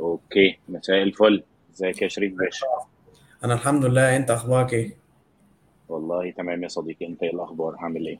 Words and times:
أوكي 0.00 0.58
مساء 0.68 1.02
الفل. 1.02 1.42
إزيك 1.74 2.02
يا 2.02 2.08
شريف 2.08 2.34
باشا؟ 2.34 2.66
أنا 3.44 3.54
الحمد 3.54 3.84
لله. 3.84 4.16
أنت 4.16 4.30
أخبارك 4.30 4.72
إيه؟ 4.72 4.96
والله 5.88 6.30
تمام 6.30 6.62
يا 6.62 6.68
صديقي. 6.68 7.06
أنت 7.06 7.22
إيه 7.22 7.30
الأخبار؟ 7.34 7.76
عامل 7.78 8.06
إيه؟ 8.06 8.18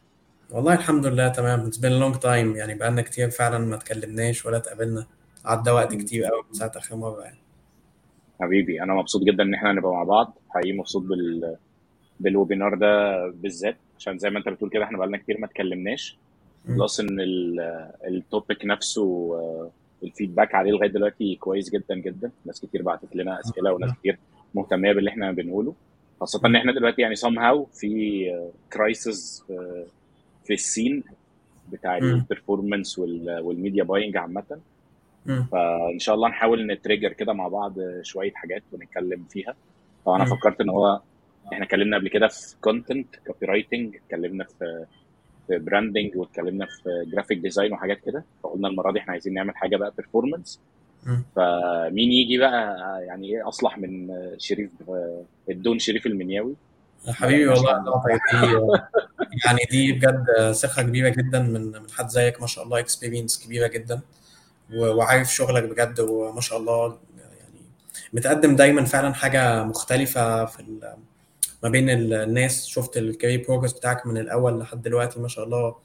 والله 0.51 0.75
الحمد 0.75 1.07
لله 1.07 1.29
تمام. 1.29 1.71
It's 1.71 1.77
been 1.77 1.93
a 1.93 2.01
long 2.05 2.21
time. 2.23 2.57
يعني 2.57 2.75
بقالنا 2.75 3.03
كتير 3.03 3.31
فعلا 3.31 3.59
ما 3.59 3.77
اتكلمناش 3.77 4.47
ولا 4.47 4.57
اتقابلنا. 4.57 5.07
عدى 5.45 5.71
وقت. 5.71 5.95
كتير 5.95 6.25
قوي 6.25 6.43
من 6.49 6.53
ساعة 6.53 6.73
آخر 6.77 6.97
مرة 6.97 7.23
يعني. 7.23 7.39
حبيبي 8.41 8.83
أنا 8.83 8.95
مبسوط 8.95 9.23
جدا 9.23 9.43
إن 9.43 9.55
إحنا 9.55 9.73
نبقى 9.73 9.93
مع 9.93 10.03
بعض. 10.03 10.39
حقيقي 10.51 10.73
مبسوط 10.73 11.03
بال... 11.03 11.57
بال 12.21 12.33
webinar 12.33 12.75
ده 12.75 13.27
بالذات. 13.29 13.77
عشان 13.99 14.19
زي 14.19 14.31
ما 14.31 14.39
أنت 14.39 14.49
بتقول 14.49 14.71
كده 14.71 14.85
إحنا 14.85 14.99
بقالنا 14.99 15.19
كتير 15.19 15.39
ما 15.39 15.47
اتكلمناش. 15.47 16.19
plus 16.65 17.01
إن 17.01 17.21
ال... 17.21 17.61
ال 18.07 18.16
topic 18.16 18.65
نفسه 18.65 19.35
آه، 19.35 19.71
ال 20.05 20.10
feedback 20.10 20.55
عليه 20.55 20.71
لغاية 20.71 20.89
دلوقتي 20.91 21.35
كويس 21.37 21.71
جدا 21.71 21.95
جدا 21.95 22.31
ناس 22.45 22.61
كتير 22.61 22.83
بعتت 22.83 23.17
لنا 23.17 23.41
أسئلة 23.41 23.73
وناس 23.73 23.91
كتير 23.93 24.19
مهتميه 24.55 24.93
باللي 24.93 25.11
إحنا 25.11 25.33
بنقوله 25.33 25.75
خاصة 26.21 26.41
إن. 26.47 26.57
إحنا 26.57 26.73
دلوقتي 26.73 27.03
يعني 27.03 27.17
somehow 27.17 27.79
في 27.81 28.25
crisis 28.73 29.45
في 30.45 30.53
ال 30.55 30.63
scene 30.63 31.03
بتاع. 31.73 31.99
ال 31.99 32.07
performance 32.07 32.99
وال 32.99 33.23
media 33.23 33.85
buying 33.85 34.17
عامة. 34.17 34.61
فإن 35.27 35.99
شاء 35.99 36.15
الله 36.15 36.29
نحاول 36.29 36.67
ن 36.67 36.73
trigger 36.73 37.13
كده 37.13 37.33
مع 37.33 37.49
بعض 37.49 37.75
شوية 38.03 38.33
حاجات 38.35 38.63
ونتكلم 38.73 39.25
فيها 39.31 39.55
فانا. 40.07 40.25
فكرت 40.25 40.61
إن 40.61 40.69
هو 40.71 41.01
إحنا 41.53 41.65
اتكلمنا 41.65 41.97
قبل 41.97 42.09
كده 42.09 42.29
في 42.29 42.55
content 42.61 43.17
copywriting 43.27 43.97
اتكلمنا 43.97 44.45
في 44.45 44.87
في 45.51 45.59
branding 45.59 46.17
واتكلمنا 46.17 46.67
في 46.67 47.11
graphic 47.13 47.39
design 47.39 47.73
وحاجات 47.73 48.01
كده 48.07 48.25
فقلنا 48.43 48.69
المرة 48.69 48.93
دي 48.93 48.99
إحنا 48.99 49.13
عايزين 49.13 49.35
نعمل 49.35 49.57
حاجة 49.57 49.77
بقى 49.77 49.93
performance. 49.97 50.61
فمين 51.37 52.13
يجي 52.13 52.39
بقى 52.39 52.77
يعني 53.05 53.27
إيه 53.29 53.49
أصلح 53.49 53.79
من 53.79 54.09
شريف 54.39 54.71
the 55.51 55.65
don 55.65 55.79
شريف 55.79 56.07
المنياوي؟ 56.07 56.55
حبيبي 57.09 57.47
ما 57.47 57.52
بقالناش 57.52 57.85
والله 57.87 58.81
يعني 59.47 59.61
دي 59.71 59.93
بجد 59.93 60.51
ثقة 60.53 60.83
كبيرة 60.83 61.09
جدا 61.09 61.43
من 61.43 61.67
من 61.67 61.91
حد 61.91 62.09
زيك 62.09 62.41
ما 62.41 62.47
شاء 62.47 62.65
الله 62.65 62.79
experience 62.79 63.45
كبيرة 63.47 63.67
جدا. 63.67 64.01
وعارف 64.75 65.35
شغلك 65.35 65.63
بجد 65.63 66.01
وما 66.01 66.41
شاء 66.41 66.59
الله 66.59 66.99
يعني 67.19 67.61
متقدم 68.13 68.57
دايما 68.57 68.85
فعلا 68.85 69.15
حاجة 69.15 69.65
مختلفة 69.65 70.45
في 70.45 70.61
ما 71.63 71.69
بين 71.69 71.91
ال- 71.91 72.13
الناس. 72.15 72.67
شفت 72.67 72.97
ال 72.97 73.04
career 73.04 73.45
progress 73.49 73.73
بتاعك 73.73 74.07
من 74.07 74.19
الأول 74.19 74.59
لحد 74.61 74.83
دلوقتي 74.83 75.21
ما 75.21 75.29
شاء 75.29 75.45
الله. 75.45 75.77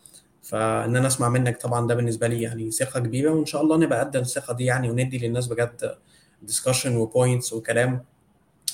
فإن 0.44 0.96
أنا 0.96 1.08
أسمع 1.08 1.30
منك 1.30 1.62
طبعا 1.62 1.88
ده 1.88 1.96
بالنسبة 1.96 2.28
لي 2.28 2.42
يعني 2.42 2.72
ثقة 2.72 3.00
كبيرة 3.00 3.32
وإن 3.32 3.46
شاء 3.46 3.62
الله 3.62 3.78
نبقى 3.78 4.00
قد 4.00 4.16
الثقة 4.16 4.54
دي 4.54 4.66
يعني 4.66 4.90
وندي 4.90 5.18
للناس 5.18 5.48
بجد 5.48 5.96
discussion 6.42 6.96
و 6.96 7.04
points 7.04 7.54
وكلام 7.54 8.04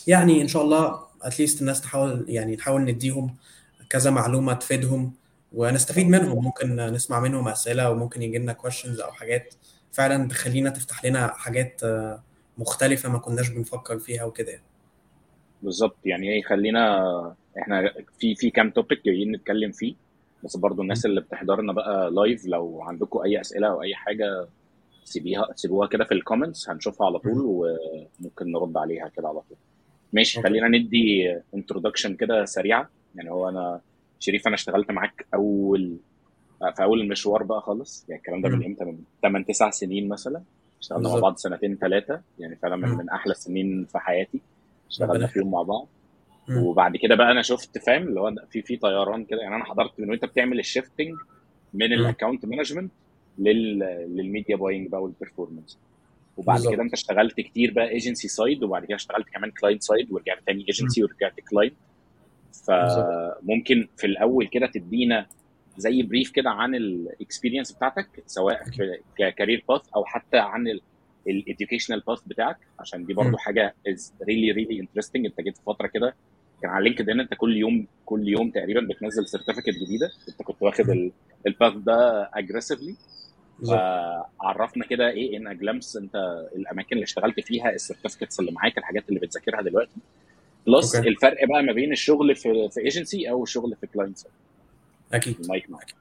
يعني 0.08 0.42
إن 0.42 0.48
شاء 0.48 0.62
الله 0.64 1.00
at 1.22 1.33
least 1.33 1.62
الناس 1.62 1.82
تحاول 1.82 2.26
يعني 2.28 2.56
نحاول 2.56 2.82
نديهم 2.82 3.36
كذا 3.90 4.10
معلومة 4.12 4.54
تفيدهم 4.54 5.14
ونستفيد 5.54 6.08
منهم. 6.10 6.44
ممكن 6.46 6.76
نسمع 6.76 7.20
منهم 7.20 7.48
أسئلة 7.48 7.90
وممكن 7.92 8.22
يجي 8.22 8.38
لنا 8.38 8.56
questions 8.66 9.02
أو 9.04 9.12
حاجات 9.12 9.54
فعلا 9.92 10.28
تخلينا 10.28 10.70
تفتح 10.70 11.06
لنا 11.06 11.28
حاجات 11.28 11.82
مختلفة 12.58 13.10
ما 13.10 13.18
كناش 13.20 13.48
بنفكر 13.50 14.00
فيها 14.00 14.24
وكده 14.24 14.62
بالظبط. 15.64 15.98
يعني 16.06 16.34
إيه 16.34 16.42
خلينا 16.42 17.06
إحنا 17.60 17.94
في 18.20 18.36
في 18.36 18.50
كام 18.50 18.70
topic 18.70 19.06
جايين 19.06 19.32
نتكلم 19.32 19.72
فيه. 19.72 19.96
بس 20.44 20.58
برضو 20.58 20.82
الناس 20.82 21.06
اللي 21.06 21.22
بتحضرنا 21.22 21.74
بقى 21.74 22.12
live 22.12 22.46
لو 22.46 22.82
عندكم 22.82 23.20
أي 23.20 23.42
أسئلة 23.42 23.68
أو 23.68 23.82
أي 23.82 23.96
حاجة 23.96 24.46
سيبيها 25.04 25.48
سيبوها 25.56 25.88
كده 25.88 26.04
في 26.06 26.14
ال 26.14 26.20
comments 26.20 26.70
هنشوفها 26.70 27.08
على 27.08 27.20
طول 27.20 27.42
وممكن 27.46 28.52
نرد 28.52 28.78
عليها 28.78 29.08
كده 29.08 29.28
على 29.28 29.40
طول. 29.40 29.58
ماشي 30.14 30.42
خلينا 30.42 30.68
ندي 30.68 31.36
introduction 31.56 32.16
كده 32.16 32.46
سريعة. 32.46 32.90
يعني 33.16 33.32
هو 33.32 33.50
أنا 33.50 33.82
شريف 34.20 34.48
أنا 34.48 34.56
اشتغلت 34.56 34.92
معاك 34.92 35.26
أول 35.34 35.98
في 36.76 36.84
أول 36.84 37.02
المشوار 37.02 37.44
بقى 37.44 37.62
خالص. 37.62 38.06
يعني 38.10 38.22
الكلام 38.22 38.42
ده 38.42 38.50
من. 38.50 38.66
إمتى؟ 38.66 38.86
من 38.86 38.98
8 39.22 39.46
9 39.46 39.70
سنين 39.72 40.08
مثلا. 40.08 40.42
اشتغلنا 40.82 41.10
مع 41.10 41.20
بعض 41.20 41.36
سنتين 41.38 41.78
ثلاثة 41.78 42.22
يعني 42.40 42.56
فعلا 42.56 42.76
من. 42.76 42.90
من 42.98 43.10
أحلى 43.10 43.32
السنين 43.32 43.86
في 43.86 44.00
حياتي. 44.00 44.42
اشتغلنا 44.92 45.28
فيهم 45.28 45.52
مع 45.52 45.62
بعض. 45.62 45.88
مم. 46.48 46.58
وبعد 46.64 46.98
كده 46.98 47.16
بقى 47.16 47.32
أنا 47.32 47.42
شفت 47.42 47.78
فاهم؟ 47.78 48.08
اللي 48.08 48.20
هو 48.20 48.34
في 48.52 48.62
في 48.62 48.78
طيران 48.78 49.26
كده. 49.26 49.42
يعني 49.42 49.56
أنا 49.56 49.64
حضرت 49.66 50.00
من 50.00 50.10
وأنت 50.10 50.26
بتعمل 50.26 50.60
ال 50.60 50.66
shifting 50.66 51.16
من. 51.74 51.94
ال 51.94 52.00
account 52.00 52.46
management 52.46 52.92
لل 53.38 53.80
لل 54.16 54.27
media 54.27 54.56
buying 54.56 54.88
بقى 54.90 55.04
وال 55.04 55.15
performance 55.15 55.78
وبعد 56.38 56.60
كده 56.72 56.84
أنت 56.84 56.94
اشتغلت 56.94 57.42
كتير 57.42 57.74
بقى 57.74 57.90
agency 57.90 58.28
side 58.28 58.64
وبعد 58.64 58.86
كده 58.86 58.96
اشتغلت 58.96 59.30
كمان 59.30 59.52
client 59.52 59.84
side 59.84 60.12
ورجعت 60.12 60.40
تاني. 60.46 60.60
agency 60.68 61.04
ورجعت 61.04 61.40
client 61.52 61.74
فممكن 62.68 63.88
في 63.98 64.08
الأول 64.08 64.48
كده 64.48 64.68
تدينا 64.68 65.26
زي 65.78 66.04
brief 66.04 66.32
كده 66.32 66.50
عن 66.50 66.76
ال 66.76 66.84
experience 66.84 67.72
بتاعتك 67.72 68.24
سواء 68.26 68.64
ك 69.18 69.24
career 69.24 69.64
path 69.70 69.82
أو 69.96 70.06
حتى 70.06 70.38
عن 70.38 70.68
ال 71.28 71.34
educational 71.34 72.00
path 72.08 72.20
بتاعك 72.28 72.58
عشان 72.80 73.06
دي 73.06 73.14
برضو. 73.14 73.38
حاجة 73.38 73.74
is 73.88 74.14
really 74.28 74.52
really 74.52 74.80
interesting 74.80 75.26
انت 75.26 75.42
جيت 75.42 75.58
في 75.58 75.64
فترة 75.64 75.88
كده 75.88 76.16
كان 76.62 76.72
على 76.72 76.84
لينكد 76.84 77.10
ان 77.10 77.20
انت 77.20 77.34
كل 77.34 77.58
يوم 77.58 77.88
كل 78.06 78.28
يوم 78.28 78.52
تقريبا 78.52 78.82
بتنزل 78.82 79.28
certificates 79.28 79.78
جديدة. 79.78 80.12
انت 80.30 80.42
كنت 80.42 80.62
واخد. 80.62 81.12
ال 81.48 81.53
path 81.53 81.74
ده 81.74 82.30
aggressively 82.34 82.96
فعرفنا 83.68 84.86
كده 84.86 85.10
إيه 85.10 85.38
in 85.38 85.58
glance 85.58 85.98
انت 85.98 86.16
الأماكن 86.56 86.90
اللي 86.96 87.04
اشتغلت 87.04 87.40
فيها 87.40 87.70
ال 87.70 87.75
certificates 87.75 88.40
اللي 88.40 88.52
معاك 88.52 88.78
الحاجات 88.78 89.10
اللي 89.10 89.20
بتذاكرها 89.20 89.62
دلوقتي. 89.62 89.96
plus 90.68 90.96
الفرق 90.96 91.46
بقى 91.48 91.64
ما 91.64 91.74
بين 91.74 91.92
الشغل 91.92 92.36
في 92.36 92.70
في 92.70 92.80
ايجنسي 92.80 93.30
أو 93.30 93.44
الشغل 93.44 93.76
في 93.82 93.88
client 93.88 94.18
أكيد. 95.14 95.40
المايك 95.40 95.70
معاك. 95.70 95.94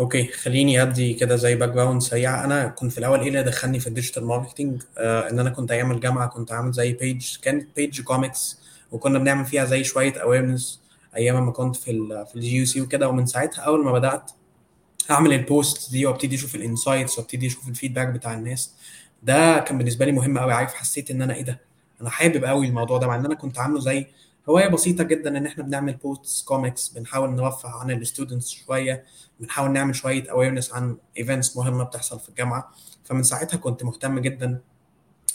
أوكي 0.00 0.26
خليني 0.26 0.82
أدي 0.82 1.14
كده 1.14 1.36
زي 1.36 1.54
background 1.54 2.02
سريع. 2.02 2.44
أنا 2.44 2.68
كنت 2.68 2.92
في 2.92 2.98
الأول 2.98 3.20
إيه 3.20 3.28
اللي 3.28 3.42
دخلني 3.42 3.80
في 3.80 3.86
ال 3.86 3.91
digital 3.91 4.24
marketing 4.24 4.82
آه 4.98 5.30
إن 5.30 5.38
أنا 5.38 5.50
كنت 5.50 5.70
أيام 5.70 5.92
الجامعة 5.92 6.28
كنت 6.28 6.52
عامل 6.52 6.72
زي 6.72 6.92
page 6.92 7.36
كانت 7.42 7.76
page 7.76 8.00
comics 8.00 8.60
وكنا 8.92 9.18
بنعمل 9.18 9.44
فيها 9.44 9.64
زي 9.64 9.84
شوية 9.84 10.12
awareness 10.22 10.80
أيام 11.16 11.46
ما 11.46 11.52
كنت 11.52 11.76
في 11.76 11.90
ال 11.90 12.26
في 12.26 12.36
ال 12.36 12.56
GUC 12.56 12.80
وكده. 12.80 13.08
ومن 13.08 13.26
ساعتها 13.26 13.62
أول 13.62 13.84
ما 13.84 13.92
بدأت 13.92 14.30
أعمل 15.10 15.32
ال 15.32 15.44
post 15.44 15.90
دي 15.90 16.06
وأبتدي 16.06 16.34
أشوف 16.36 16.54
ال 16.54 16.61
insights 16.61 17.18
وأبتدي 17.18 17.46
أشوف 17.46 17.68
ال 17.68 17.72
feedback 17.72 18.08
بتاع 18.08 18.34
الناس 18.34 18.74
ده 19.22 19.58
كان 19.58 19.78
بالنسبة 19.78 20.04
لي 20.04 20.12
مهم 20.12 20.38
قوي 20.38 20.52
عارف 20.52 20.74
حسيت 20.74 21.10
إن 21.10 21.22
أنا 21.22 21.34
إيه 21.34 21.42
ده؟ 21.42 21.60
أنا 22.00 22.10
حابب 22.10 22.44
قوي 22.44 22.66
الموضوع 22.66 22.98
ده 22.98 23.06
مع 23.06 23.14
إن 23.16 23.24
أنا 23.24 23.34
كنت 23.34 23.58
عامله 23.58 23.80
زي 23.80 24.06
هواية 24.48 24.68
بسيطة 24.68 25.04
جدا 25.04 25.38
إن 25.38 25.46
إحنا 25.46 25.64
بنعمل 25.64 25.92
posts 25.92 26.42
comics 26.42 26.88
بنحاول 26.88 27.30
نرفه 27.30 27.68
عن 27.68 27.90
ال 27.90 27.97
students 27.97 28.50
شوية 28.50 29.04
بنحاول 29.40 29.70
نعمل 29.72 29.94
شوية 29.94 30.30
awareness 30.30 30.72
عن 30.72 30.96
events 31.18 31.56
مهمة 31.56 31.84
بتحصل 31.84 32.20
في 32.20 32.28
الجامعة. 32.28 32.70
فمن 33.04 33.22
ساعتها 33.22 33.56
كنت 33.56 33.84
مهتم 33.84 34.18
جدا 34.18 34.60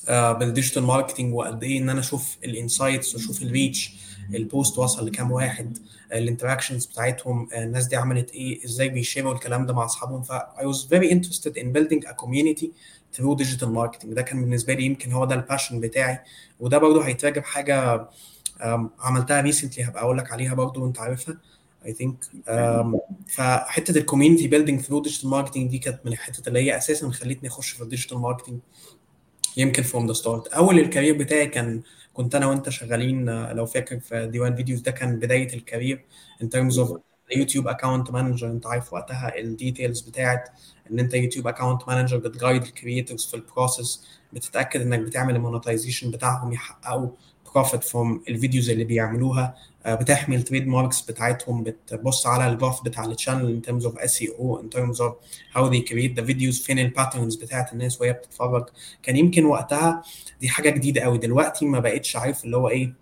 آه، 0.09 0.31
بال 0.31 0.43
digital 0.43 0.83
marketing 0.83 1.33
وقد 1.33 1.63
إيه 1.63 1.77
إن 1.79 1.89
أنا 1.89 1.99
أشوف 1.99 2.37
ال 2.43 2.51
insights 2.51 3.15
وأشوف 3.15 3.41
ال 3.41 3.50
reach 3.50 3.93
ال 4.33 4.42
post 4.42 4.77
وصل 4.77 5.05
لكام 5.05 5.31
واحد 5.31 5.77
ال 6.13 6.19
interactions 6.19 6.85
بتاعتهم 6.85 7.49
آه، 7.53 7.63
الناس 7.63 7.85
دي 7.85 7.95
عملت 7.95 8.31
إيه 8.31 8.65
إزاي 8.65 8.89
بي 8.89 9.00
share 9.00 9.28
وا 9.28 9.33
الكلام 9.33 9.65
ده 9.65 9.73
مع 9.73 9.85
أصحابهم. 9.85 10.21
ف 10.23 10.31
I 10.31 10.63
was 10.63 10.77
very 10.89 11.09
interested 11.11 11.53
in 11.57 11.65
building 11.77 12.07
a 12.09 12.13
community 12.23 12.67
through 13.17 13.35
digital 13.43 13.67
marketing. 13.67 14.07
ده 14.07 14.21
كان 14.21 14.41
بالنسبة 14.41 14.73
لي 14.73 14.83
يمكن 14.85 15.11
هو 15.11 15.25
ده 15.25 15.35
ال 15.35 15.41
passion 15.41 15.79
بتاعي. 15.79 16.19
وده 16.59 16.77
برضه 16.77 17.05
هيتراجع 17.05 17.41
حاجة 17.41 18.09
عملتها 18.99 19.41
recently 19.41 19.83
هبقى 19.83 20.03
أقول 20.03 20.17
لك 20.17 20.31
عليها 20.31 20.53
برضه 20.53 20.81
وأنت 20.81 20.99
عارفها 20.99 21.37
think. 21.87 22.49
آم، 22.49 22.99
فحتة 23.27 23.97
ال 23.97 24.02
community 24.02 24.47
building 24.47 24.81
through 24.81 25.01
digital 25.01 25.29
marketing 25.29 25.69
دي 25.69 25.77
كانت 25.77 25.99
من 26.05 26.11
الحتت 26.11 26.47
اللي 26.47 26.59
هي 26.59 26.77
أساسا 26.77 27.09
خلتني 27.09 27.49
أخش 27.49 27.69
في 27.69 27.83
ال 27.83 27.88
digital 27.88 28.17
marketing 28.17 28.59
يمكن 29.57 29.83
from 29.83 30.07
the 30.07 30.13
start 30.13 30.47
أول 30.47 30.79
ال 30.79 30.85
career 30.85 31.17
بتاعي 31.17 31.47
كان 31.47 31.81
كنت 32.13 32.35
أنا 32.35 32.45
وأنت 32.47 32.69
شغالين 32.69 33.29
آه، 33.29 33.53
لو 33.53 33.65
فاكر 33.65 33.99
في 33.99 34.27
ديوان 34.27 34.55
videos 34.55 34.81
ده 34.81 34.91
كان 34.91 35.19
بداية 35.19 35.53
ال 35.53 35.61
career 35.61 36.05
in 36.41 36.49
terms 36.49 36.79
of 36.79 36.99
YouTube 37.35 37.67
account 37.67 38.11
manager 38.11 38.47
أنت 38.47 38.65
عارف 38.67 38.93
وقتها 38.93 39.39
ال 39.39 39.47
details 39.47 40.01
بتاعت 40.01 40.49
إن 40.91 40.99
أنت 40.99 41.13
YouTube 41.13 41.47
account 41.47 41.87
manager 41.87 42.17
بت 42.17 42.30
guide 42.30 42.63
ال 42.63 42.70
creators 42.70 43.25
في 43.25 43.33
ال 43.33 43.43
process 43.43 44.07
بتتأكد 44.33 44.81
إنك 44.81 44.99
بتعمل 44.99 45.35
ال 45.35 45.41
monetization 45.41 46.11
بتاعهم 46.11 46.53
يحققوا 46.53 47.09
profit 47.57 47.83
from 47.83 48.23
ال 48.29 48.35
videos 48.35 48.69
اللي 48.69 48.83
بيعملوها. 48.83 49.55
بتحمي 49.87 50.35
ال 50.35 50.67
trademarks 50.67 51.01
بتاعتهم 51.01 51.63
بتبص 51.63 52.27
على 52.27 52.53
ال 52.53 52.58
graph 52.58 52.83
بتاع 52.83 53.05
ال 53.05 53.11
channel 53.11 53.49
in 53.49 53.61
terms 53.61 53.85
of 53.85 53.97
SEO 53.97 54.21
in 54.21 54.69
terms 54.69 55.01
of 55.01 55.15
how 55.53 55.71
they 55.71 55.83
create 55.83 56.19
the 56.19 56.23
videos 56.27 56.63
فين 56.63 56.79
ال 56.79 56.86
patterns 56.86 57.35
بتاعت 57.35 57.73
الناس 57.73 58.01
وهي 58.01 58.13
بتتفرج. 58.13 58.65
كان 59.03 59.17
يمكن 59.17 59.45
وقتها 59.45 60.03
دي 60.41 60.49
حاجة 60.49 60.69
جديدة 60.69 61.01
قوي. 61.01 61.17
دلوقتي 61.17 61.65
ما 61.65 61.79
بقتش 61.79 62.15
عارف 62.15 62.45
اللي 62.45 62.57
هو 62.57 62.69
إيه 62.69 62.93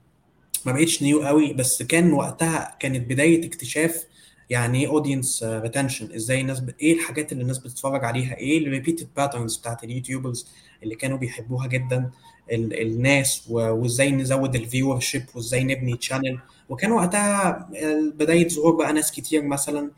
ما 0.65 0.71
بقتش 0.71 1.03
new 1.03 1.21
قوي 1.21 1.53
بس 1.53 1.83
كان 1.83 2.13
وقتها 2.13 2.77
كانت 2.79 3.09
بداية 3.09 3.47
اكتشاف 3.47 4.03
يعني 4.49 4.79
إيه 4.81 4.87
audience 4.87 5.43
retention 5.43 6.13
إزاي 6.15 6.41
الناس 6.41 6.59
ب... 6.59 6.69
إيه 6.81 6.93
الحاجات 6.93 7.31
اللي 7.31 7.41
الناس 7.41 7.57
بتتفرج 7.57 8.05
عليها؟ 8.05 8.37
إيه 8.37 8.57
ال 8.57 8.63
repeated 8.63 9.07
patterns 9.17 9.57
بتاعت 9.57 9.83
ال 9.83 9.90
YouTubers 9.90 10.47
اللي 10.83 10.95
كانوا 10.95 11.17
بيحبوها 11.17 11.67
جدا؟ 11.67 12.11
ال... 12.51 12.81
الناس. 12.81 13.47
وازاي 13.49 14.11
نزود 14.11 14.55
ال 14.55 14.99
viewership 14.99 15.23
وازاي 15.35 15.63
نبني 15.63 15.97
channel 15.97 16.39
وكان 16.69 16.91
وقتها 16.91 17.69
بداية 18.15 18.47
ظهور 18.47 18.75
بقى 18.75 18.93
ناس 18.93 19.11
كتير 19.11 19.43
مثلا 19.43 19.91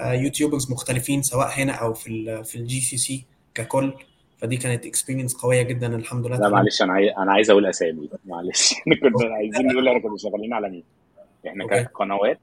YouTubers 0.00 0.72
مختلفين 0.72 1.22
سواء 1.22 1.48
هنا 1.60 1.72
أو 1.72 1.94
في 1.94 2.06
ال 2.10 2.44
في 2.44 2.56
ال 2.56 2.80
GCC 2.80 3.24
ككل. 3.54 3.92
فدي 4.38 4.56
كانت 4.56 4.86
experience 4.86 5.34
قوية 5.34 5.62
جدا 5.62 5.96
الحمد 5.96 6.26
لله. 6.26 6.36
لا 6.38 6.48
معلش 6.48 6.82
أنا 6.82 6.92
عايز 6.92 7.12
أنا 7.18 7.32
عايز 7.32 7.50
أقول 7.50 7.66
أسامي. 7.66 8.08
معلش. 8.24 8.74
كنا 9.02 9.34
عايزين 9.34 9.66
نقول 9.66 9.88
إحنا 9.88 10.00
كنا 10.00 10.18
شغالين 10.18 10.52
على 10.52 10.68
مين. 10.70 10.82
إحنا 11.46 11.66
كقنوات 11.66 12.38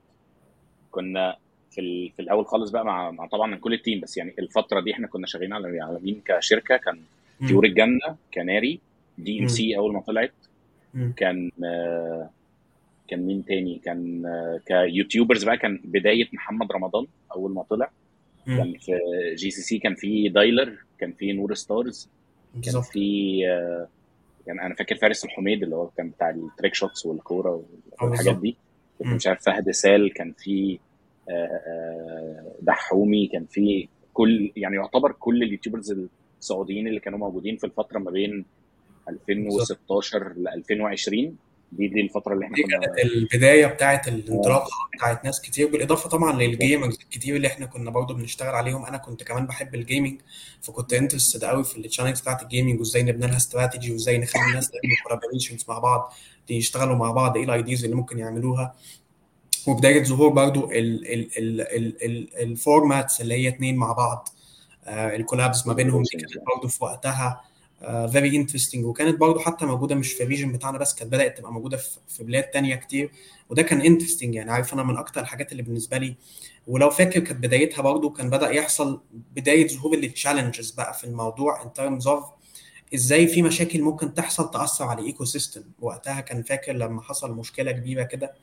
كنا 0.92 1.38
في 1.72 1.82
ال... 1.82 2.12
في 2.16 2.22
الأول 2.22 2.46
خالص 2.46 2.72
بقى 2.72 2.86
مع, 2.86 3.12
مع 3.12 3.26
طبعا 3.28 3.48
من 3.48 3.58
كل 3.58 3.74
ال 3.74 3.79
team 3.79 4.00
بس 4.02 4.18
يعني 4.18 4.34
الفترة 4.40 4.80
دي 4.82 4.94
إحنا 4.94 5.08
كنا 5.08 5.28
شغالين 5.28 5.54
على 5.54 5.82
على 5.82 6.00
مين 6.00 6.22
كشركة؟ 6.26 6.78
كان. 6.78 7.00
طيور 7.48 7.66
الجنة 7.66 8.16
كناري 8.34 8.80
DMC 9.18 9.78
أول 9.77 9.94
ما 9.94 10.01
طلعت. 10.01 10.33
كان 11.18 11.51
آه، 11.63 12.30
كان 13.07 13.25
مين 13.25 13.45
تاني 13.45 13.80
كان 13.86 14.25
آه، 14.25 14.62
ك 14.66 14.73
YouTubers 14.73 15.44
بقى 15.44 15.57
كان 15.57 15.80
بداية 15.83 16.30
محمد 16.33 16.71
رمضان 16.71 17.07
أول 17.36 17.54
ما 17.54 17.63
طلع. 17.63 17.92
كان 18.45 18.74
في 18.77 18.92
GCC 19.36 19.78
كان 19.80 19.95
في 19.95 20.30
دايلر 20.30 20.77
كان 21.00 21.12
في 21.13 21.33
نور 21.33 21.54
ستارز 21.54 22.10
كان 22.63 22.81
في 22.81 23.39
آه، 23.48 23.88
كان 24.45 24.60
أنا 24.60 24.75
فاكر 24.75 24.95
فارس 24.95 25.25
الحميد 25.25 25.63
اللي 25.63 25.75
هو 25.75 25.88
كان 25.98 26.10
بتاع 26.10 26.30
ال 26.30 26.37
trick 26.37 26.74
shots 26.74 27.06
والكورة 27.06 27.63
والحاجات 28.01 28.38
دي 28.38 28.56
كنت. 29.00 29.07
مش 29.07 29.27
عارف 29.27 29.44
فهد 29.45 29.71
سال 29.71 30.13
كان 30.13 30.33
في 30.38 30.80
دحومي 32.62 33.27
كان 33.27 33.45
في 33.45 33.88
كل 34.13 34.51
يعني 34.56 34.75
يعتبر 34.75 35.12
كل 35.12 35.44
ال 35.44 35.49
YouTubers 35.49 35.96
السعوديين 36.42 36.88
اللي 36.88 37.00
كانوا 37.00 37.19
موجودين 37.19 37.57
في 37.57 37.63
الفترة 37.63 38.00
ما 38.00 38.12
بين 38.12 38.45
2016 39.10 40.34
ل 40.38 40.48
2020 40.48 41.36
دي 41.72 41.88
دي 41.88 42.02
الفترة 42.02 42.34
اللي 42.34 42.46
إحنا 42.46 42.56
دي 42.56 42.64
كانت 42.64 42.86
البداية 43.06 43.66
بتاعت 43.66 44.08
آه. 44.08 44.12
الانطلاقه 44.12 44.70
بتاعت 44.96 45.26
ناس 45.26 45.42
كتير 45.42 45.68
بالإضافة 45.68 46.10
طبعا 46.10 46.34
لل 46.42 46.55
gamers 46.55 46.94
الكتير 46.94 47.36
اللي 47.36 47.48
إحنا 47.48 47.66
كنا 47.66 47.92
برضو 47.92 48.14
بنشتغل 48.14 48.56
عليهم. 48.56 48.86
أنا 48.86 48.98
كنت 48.98 49.24
كمان 49.24 49.46
بحب 49.46 49.76
ال 49.75 49.82
gaming 49.82 50.22
فكنت 50.62 50.94
interested 50.94 51.44
قوي 51.46 51.64
في 51.64 51.78
ال 51.78 51.82
channels 51.82 52.22
بتاعت 52.22 52.44
ال 52.44 52.49
gaming 52.49 52.80
وإزاي 52.80 53.04
نبني 53.04 53.28
لها 53.28 53.38
استراتيجي 53.38 53.92
وإزاي 53.92 54.18
نخلي 54.18 54.44
الناس 54.50 54.70
تعمل 54.72 54.82
collaborations 55.04 55.66
مع 55.70 55.80
بعض 55.80 56.14
يشتغلوا 56.50 56.96
مع 56.96 57.12
بعض 57.12 57.38
إيه 57.38 57.44
ال 57.44 57.50
ideas 57.50 57.84
اللي 57.84 57.96
ممكن 57.96 58.20
يعملوها. 58.20 58.76
وبداية 59.68 60.04
ظهور 60.04 60.30
برضو 60.30 60.72
ال 60.72 61.08
formats 62.44 63.22
اللي 63.22 63.34
هي 63.34 63.48
اتنين 63.48 63.76
مع 63.76 63.92
بعض 63.92 64.30
آه 64.86 65.16
ال 65.16 65.22
collabs 65.22 65.68
ما 65.68 65.74
بينهم 65.74 66.04
دي 66.04 66.18
كانت 66.18 66.34
برضو 66.56 66.68
في 66.68 66.84
وقتها. 66.84 67.42
very 68.12 68.36
interesting 68.38 68.86
وكانت 68.86 69.20
برضو 69.20 69.40
حتى 69.40 69.66
موجودة 69.66 69.96
مش 69.96 70.14
في 70.14 70.24
ال 70.24 70.28
region 70.28 70.52
بتاعنا 70.52 70.78
بس 70.78 70.94
كانت 70.96 71.12
بدأت 71.12 71.38
تبقى 71.38 71.54
موجودة 71.54 71.78
في 72.08 72.24
بلاد 72.24 72.44
تانية 72.44 72.76
كتير. 72.76 73.12
وده 73.50 73.62
كان 73.62 73.82
interesting 73.81 74.36
يعني 74.36 74.52
عارف 74.52 74.74
أنا 74.74 74.84
من 74.84 74.98
أكتر 74.98 75.22
الحاجات 75.22 75.52
اللي 75.52 75.64
بالنسبة 75.64 75.98
لي 75.98 76.16
ولو 76.68 76.90
فاكر 76.90 77.20
كانت 77.20 77.40
بدايتها 77.44 77.82
برضو 77.82 78.10
كان 78.10 78.30
بدأ 78.30 78.50
يحصل 78.50 79.02
بداية 79.36 79.68
ظهور 79.68 79.94
ال 79.98 80.04
challenges 80.04 80.72
بقى 80.72 80.94
في 80.94 81.04
الموضوع 81.04 81.64
in 81.64 81.74
terms 81.74 82.08
of 82.08 82.24
إزاي 82.96 83.28
في 83.28 83.42
مشاكل 83.42 83.82
ممكن 83.82 84.14
تحصل 84.14 84.52
تأثر 84.52 84.86
على 84.86 85.02
ال 85.02 85.25
ecosystem 85.25 85.64
وقتها 85.82 86.22
كان 86.22 86.44
فاكر 86.44 86.74
لما 86.74 87.02
حصل 87.02 87.32
مشكلة 87.32 87.72
كبيرة 87.72 88.04
كده 88.04 88.34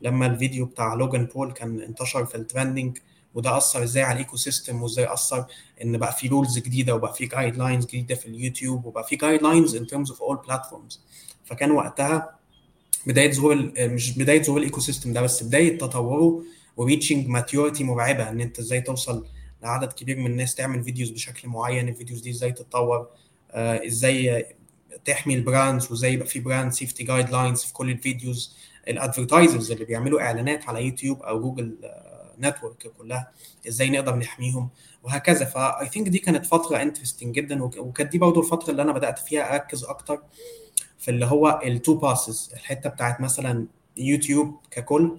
لما 0.00 0.26
الفيديو 0.26 0.66
بتاع 0.66 0.94
لوجان 0.94 1.24
بول 1.26 1.52
كان 1.52 1.80
انتشر 1.80 2.24
في 2.24 2.34
ال 2.34 2.41
trending 2.41 2.98
وده 3.34 3.56
أثر 3.56 3.82
إزاي 3.82 4.02
على 4.02 4.12
ال 4.12 4.36
ecosystem 4.36 4.82
وإزاي 4.82 5.12
أثر 5.12 5.44
إن 5.84 5.98
بقى 5.98 6.12
في 6.12 6.28
rules 6.28 6.58
جديدة 6.58 6.94
وبقى 6.94 7.14
في 7.14 7.26
guidelines 7.26 7.86
جديدة 7.86 8.14
في 8.14 8.26
اليوتيوب 8.26 8.84
وبقى 8.84 9.04
في 9.04 9.16
guidelines 9.16 9.76
in 9.76 9.86
terms 9.86 10.10
of 10.10 10.22
all 10.22 10.36
platforms 10.36 11.00
فكان 11.44 11.70
وقتها 11.70 12.36
بداية 13.06 13.32
ظهور 13.32 13.72
مش 13.78 14.18
بداية 14.18 14.42
ظهور 14.42 14.58
ال 14.58 14.80
ecosystem 14.80 15.12
ده 15.12 15.20
بس 15.22 15.42
بداية 15.42 15.78
تطوره 15.78 16.42
و 16.76 16.82
reaching 16.82 17.26
maturity 17.28 17.84
مرعبة 17.84 18.28
إن 18.28 18.40
أنت 18.40 18.58
إزاي 18.58 18.80
توصل 18.80 19.26
لعدد 19.62 19.92
كبير 19.92 20.16
من 20.16 20.26
الناس 20.26 20.54
تعمل 20.54 20.84
videos 20.84 21.10
بشكل 21.10 21.48
معين 21.48 21.88
ال 21.88 21.93
videos 21.93 22.20
دي 22.20 22.30
إزاي 22.30 22.52
تتطور 22.52 23.08
آه، 23.50 23.86
إزاي 23.86 24.46
تحمي 25.04 25.34
ال 25.34 25.42
brands 25.42 25.90
وإزاي 25.90 26.12
يبقى 26.12 26.26
في 26.26 26.40
brand 26.40 26.72
safety 26.72 27.04
guidelines 27.04 27.62
في 27.62 27.72
كل 27.72 27.90
ال 27.90 27.99
videos 27.99 28.56
ال 28.88 28.95
advertisers 28.95 29.70
اللي 29.72 29.84
بيعملوا 29.84 30.20
إعلانات 30.20 30.68
على 30.68 30.84
يوتيوب 30.84 31.22
أو 31.22 31.40
جوجل 31.40 31.76
network 32.40 32.92
كلها 32.98 33.32
إزاي 33.68 33.90
نقدر 33.90 34.16
نحميهم؟ 34.16 34.68
وهكذا. 35.02 35.44
ف 35.44 35.88
I 35.88 35.91
think 35.91 36.08
دي 36.08 36.18
كانت 36.18 36.46
فترة 36.46 36.82
interesting 36.82 37.34
جدا 37.34 37.62
وك- 37.64 37.76
وكانت 37.76 38.12
دي 38.12 38.18
برضه 38.18 38.40
الفترة 38.40 38.70
اللي 38.70 38.82
أنا 38.82 38.92
بدأت 38.92 39.18
فيها 39.18 39.54
أركز 39.54 39.84
أكتر 39.84 40.22
في 40.98 41.10
اللي 41.10 41.26
هو 41.26 41.60
ال 41.64 41.71
two 41.71 41.94
paths 41.94 42.50
الحتة 42.54 42.90
بتاعت 42.90 43.20
مثلا 43.20 43.66
يوتيوب 43.96 44.56
ككل. 44.70 45.18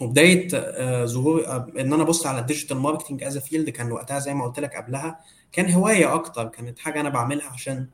وبداية 0.00 0.48
آه، 0.54 1.04
ظهور 1.04 1.46
آه، 1.46 1.66
إن 1.78 1.92
أنا 1.92 2.02
أبص 2.02 2.26
على 2.26 2.38
ال 2.40 2.45
digital 2.45 2.76
marketing 2.76 3.22
as 3.24 3.38
field 3.38 3.70
كان 3.70 3.92
وقتها 3.92 4.18
زي 4.18 4.34
ما 4.34 4.44
قلت 4.44 4.60
لك 4.60 4.76
قبلها 4.76 5.20
كان 5.52 5.72
هواية 5.72 6.14
أكتر 6.14 6.48
كانت 6.48 6.78
حاجة 6.78 7.00
أنا 7.00 7.08
بعملها 7.08 7.46
عشان 7.46 7.86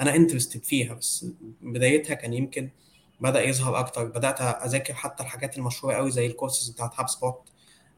أنا 0.00 0.14
interested 0.16 0.64
فيها. 0.64 0.94
بس 0.94 1.26
بدايتها 1.62 2.14
كان 2.14 2.32
يمكن 2.34 2.70
بدأ 3.20 3.42
يظهر 3.44 3.78
أكتر 3.78 4.04
بدأت 4.04 4.40
أذاكر 4.40 4.94
حتى 4.94 5.22
الحاجات 5.22 5.58
المشهورة 5.58 5.94
قوي 5.94 6.10
زي 6.10 6.26
الكورسز 6.26 6.68
بتاعت 6.68 7.00
هاب 7.00 7.08
سبوت 7.08 7.40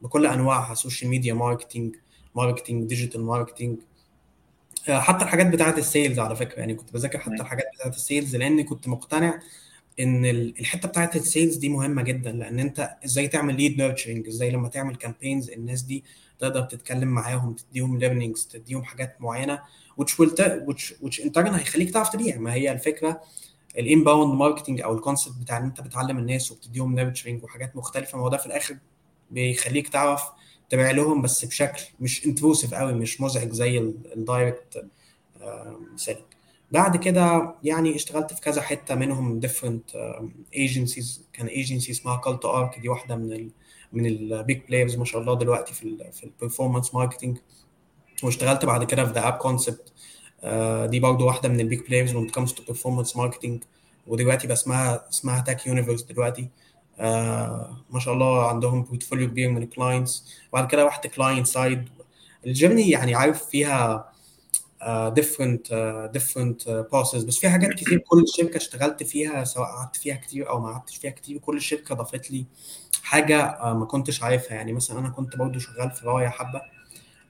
بكل 0.01 0.25
أنواعها 0.25 0.73
social 0.73 1.09
media 1.11 1.33
marketing 1.33 1.95
marketing 2.35 2.83
digital 2.83 3.23
marketing 3.25 3.77
حتى 4.89 5.23
الحاجات 5.25 5.47
بتاعت 5.47 5.77
ال 5.77 5.84
sales 5.84 6.19
على 6.19 6.35
فكرة. 6.35 6.59
يعني 6.59 6.73
كنت 6.75 6.93
بذاكر 6.93 7.19
حتى 7.19 7.31
مم. 7.31 7.41
الحاجات 7.41 7.65
بتاعت 7.75 7.95
ال 7.95 8.02
sales 8.02 8.35
لأن 8.35 8.61
كنت 8.63 8.87
مقتنع 8.87 9.39
إن 9.99 10.25
ال- 10.25 10.59
الحتة 10.59 10.87
بتاعت 10.87 11.15
ال 11.15 11.22
sales 11.22 11.55
دي 11.55 11.69
مهمة 11.69 12.01
جدا. 12.01 12.31
لأن 12.31 12.59
أنت 12.59 12.95
إزاي 13.05 13.27
تعمل 13.27 13.55
lead 13.55 13.77
nurturing 13.81 14.27
إزاي 14.27 14.51
لما 14.51 14.67
تعمل 14.69 14.95
campaigns 14.95 15.49
الناس 15.49 15.81
دي 15.81 16.03
تقدر 16.39 16.61
تتكلم 16.61 17.07
معاهم 17.07 17.53
تديهم 17.53 17.97
learnings 17.97 18.45
تديهم 18.45 18.83
حاجات 18.83 19.21
معينة 19.21 19.59
which 20.01 20.13
will 20.21 20.29
which 20.67 20.93
which 21.03 21.19
in 21.23 21.29
turn 21.37 21.47
هيخليك 21.47 21.91
تعرف 21.93 22.09
تبيع. 22.09 22.37
ما 22.37 22.53
هي 22.53 22.71
الفكرة 22.71 23.21
ال 23.77 23.84
inbound 23.84 24.33
marketing 24.33 24.81
أو 24.81 24.93
ال 24.95 25.00
concept 25.00 25.35
بتاع 25.37 25.57
إن 25.57 25.63
أنت 25.63 25.81
بتعلم 25.81 26.17
الناس 26.17 26.51
وبتديهم 26.51 26.95
nurturing 26.95 27.43
وحاجات 27.43 27.75
مختلفة. 27.75 28.17
ما 28.17 28.23
هو 28.23 28.29
ده 28.29 28.37
في 28.37 28.45
الآخر 28.45 28.77
بيخليك 29.31 29.87
تعرف 29.87 30.23
تبيع 30.69 30.91
لهم 30.91 31.21
بس 31.21 31.45
بشكل 31.45 31.81
مش 31.99 32.25
intrusive 32.25 32.73
قوي 32.73 32.93
مش 32.93 33.21
مزعج 33.21 33.51
زي 33.51 33.77
ال 34.15 34.25
direct 34.25 34.85
selling 35.95 36.25
بعد 36.71 36.97
كده 36.97 37.55
يعني 37.63 37.95
اشتغلت 37.95 38.33
في 38.33 38.41
كذا 38.41 38.61
حتة 38.61 38.95
منهم 38.95 39.41
different 39.41 39.95
agencies 40.55 41.25
كان 41.33 41.47
ايجنسي 41.47 41.91
اسمها 41.91 42.17
Cult 42.17 42.45
Ark 42.45 42.79
دي 42.79 42.89
واحدة 42.89 43.15
من 43.15 43.33
ال 43.33 43.49
من 43.93 44.05
ال 44.05 44.19
big 44.19 44.61
players 44.67 44.95
ما 44.95 45.05
شاء 45.05 45.21
الله 45.21 45.33
دلوقتي 45.35 45.73
في 45.73 45.83
ال 45.83 46.11
في 46.13 46.23
ال 46.23 46.29
performance 46.29 46.95
marketing 46.95 47.37
واشتغلت 48.23 48.65
بعد 48.65 48.83
كده 48.83 49.05
في 49.05 49.11
The 49.13 49.27
App 49.27 49.33
Concept 49.33 49.93
دي 50.89 50.99
برضو 50.99 51.25
واحدة 51.27 51.49
من 51.49 51.59
ال 51.59 51.64
big 51.64 51.79
players 51.87 52.11
when 52.15 52.29
comes 52.31 52.49
to 52.53 52.73
performance 52.73 53.13
marketing. 53.17 53.65
ودلوقتي 54.07 54.47
بقى 54.47 54.53
اسمها 54.53 55.09
اسمها 55.09 55.41
TAC 55.41 55.67
Universe 55.67 56.01
دلوقتي. 56.01 56.49
آه 56.99 57.77
ما 57.89 57.99
شاء 57.99 58.13
الله 58.13 58.47
عندهم 58.47 58.83
portfolio 58.83 59.27
كبير 59.27 59.49
من 59.49 59.63
ال 59.63 59.71
clients 59.71 60.25
وبعد 60.53 60.67
كده 60.67 60.83
رحت 60.85 61.07
client 61.07 61.47
side 61.47 61.89
ال 62.45 62.50
journey 62.50 62.89
يعني 62.89 63.15
عارف 63.15 63.45
فيها 63.45 64.11
different 65.15 65.73
different 66.13 66.69
process 66.91 67.23
بس 67.23 67.37
في 67.37 67.49
حاجات 67.49 67.69
كتير 67.69 67.99
كل 68.07 68.25
شركة 68.37 68.57
اشتغلت 68.57 69.03
فيها 69.03 69.43
سواء 69.43 69.67
قعدت 69.67 69.95
فيها 69.95 70.15
كتير 70.15 70.49
أو 70.49 70.59
ما 70.59 70.71
قعدتش 70.71 70.97
فيها 70.97 71.11
كتير 71.11 71.37
كل 71.37 71.61
شركة 71.61 71.95
ضافت 71.95 72.31
لي 72.31 72.45
حاجة 73.03 73.59
uh, 73.61 73.65
ما 73.65 73.85
كنتش 73.85 74.23
عارفها. 74.23 74.55
يعني 74.55 74.73
مثلا 74.73 74.99
أنا 74.99 75.09
كنت 75.09 75.35
برضو 75.35 75.59
شغال 75.59 75.91
في 75.91 76.05
رايه 76.05 76.27
حبة 76.27 76.61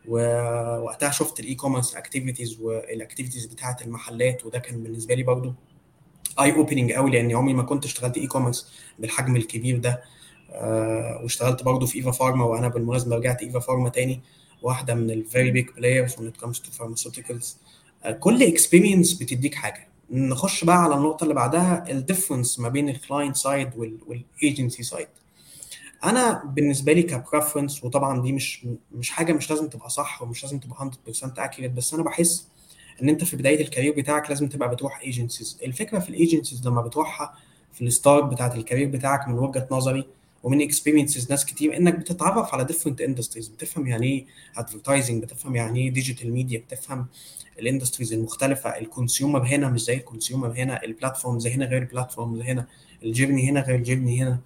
ووقتها 0.08 1.12
شفت 1.12 1.40
ال 1.40 1.56
e-commerce 1.56 1.96
activities 1.96 2.62
وال 2.62 2.76
activities 2.76 3.46
بتاعة 3.46 3.78
المحلات 3.82 4.46
وده 4.46 4.60
كان 4.60 4.84
بالنسبة 4.84 5.16
لي 5.16 5.24
برضو 5.24 5.54
eye 6.40 6.56
opening 6.56 6.92
قوي 6.92 7.12
لاني 7.12 7.34
عمري 7.34 7.54
ما 7.54 7.64
كنت 7.64 7.86
اشتغلت 7.86 8.18
e-commerce 8.18 8.72
بالحجم 9.00 9.36
الكبير 9.36 9.78
ده. 9.78 10.02
uh, 10.50 10.54
واشتغلت 11.24 11.64
برضو 11.64 11.86
في 11.86 11.98
ايفا 11.98 12.12
فارما 12.12 12.46
وأنا 12.46 12.68
بالمناسبة 12.68 13.16
رجعت 13.16 13.42
ايفا 13.42 13.60
فارما 13.60 13.90
تاني 13.90 14.22
واحدة 14.62 14.94
من 14.96 15.12
ال 15.12 15.20
very 15.20 15.52
big 15.52 15.70
players 15.78 16.14
when 16.16 16.44
comes 16.46 16.56
to 16.60 16.82
pharmaceuticals. 16.82 17.46
كل 18.20 18.44
experience 18.44 19.14
بتديك 19.14 19.56
حاجة. 19.56 19.88
نخش 20.12 20.64
بقى 20.64 20.84
على 20.84 20.96
النقطة 20.96 21.24
اللي 21.24 21.34
بعدها 21.34 21.86
ال 21.92 21.98
difference 21.98 22.60
ما 22.60 22.70
بين 22.70 22.90
ال 22.90 22.96
client 22.96 23.36
side 23.36 23.70
وال 24.08 24.27
agency 24.27 24.84
side 24.84 25.08
أنا 26.04 26.44
بالنسبة 26.46 26.94
لي 26.94 27.04
ك 27.04 27.11
preference 27.11 27.84
وطبعا 27.84 28.22
دي 28.22 28.32
مش 28.32 28.66
مش 28.96 29.10
حاجة 29.12 29.34
مش 29.34 29.50
لازم 29.50 29.68
تبقى 29.68 29.90
صح 29.90 30.22
ومش 30.22 30.44
لازم 30.44 30.60
تبقى 30.60 30.92
100% 31.08 31.24
accurate 31.38 31.72
بس 31.72 31.94
أنا 31.94 32.04
بحس 32.04 32.48
إن 33.02 33.10
أنت 33.10 33.24
في 33.24 33.36
بداية 33.36 33.62
ال 33.62 33.66
career 33.66 33.94
بتاعك 33.98 34.30
لازم 34.30 34.48
تبقى 34.50 34.70
بتروح 34.70 35.00
agencies 35.02 35.58
الفكرة 35.66 36.00
في 36.00 36.10
ال 36.10 36.16
agencies 36.16 36.68
لما 36.68 36.82
بتروحها 36.82 37.34
في 37.74 37.82
ال 37.86 37.92
start 37.92 38.24
بتاعت 38.34 38.56
ال 38.56 38.60
career 38.60 38.88
بتاعك 38.88 39.28
من 39.28 39.40
وجهة 39.40 39.68
نظري 39.72 40.08
ومن 40.44 40.62
experiences 40.62 41.30
ناس 41.32 41.46
كتير 41.46 41.78
إنك 41.78 41.96
بتتعرف 41.96 42.54
على 42.54 42.64
different 42.64 43.02
industries 43.02 43.48
بتفهم 43.48 43.88
يعني 43.88 44.08
إيه 44.08 44.26
advertising 44.58 45.24
بتفهم 45.24 45.56
يعني 45.56 45.80
إيه 45.80 45.90
digital 45.90 46.34
media 46.34 46.60
بتفهم 46.60 47.06
ال 47.60 47.65
industries 47.65 48.14
المختلفة. 48.14 48.70
ال 48.70 48.78
consumer 48.78 49.46
هنا 49.48 49.70
مش 49.70 49.82
زي 49.84 49.98
ال 49.98 50.04
consumer 50.04 50.52
هنا 50.52 50.84
ال 50.84 50.90
platforms 50.90 51.48
هنا 51.48 51.66
غير 51.66 51.82
ال 51.82 51.88
platforms 51.88 52.42
هنا 52.42 52.66
ال 53.04 53.09
journey 53.10 53.50
هنا 53.50 53.62
غير 53.62 53.76
ال 53.76 53.81
journey 53.81 54.22
هنا. 54.24 54.40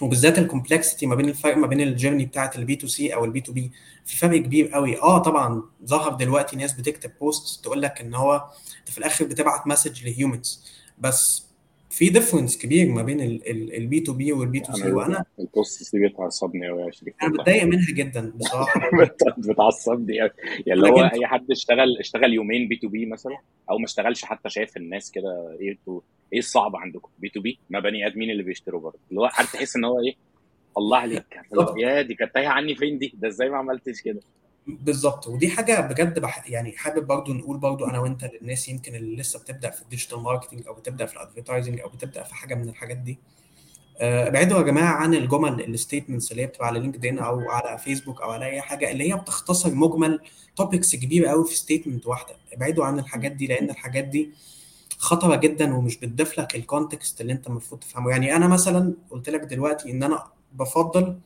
وبالذات 0.00 0.38
ال 0.38 0.44
complexity 0.44 1.06
ما 1.06 1.14
بين 1.14 1.28
الفرق 1.28 1.56
ما 1.56 1.66
بين 1.66 1.80
ال 1.80 1.86
journey 1.86 2.26
بتاعت 2.26 2.58
ال 2.58 2.76
B2C 2.76 3.14
أو 3.14 3.24
ال 3.24 3.40
B2B 3.40 3.70
في 4.04 4.16
فرق 4.16 4.38
كبير 4.40 4.68
قوي. 4.68 5.00
آه 5.02 5.18
طبعا 5.18 5.62
ظهر 5.86 6.12
دلوقتي 6.12 6.56
ناس 6.56 6.72
بتكتب 6.72 7.10
post 7.20 7.64
تقول 7.64 7.82
لك 7.82 8.00
إن 8.00 8.14
هو 8.14 8.46
أنت 8.80 8.90
في 8.90 8.98
الآخر 8.98 9.24
بتبعت 9.24 9.66
message 9.66 10.04
ل 10.04 10.13
humans 10.13 10.64
بس 10.98 11.48
في 11.90 12.08
difference 12.08 12.58
كبير 12.58 12.88
ما 12.88 13.02
بين 13.02 13.20
البي 13.50 14.00
تو 14.00 14.12
بي 14.12 14.32
والبي 14.32 14.60
تو 14.60 14.72
سي 14.72 14.92
وأنا 14.92 15.24
ال 15.38 15.50
post 15.50 15.96
دي 15.96 16.08
بتعصبني 16.08 16.68
قوي 16.68 16.82
يا 16.82 16.90
شريف. 16.90 17.14
أنا 17.22 17.32
بتضايق 17.32 17.64
منها 17.64 17.92
جدا 17.92 18.32
بصراحة. 18.36 18.80
بتعصبني 19.48 20.16
يعني 20.16 20.32
اللي 20.66 20.88
هو 20.90 21.00
أي 21.04 21.26
حد 21.26 21.50
اشتغل 21.50 21.98
اشتغل 22.00 22.32
يومين 22.34 22.68
B2B 22.68 23.06
مثلا 23.06 23.38
أو 23.70 23.78
ما 23.78 23.84
اشتغلش 23.84 24.24
حتى 24.24 24.50
شايف 24.50 24.76
الناس 24.76 25.10
كده 25.10 25.56
إيه 25.60 25.78
إيه 26.32 26.38
الصعب 26.38 26.76
عندكم؟ 26.76 27.08
B2B 27.18 27.58
ما 27.70 27.80
بني 27.80 28.06
آدمين 28.06 28.30
اللي 28.30 28.42
بيشتروا 28.42 28.80
برضه. 28.80 28.98
اللي 29.10 29.20
هو 29.20 29.24
عارف 29.24 29.52
تحس 29.52 29.76
إن 29.76 29.84
هو 29.84 30.00
إيه؟ 30.00 30.14
الله 30.78 30.98
عليك 30.98 31.24
يا 31.76 32.02
دي 32.02 32.14
كانت 32.14 32.34
تايهة 32.34 32.48
عني 32.48 32.74
فين 32.74 32.98
دي؟ 32.98 33.14
ده 33.16 33.28
إزاي 33.28 33.48
ما 33.50 33.56
عملتش 33.56 34.00
كده؟ 34.02 34.20
بالظبط. 34.66 35.26
ودي 35.28 35.48
حاجة 35.48 35.80
بجد 35.80 36.18
بح... 36.18 36.50
يعني 36.50 36.72
حابب 36.72 37.06
برضو 37.06 37.32
نقول 37.34 37.58
برضو 37.58 37.84
أنا 37.84 37.98
وأنت 37.98 38.30
للناس 38.40 38.68
يمكن 38.68 38.94
اللي 38.94 39.16
لسه 39.16 39.38
بتبدأ 39.38 39.70
في 39.70 39.82
ال 39.82 39.87
digital 39.87 40.18
marketing 40.20 40.66
أو 40.66 40.74
بتبدأ 40.74 41.06
في 41.06 41.12
ال 41.16 41.21
advertising 41.21 41.80
أو 41.80 41.88
بتبدأ 41.88 42.22
في 42.22 42.34
حاجة 42.34 42.54
من 42.54 42.68
الحاجات 42.68 42.96
دي. 42.96 43.18
ابعدوا 44.00 44.58
يا 44.58 44.62
جماعة 44.62 44.94
عن 44.94 45.14
الجمل 45.14 45.64
ال 45.74 45.79
statements 45.79 46.30
اللي 46.32 46.42
هي 46.42 46.46
بتبقى 46.46 46.66
على 46.66 46.80
LinkedIn 46.80 47.18
أو 47.18 47.50
على 47.50 47.78
فيسبوك 47.78 48.22
أو 48.22 48.30
على 48.30 48.46
أي 48.46 48.60
حاجة 48.60 48.90
اللي 48.90 49.12
هي 49.12 49.16
بتختصر 49.16 49.74
مجمل 49.74 50.20
topics 50.56 50.96
كبيرة 50.96 51.28
قوي 51.28 51.44
في 51.46 51.54
statement 51.54 52.06
واحدة. 52.06 52.36
ابعدوا 52.52 52.84
عن 52.84 52.98
الحاجات 52.98 53.32
دي 53.32 53.46
لأن 53.46 53.70
الحاجات 53.70 54.04
دي 54.04 54.30
خطرة 54.98 55.36
جدا 55.36 55.74
ومش 55.76 55.96
بتضيف 55.96 56.40
لك 56.40 56.56
ال 56.56 56.64
context 56.64 57.20
اللي 57.20 57.32
أنت 57.32 57.46
المفروض 57.46 57.80
تفهمه. 57.80 58.10
يعني 58.10 58.36
أنا 58.36 58.48
مثلا 58.48 58.94
قلت 59.10 59.28
لك 59.30 59.40
دلوقتي 59.40 59.90
إن 59.90 60.02
أنا 60.02 60.24
بفضل 60.52 61.18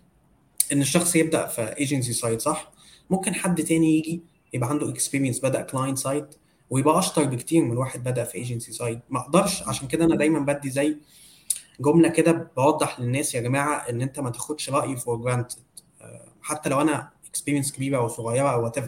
إن 0.73 0.81
الشخص 0.81 1.17
يبدأ 1.17 1.47
في 1.47 1.63
agency 1.63 2.13
side 2.13 2.41
صح؟ 2.41 2.73
ممكن 3.11 3.35
حد 3.35 3.63
تاني 3.63 3.99
يجي 3.99 4.23
يبقى 4.55 4.69
عنده 4.71 4.89
experience 4.91 5.41
بدأ 5.41 5.63
client 5.63 5.99
side 5.99 6.27
ويبقى 6.71 6.99
أشطر 6.99 7.25
بكتير 7.25 7.65
من 7.65 7.77
واحد 7.77 8.05
بدأ 8.05 8.25
في 8.25 8.35
agency 8.35 8.73
side 8.73 9.01
ما 9.11 9.21
أقدرش 9.21 9.63
عشان 9.63 9.89
كده 9.89 10.05
أنا 10.05 10.17
دايما 10.17 10.39
بدي 10.39 10.71
زي 10.71 10.97
جملة 11.81 12.09
كده 12.09 12.51
بوضح 12.57 13.01
للناس 13.01 13.35
يا 13.35 13.41
جماعة 13.41 13.77
إن 13.91 14.03
أنت 14.03 14.21
ما 14.21 14.31
تاخدش 14.31 14.71
رأيي 14.71 14.97
for 14.97 15.17
granted 15.17 15.59
حتى 16.43 16.69
لو 16.69 16.81
أنا 16.81 17.11
experience 17.29 17.73
كبيرة 17.73 17.99
أو 17.99 18.09
صغيرة 18.09 18.49
أو 18.49 18.65
what 18.65 18.79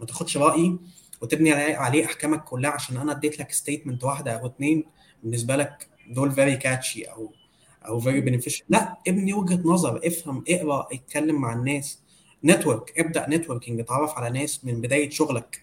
ما 0.00 0.06
تاخدش 0.06 0.36
رأيي 0.36 0.78
وتبني 1.20 1.52
عليه 1.52 2.04
أحكامك 2.04 2.44
كلها 2.44 2.70
عشان 2.70 2.96
أنا 2.96 3.12
أديت 3.12 3.38
لك 3.38 3.52
statement 3.52 4.04
واحدة 4.04 4.32
أو 4.32 4.46
اتنين 4.46 4.84
بالنسبة 5.22 5.56
لك 5.56 5.88
دول 6.10 6.32
very 6.32 6.56
catchy 6.56 7.04
أو 7.04 7.32
أو 7.86 8.00
very 8.00 8.20
beneficial 8.20 8.66
لا 8.68 8.96
ابني 9.08 9.32
وجهة 9.32 9.60
نظر 9.64 10.00
افهم 10.06 10.44
اقرأ 10.48 10.88
اتكلم 10.92 11.40
مع 11.40 11.52
الناس. 11.52 11.98
network 12.44 12.98
ابدأ 12.98 13.26
networking 13.30 13.80
اتعرف 13.80 14.18
على 14.18 14.40
ناس 14.40 14.64
من 14.64 14.80
بداية 14.80 15.10
شغلك. 15.10 15.62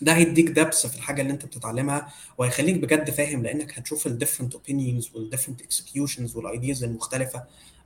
ده 0.00 0.12
هيديك 0.12 0.48
depth 0.48 0.86
في 0.86 0.96
الحاجة 0.96 1.22
اللي 1.22 1.32
أنت 1.32 1.46
بتتعلمها 1.46 2.08
وهيخليك 2.38 2.76
بجد 2.76 3.10
فاهم 3.10 3.42
لأنك 3.42 3.78
هتشوف 3.78 4.06
ال 4.06 4.11
different 4.11 4.54
opinions 4.54 5.10
وال 5.14 5.23
different 5.23 5.62
executions 5.62 6.36
وال 6.36 6.50
ideas 6.50 6.84
المختلفة. 6.84 7.44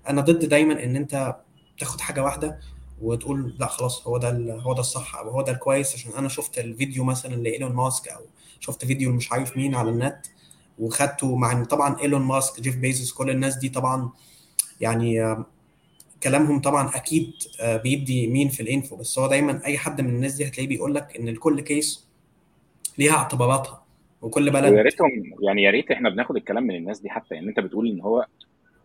أنا 0.09 0.21
ضد 0.21 0.45
دايما 0.45 0.85
إن 0.85 0.97
أنت 0.97 1.37
تاخد 1.79 2.01
حاجة 2.01 2.23
واحدة 2.25 2.61
وتقول 3.03 3.55
لا 3.59 3.67
خلاص 3.67 4.07
هو 4.07 4.19
ده 4.19 4.55
هو 4.61 4.73
ده 4.73 4.81
الصح 4.81 5.17
أو 5.17 5.31
هو 5.31 5.43
ده 5.43 5.53
الكويس 5.53 5.95
عشان 5.95 6.13
أنا 6.13 6.29
شفت 6.29 6.59
الفيديو 6.59 7.05
مثلا 7.05 7.35
لايلون 7.35 7.73
ماسك 7.73 8.09
أو 8.09 8.21
شفت 8.61 8.85
فيديو 8.85 9.13
مش 9.13 9.33
عارف 9.33 9.57
مين 9.57 9.75
على 9.75 9.91
النت 9.91 10.27
وخدته 10.79 11.37
مع 11.37 11.65
طبعا 11.65 12.01
إيلون 12.01 12.23
ماسك 12.23 12.61
جيف 12.61 12.77
بيزوس 12.77 13.13
كل 13.13 13.31
الناس 13.31 13.57
دي 13.57 13.69
طبعا 13.69 14.11
يعني 14.81 15.37
كلامهم 16.23 16.61
طبعا 16.61 16.91
أكيد 16.97 17.33
بيدي 17.63 18.27
meaningful 18.27 18.61
info 18.63 18.97
بس 18.97 19.19
هو 19.19 19.27
دايما 19.27 19.65
أي 19.65 19.79
حد 19.79 20.01
من 20.01 20.09
الناس 20.09 20.35
دي 20.35 20.49
هتلاقيه 20.49 20.69
بيقول 20.69 20.95
لك 20.95 21.17
إن 21.17 21.29
لكل 21.29 21.61
case 21.61 22.09
ليها 22.99 23.13
اعتباراتها 23.13 23.83
وكل 24.23 24.51
بلد 24.51 24.73
ويا 24.73 24.83
ريتهم 24.83 25.11
يعني 25.43 25.63
يا 25.63 25.71
ريت 25.71 25.91
إحنا 25.91 26.11
بناخد 26.11 26.37
الكلام 26.37 26.63
من 26.63 26.77
الناس 26.77 27.01
دي 27.01 27.11
حتى 27.11 27.35
يعني 27.35 27.49
أنت 27.49 27.61
بتقول 27.61 27.89
إن 27.89 28.01
هو 28.01 28.27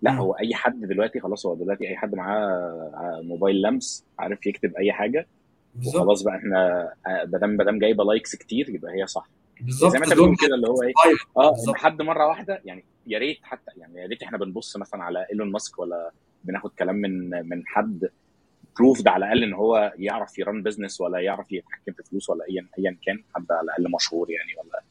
لا. 0.03 0.11
هو 0.13 0.33
أي 0.33 0.53
حد 0.55 0.79
دلوقتي 0.81 1.19
خلاص 1.19 1.45
هو 1.45 1.55
دلوقتي 1.55 1.87
أي 1.89 1.95
حد 1.97 2.15
معاه 2.15 3.21
موبايل 3.23 3.61
لمس 3.61 4.05
عارف 4.19 4.47
يكتب 4.47 4.75
أي 4.75 4.91
حاجة 4.91 5.27
بالزبط. 5.75 5.95
وخلاص 5.95 6.21
بقى 6.23 6.35
إحنا 6.35 6.89
ما 7.07 7.37
دام 7.37 7.49
ما 7.49 7.63
دام 7.63 7.79
جايبة 7.79 8.03
likes 8.03 8.35
كتير 8.35 8.69
يبقى 8.69 8.93
هي 8.93 9.07
صح. 9.07 9.29
بالظبط 9.61 9.91
زي 9.91 9.99
ما 9.99 10.05
أنت 10.05 10.13
بتقول 10.13 10.35
كده 10.41 10.55
اللي 10.55 10.67
هو 10.67 10.83
إيه 10.83 10.93
آه 11.37 11.53
حد 11.75 12.01
مرة 12.01 12.27
واحدة 12.27 12.61
يعني 12.65 12.83
يا 13.07 13.19
ريت 13.19 13.39
حتى 13.43 13.71
يعني 13.77 14.01
يا 14.01 14.07
ريت 14.07 14.23
إحنا 14.23 14.37
بنبص 14.37 14.77
مثلا 14.77 15.03
على 15.03 15.25
إيلون 15.31 15.51
ماسك 15.51 15.79
ولا 15.79 16.11
بناخد 16.43 16.71
كلام 16.79 16.95
من 16.95 17.29
من 17.49 17.63
حد 17.65 18.09
proved 18.79 19.07
على 19.07 19.25
الأقل 19.25 19.43
إن 19.43 19.53
هو 19.53 19.93
يعرف 19.97 20.39
ي 20.39 20.45
run 20.45 20.63
business 20.63 21.01
ولا 21.01 21.19
يعرف 21.19 21.51
يتحكم 21.51 21.91
في 21.93 22.03
فلوس 22.03 22.29
ولا 22.29 22.45
ايا 22.49 22.65
ايا 22.79 22.97
كان 23.05 23.23
حد 23.35 23.45
على 23.51 23.61
الأقل 23.61 23.91
مشهور 23.91 24.31
يعني 24.31 24.49
ولا 24.63 24.81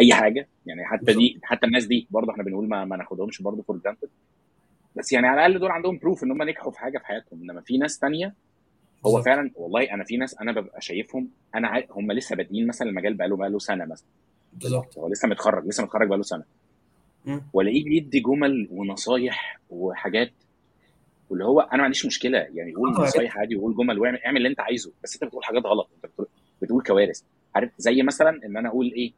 أي 0.00 0.14
حاجة. 0.14 0.48
يعني 0.66 0.84
حتى 0.84 1.12
دي 1.12 1.40
حتى 1.42 1.66
الناس 1.66 1.84
دي 1.86 2.06
برضه 2.10 2.32
إحنا 2.32 2.42
بنقول 2.44 2.68
ما, 2.68 2.84
ما 2.84 2.96
ناخدهمش 2.96 3.42
برضه 3.42 3.62
for 3.62 3.76
granted 3.76 4.08
بس 4.96 5.12
يعني 5.12 5.26
على 5.26 5.46
الأقل 5.46 5.60
دول 5.60 5.70
عندهم 5.70 5.98
proof 5.98 6.24
إن 6.24 6.30
هم 6.30 6.42
نجحوا 6.42 6.70
في 6.72 6.78
حاجة 6.78 6.98
في 6.98 7.06
حياتهم. 7.06 7.42
إنما 7.42 7.60
في 7.60 7.78
ناس 7.78 7.98
تانية 7.98 8.26
هو 9.06 9.12
بالزبط. 9.12 9.24
فعلا 9.24 9.50
والله 9.54 9.94
أنا 9.94 10.04
في 10.04 10.16
ناس 10.16 10.40
أنا 10.40 10.52
ببقى 10.52 10.80
شايفهم 10.80 11.28
أنا 11.54 11.68
عا... 11.68 11.82
هم 11.90 12.12
لسه 12.12 12.36
بادئين 12.36 12.66
مثلا 12.66 12.88
المجال 12.88 13.14
بقاله 13.14 13.36
بقاله 13.36 13.58
سنة 13.58 13.84
مثلا. 13.84 14.06
بالظبط. 14.52 14.98
هو 14.98 15.08
لسه 15.08 15.28
متخرج 15.28 15.66
لسه 15.66 15.84
متخرج 15.84 16.08
بقاله 16.08 16.22
سنة. 16.22 16.44
وألاقيه 17.52 17.84
بيدي 17.84 18.20
جمل 18.20 18.68
ونصايح 18.70 19.60
وحاجات 19.70 20.32
واللي 21.30 21.44
هو 21.44 21.60
أنا 21.60 21.76
ما 21.76 21.84
عنديش 21.84 22.06
مشكلة. 22.06 22.38
يعني 22.38 22.74
قول 22.74 22.90
نصايح 22.90 23.38
عادي 23.38 23.56
وقول 23.56 23.76
جمل 23.76 23.98
واعمل 23.98 24.18
اعمل 24.18 24.36
اللي 24.36 24.48
أنت 24.48 24.60
عايزه. 24.60 24.92
بس 25.04 25.14
أنت 25.14 25.24
بتقول 25.24 25.44
حاجات 25.44 25.66
غلط. 25.66 25.88
أنت 25.96 26.12
بتقول, 26.12 26.26
بتقول 26.62 26.82
كوارث. 26.82 27.22
عارف 27.54 27.70
زي 27.78 28.02
مثلا 28.02 28.40
إن 28.44 28.56
أنا 28.56 28.68
أقول 28.68 28.92
إيه؟ 28.92 29.12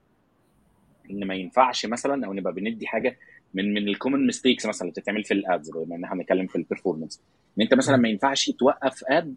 إن 1.11 1.25
ما 1.26 1.35
ينفعش 1.35 1.87
مثلا 1.87 2.26
أو 2.26 2.33
نبقى 2.33 2.52
بندي 2.52 2.87
حاجة 2.87 3.17
من 3.54 3.75
من 3.75 3.88
ال 3.88 3.94
common 3.94 4.26
mistakes 4.26 4.66
مثلا 4.66 4.82
اللي 4.82 4.92
بتتعمل 4.92 5.25
في 5.25 5.35
ال 5.35 5.43
ads 5.43 5.71
بما 5.71 5.97
إن 5.97 6.04
إحنا 6.04 6.16
بنتكلم 6.16 6.47
في 6.47 6.56
ال 6.56 6.62
performance 6.62 7.21
إن 7.59 7.62
أنت 7.62 7.75
مثلا 7.75 7.97
ما 7.97 8.09
ينفعش 8.09 8.50
توقف 8.50 9.04
ad 9.09 9.35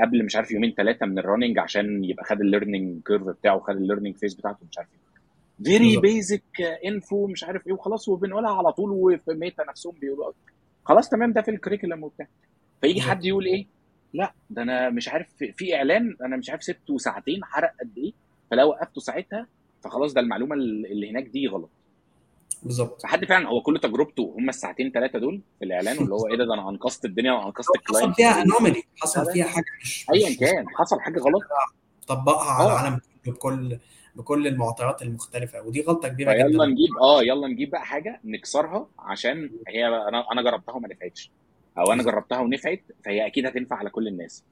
قبل 0.00 0.24
مش 0.24 0.36
عارف 0.36 0.50
يومين 0.50 0.74
ثلاثة 0.76 1.06
من 1.06 1.18
ال 1.18 1.23
running 1.23 1.58
عشان 1.58 2.04
يبقى 2.04 2.24
خد 2.24 2.40
ال 2.40 2.47
learning 2.47 3.02
curve 3.06 3.22
بتاعه 3.22 3.58
خد 3.60 3.76
ال 3.76 3.80
learning 3.80 4.16
phase 4.16 4.34
بتاعته 4.34 4.58
مش 4.70 4.78
عارف 4.78 4.88
إيه. 4.92 5.64
very 5.64 5.96
basic 6.00 6.42
info 6.86 7.26
مش 7.26 7.44
عارف 7.44 7.66
إيه 7.66 7.72
وخلاص 7.72 8.08
وبنقولها 8.08 8.50
على 8.50 8.72
طول 8.72 8.90
وفي 8.90 9.32
ميتا 9.34 9.64
نفسهم 9.68 9.94
بيقولوا 10.00 10.32
خلاص 10.84 11.08
تمام 11.08 11.32
ده 11.32 11.42
في 11.42 11.50
ال 11.50 11.55
curriculum 11.55 12.04
وبتاع. 12.04 12.26
فيجي 12.80 13.00
حد 13.00 13.24
يقول 13.24 13.46
إيه؟ 13.46 13.66
لأ 14.14 14.32
ده 14.50 14.62
أنا 14.62 14.90
مش 14.90 15.08
عارف 15.08 15.28
في 15.56 15.74
إعلان 15.76 16.16
أنا 16.24 16.36
مش 16.36 16.50
عارف 16.50 16.62
سبته 16.62 16.98
ساعتين 16.98 17.44
حرق 17.44 17.72
قد 17.80 17.98
إيه 17.98 18.12
فلو 18.50 18.68
وقفته 18.68 19.00
ساعتها 19.00 19.46
فخلاص 19.80 20.12
ده 20.12 20.20
المعلومة 20.20 20.54
اللي 20.54 21.10
هناك 21.10 21.24
دي 21.24 21.46
غلط. 21.48 21.70
بالظبط. 22.62 23.02
فحد 23.02 23.24
فعلا 23.24 23.48
هو 23.48 23.60
كل 23.62 23.78
تجربته 23.82 24.34
هم 24.38 24.48
الساعتين 24.48 24.90
ثلاثة 24.90 25.18
دول 25.18 25.40
في 25.58 25.64
الإعلان 25.64 25.98
واللي 25.98 26.14
هو 26.14 26.26
إيه 26.26 26.36
ده 26.36 26.44
ده 26.44 26.54
أنا 26.54 26.68
انقذت 26.68 27.04
الدنيا 27.04 27.32
وانقذت 27.32 27.68
ال 27.76 27.80
client 27.80 28.06
حصل 28.08 28.14
فيها 28.14 28.42
anomaly 28.42 28.82
حصل 28.96 29.32
فيها 29.32 29.44
حاجة 29.44 29.64
مش 29.82 30.06
ايا 30.14 30.36
كان 30.36 30.68
حصل 30.68 31.00
حاجة 31.00 31.20
غلط. 31.20 31.42
طبقها 32.08 32.50
على 32.50 32.66
العالم 32.66 33.00
بكل 33.26 33.78
بكل 34.16 34.46
المعطيات 34.46 35.02
المختلفة 35.02 35.62
ودي 35.62 35.82
غلطة 35.82 36.08
كبيرة 36.08 36.32
يلا 36.32 36.48
جدا. 36.48 36.64
نجيب 36.66 36.90
آه 37.02 37.22
يلا 37.22 37.48
نجيب 37.48 37.70
بقى 37.70 37.84
حاجة 37.86 38.20
نكسرها 38.24 38.86
عشان 38.98 39.50
هي 39.68 39.86
أنا 39.86 40.32
أنا 40.32 40.42
جربتها 40.42 40.74
وما 40.74 40.88
نفعتش. 40.88 41.30
أو 41.78 41.92
أنا 41.92 42.02
جربتها 42.02 42.38
ونفعت 42.40 42.82
فهي 43.04 43.26
أكيد 43.26 43.46
هتنفع 43.46 43.76
على 43.76 43.90
كل 43.90 44.08
الناس. 44.08 44.44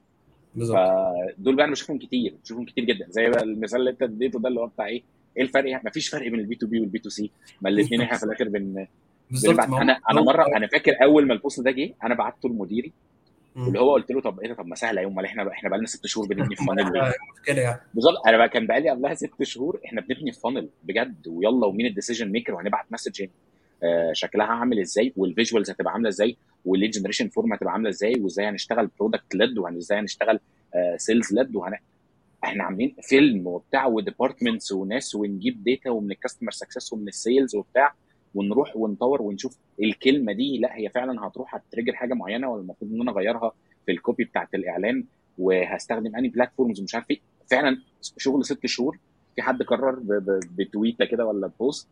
بالظبط. 0.55 0.77
فدول 0.77 1.55
بقى 1.55 1.65
أنا 1.65 1.71
بشوفهم 1.71 1.97
كتير 1.99 2.35
بشوفهم 2.43 2.65
كتير 2.65 2.83
جدا. 2.83 3.05
زي 3.09 3.29
بقى 3.29 3.43
المثال 3.43 3.79
اللي 3.79 3.89
أنت 3.89 4.01
اديته 4.03 4.39
ده 4.39 4.49
اللي 4.49 4.59
هو 4.59 4.67
بتاع 4.67 4.85
إيه؟ 4.87 5.03
إيه 5.37 5.43
الفرق؟ 5.43 5.81
مفيش 5.85 6.09
فرق 6.09 6.27
بين 6.27 6.39
البي 6.39 6.55
تو 6.55 6.67
بي 6.67 6.79
والبي 6.79 6.99
تو 6.99 7.09
سي. 7.09 7.31
ما 7.61 7.69
الاثنين 7.69 8.01
إحنا 8.01 8.17
في 8.17 8.23
الآخر 8.23 8.47
بن 8.49 8.87
بالظبط. 9.31 9.59
أنا 9.59 9.99
أنا 10.11 10.21
مره 10.21 10.45
أنا 10.57 10.67
فاكر 10.67 10.91
أول 11.03 11.27
ما 11.27 11.33
ال 11.33 11.38
post 11.38 11.59
ده 11.59 11.71
جه 11.71 11.93
أنا 12.03 12.15
بعته 12.15 12.49
لمديري 12.49 12.91
واللي 13.55 13.79
هو 13.79 13.93
قلت 13.93 14.11
له 14.11 14.21
طب 14.21 14.39
إيه 14.39 14.53
طب 14.53 14.65
ما 14.65 14.75
سهلة 14.75 15.01
يوم 15.01 15.15
ما 15.15 15.25
إحنا 15.25 15.51
إحنا 15.51 15.69
بقى 15.69 15.77
لنا 15.77 15.87
ست 15.87 16.07
شهور 16.07 16.27
بنبني 16.27 16.55
في 16.55 16.65
funnel 16.65 17.11
مشكلة 17.39 17.61
يعني. 17.61 17.79
بالظبط. 17.93 18.27
أنا 18.27 18.37
بقى 18.37 18.49
كان 18.49 18.67
بقى 18.67 18.81
لي 18.81 18.89
قبلها 18.89 19.13
ست 19.13 19.43
شهور 19.43 19.79
إحنا 19.85 20.01
بنبني 20.01 20.31
في 20.31 20.39
funnel 20.39 20.69
بجد 20.83 21.27
ويلا 21.27 21.65
ومين 21.65 21.85
ال 21.85 21.90
decision 21.90 22.31
maker 22.31 22.53
وهنبعت 22.53 22.85
message 22.91 23.25
آه 23.83 24.11
شكلها 24.13 24.45
عامل 24.45 24.79
إزاي 24.79 25.13
وال 25.17 25.29
visuals 25.29 25.71
هتبقى 25.71 25.93
عاملة 25.93 26.09
إزاي 26.09 26.37
وال 26.65 26.74
lead 26.74 26.91
generation 26.91 27.27
form 27.29 27.53
هتبقى 27.53 27.73
عاملة 27.73 27.89
إزاي 27.89 28.13
وإزاي 28.19 28.45
هنشتغل 28.45 28.89
product-led 28.99 29.57
وازاي 29.57 29.99
هنشتغل 29.99 30.39
آه 30.75 30.95
sales-led 30.97 31.55
وهن 31.55 31.77
إحنا 32.43 32.63
عاملين 32.63 32.95
فيلم 33.01 33.47
وبتاع 33.47 33.85
و 33.85 33.92
departments 33.92 34.71
وناس 34.71 35.15
ونجيب 35.15 35.63
data 35.63 35.89
ومن 35.89 36.11
ال 36.11 36.15
customer 36.15 36.51
success 36.51 36.93
ومن 36.93 37.07
ال 37.07 37.15
sales 37.15 37.55
وبتاع 37.55 37.93
ونروح 38.35 38.77
ونطور 38.77 39.21
ونشوف 39.21 39.57
الكلمة 39.83 40.33
دي 40.33 40.57
لا 40.57 40.77
هي 40.77 40.89
فعلا 40.89 41.27
هتروح 41.27 41.55
ه 41.55 41.60
trigger 41.60 41.93
حاجة 41.93 42.13
معينة 42.13 42.49
ولا 42.49 42.61
المفروض 42.61 42.91
إن 42.91 43.01
أنا 43.01 43.11
أغيرها 43.11 43.51
في 43.85 43.91
ال 43.91 43.97
copy 43.97 44.23
بتاعت 44.23 44.53
الإعلان 44.53 45.03
وهستخدم 45.37 46.15
any 46.15 46.27
platforms 46.27 46.79
ومش 46.79 46.95
عارف 46.95 47.11
إيه. 47.11 47.19
فعلا 47.51 47.77
شغل 48.17 48.45
ست 48.45 48.65
شهور 48.65 48.97
في 49.35 49.41
حد 49.41 49.63
قرر 49.63 49.99
بتويتة 50.57 51.05
كده 51.05 51.25
ولا 51.25 51.51
post؟ 51.59 51.87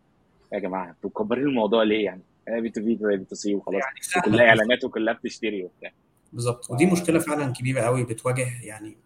يا 0.54 0.60
جماعة 0.60 0.90
أنتوا 0.90 1.10
مكبرين 1.10 1.44
الموضوع 1.44 1.84
ليه 1.84 2.06
يعني؟ 2.06 2.22
بي 2.48 2.70
تو 2.70 2.82
بي 2.82 2.96
بي 2.96 3.26
تو 3.26 3.36
سي 3.36 3.56
وخلاص 3.56 3.82
يعني 3.84 4.28
وكلها 4.28 4.46
إعلانات 4.50 4.84
وكلها 4.84 5.14
بتشتري 5.14 5.64
وبتاع. 5.64 5.92
بالظبط. 6.34 6.72
ودي 6.72 6.86
مشكلة 6.86 7.20
فعلا 7.20 7.54
كبيرة 7.54 7.82
قوي 7.82 8.04
بتواجه 8.04 8.48
يعني 8.64 8.98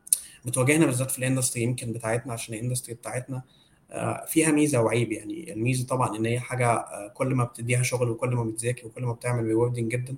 بتواجهنا 0.45 0.85
بالذات 0.85 1.12
في 1.12 1.19
ال 1.19 1.24
industry 1.24 1.63
يمكن 1.63 1.91
بتاعتنا 1.93 2.33
عشان 2.33 2.53
ال 2.55 2.60
industry 2.60 2.95
بتاعتنا 2.95 3.41
آه، 3.91 4.25
فيها 4.27 4.51
ميزة 4.51 4.81
وعيب. 4.81 5.12
يعني 5.12 5.53
الميزة 5.53 5.85
طبعا 5.88 6.15
إن 6.17 6.25
هي 6.25 6.39
حاجة 6.39 6.67
آه، 6.73 7.07
كل 7.13 7.27
ما 7.35 7.43
بتديها 7.43 7.83
شغل 7.83 8.09
وكل 8.09 8.29
ما 8.29 8.43
بتذاكر 8.43 8.88
وكل 8.88 9.03
ما 9.03 9.13
بتعمل 9.13 9.43
rewarding 9.43 9.91
جدا. 9.91 10.15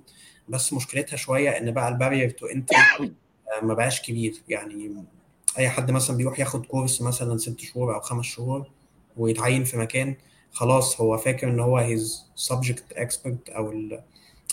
بس 0.48 0.72
مشكلتها 0.72 1.16
شوية 1.16 1.50
إن 1.50 1.70
بقى 1.70 1.88
ال 1.88 1.93
barrier 1.93 2.30
to 2.30 2.46
entry 2.46 2.78
ما 3.62 3.74
بقاش 3.74 4.02
كبير. 4.02 4.34
يعني 4.48 4.94
أي 5.58 5.68
حد 5.68 5.90
مثلا 5.90 6.16
بيروح 6.16 6.40
ياخد 6.40 6.66
course 6.66 7.02
مثلا 7.02 7.36
ست 7.38 7.60
شهور 7.60 7.94
أو 7.94 8.00
خمس 8.00 8.24
شهور 8.24 8.66
ويتعين 9.16 9.64
في 9.64 9.76
مكان 9.76 10.16
خلاص 10.52 11.00
هو 11.00 11.16
فاكر 11.16 11.48
إن 11.48 11.60
هو 11.60 11.76
he's 11.78 12.24
subject 12.34 12.84
expert 12.92 13.48
أو 13.48 13.70
ال- 13.72 14.02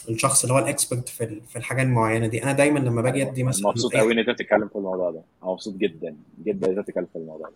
الشخص 0.10 0.44
اللي 0.44 0.54
هو 0.54 0.60
ال 0.60 0.67
expert 0.67 1.10
في 1.10 1.42
في 1.50 1.56
الحاجة 1.56 1.82
المعينة 1.82 2.28
دي. 2.28 2.44
أنا 2.44 2.52
دايما 2.52 2.80
لما 2.80 3.02
باجي 3.02 3.24
أدي 3.24 3.44
مثلا 3.44 3.70
مبسوط 3.70 3.96
قوي 3.96 4.14
ان 4.14 4.20
انت 4.20 4.30
بتتكلم 4.30 4.68
في 4.68 4.76
الموضوع 4.76 5.12
ده. 5.12 5.22
مبسوط 5.44 5.76
جدا 5.76 6.16
جدا 6.44 6.68
ان 6.68 6.72
انت 6.78 6.80
بتتكلم 6.80 7.08
في 7.14 7.20
الموضوع 7.20 7.50
ده. 7.50 7.56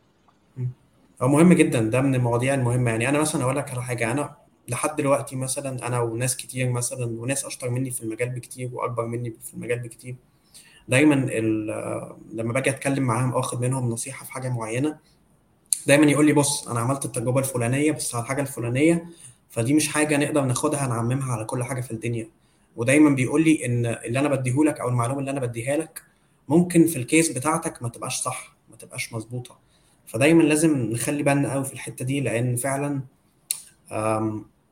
هو 1.22 1.28
مهم 1.28 1.54
جدا 1.54 1.82
ده 1.82 2.02
من 2.02 2.16
المواضيع 2.16 2.54
المهمة. 2.54 2.92
يعني 2.92 3.10
أنا 3.10 3.20
مثلا 3.20 3.44
أقول 3.44 3.56
لك 3.56 3.72
على 3.72 3.84
حاجة. 3.84 4.12
أنا 4.12 4.36
لحد 4.68 4.96
دلوقتي 4.96 5.36
مثلا 5.36 5.88
أنا 5.88 6.00
وناس 6.02 6.38
كتير 6.38 6.70
مثلا 6.70 7.06
وناس 7.06 7.46
أشطر 7.46 7.70
مني 7.70 7.92
في 7.92 8.04
المجال 8.04 8.30
بكتير 8.30 8.70
وأكبر 8.74 9.06
مني 9.06 9.34
في 9.44 9.54
المجال 9.54 9.80
بكتير 9.80 10.16
دايما 10.88 11.16
لما 12.34 12.54
باجي 12.54 12.70
أتكلم 12.70 13.04
معاهم 13.04 13.32
أو 13.32 13.40
آخد 13.40 13.62
منهم 13.62 13.90
نصيحة 13.90 14.26
في 14.26 14.32
حاجة 14.32 14.50
معينة 14.50 14.98
دايما 15.88 16.06
يقول 16.06 16.26
لي 16.26 16.34
بص 16.34 16.68
أنا 16.68 16.80
عملت 16.80 17.06
التجربة 17.06 17.40
الفلانية 17.40 17.92
بس 17.92 18.16
على 18.16 18.24
الحاجة 18.24 18.42
الفلانية 18.42 19.06
فدي 19.58 19.74
مش 19.74 19.88
حاجة 19.88 20.18
نقدر 20.18 20.42
ناخدها 20.42 20.88
نعممها 20.88 21.32
على 21.32 21.46
كل 21.46 21.64
حاجة 21.64 21.82
في 21.82 21.92
الدنيا. 21.92 22.30
ودايما 22.76 23.10
بيقول 23.10 23.44
لي 23.44 23.66
إن 23.66 23.86
اللي 23.86 24.20
أنا 24.20 24.30
بديهولك 24.30 24.80
أو 24.80 24.90
المعلومة 24.90 25.20
اللي 25.20 25.32
أنا 25.32 25.40
بديها 25.40 25.78
لك 25.78 26.04
ممكن 26.48 26.88
في 26.88 26.96
ال 26.96 27.02
case 27.02 27.30
بتاعتك 27.30 27.84
ما 27.84 27.90
تبقاش 27.90 28.22
صح 28.22 28.56
ما 28.70 28.76
تبقاش 28.76 29.14
مظبوطة. 29.14 29.60
فدايما 30.08 30.44
لازم 30.44 30.78
نخلي 30.78 31.24
بالنا 31.24 31.54
قوي 31.54 31.64
في 31.64 31.74
الحتة 31.74 32.06
دي 32.06 32.20
لأن 32.20 32.56
فعلا 32.56 33.02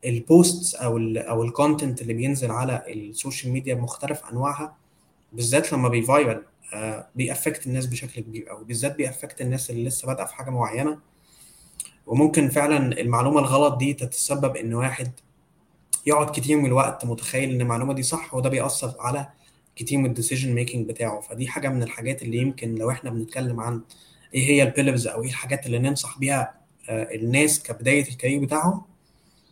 ال 0.06 0.17
posts 0.17 0.76
أو 0.76 0.98
ال 0.98 1.18
أو 1.18 1.44
ال 1.44 1.51
content 1.51 2.02
اللي 2.02 2.14
بينزل 2.14 2.52
على 2.52 2.84
ال 2.88 2.97
social 2.97 3.54
media 3.54 3.74
بمختلف 3.74 4.22
أنواعها 4.32 4.76
بالذات 5.34 5.74
لما 5.74 5.90
بي 5.90 6.05
viral 6.05 6.44
آه، 6.74 7.08
بي 7.16 7.29
affect 7.29 7.68
الناس 7.68 7.86
بشكل 7.86 8.22
كبير 8.22 8.50
قوي 8.50 8.66
بالذات 8.66 8.96
بي 8.96 9.07
affect 9.07 9.42
الناس 9.42 9.70
اللي 9.70 9.84
لسه 9.86 10.08
بادئة 10.08 10.26
في 10.26 10.36
حاجة 10.36 10.50
معينة 10.50 11.00
وممكن 12.08 12.50
فعلا 12.50 13.02
المعلومة 13.02 13.40
الغلط 13.40 13.78
دي 13.78 13.94
تتسبب 13.94 14.56
إن 14.56 14.74
واحد 14.74 15.12
يقعد 16.06 16.30
كتير 16.30 16.58
من 16.58 16.66
الوقت 16.66 17.06
متخيل 17.06 17.52
إن 17.54 17.62
المعلومة 17.62 17.94
دي 17.94 18.04
صح 18.04 18.34
وده 18.34 18.50
بيأثر 18.50 18.94
على 19.00 19.28
كتير 19.76 20.00
من 20.00 20.06
ال 20.06 20.11
decision 20.11 20.54
making 20.54 20.88
بتاعه. 20.90 21.22
فدي 21.22 21.48
حاجة 21.48 21.70
من 21.70 21.84
الحاجات 21.84 22.22
اللي 22.22 22.38
يمكن 22.38 22.76
لو 22.76 22.92
إحنا 22.92 23.10
بنتكلم 23.10 23.60
عن 23.60 23.82
إيه 24.34 24.46
هي 24.50 24.64
ال 24.64 24.69
pillars 24.69 25.08
أو 25.08 25.24
إيه 25.24 25.30
الحاجات 25.30 25.66
اللي 25.66 25.80
ننصح 25.80 26.20
بيها 26.20 26.54
آه، 26.90 27.16
الناس 27.16 27.64
كبداية 27.64 28.08
ال 28.10 28.14
career 28.14 28.40
بتاعهم 28.40 28.82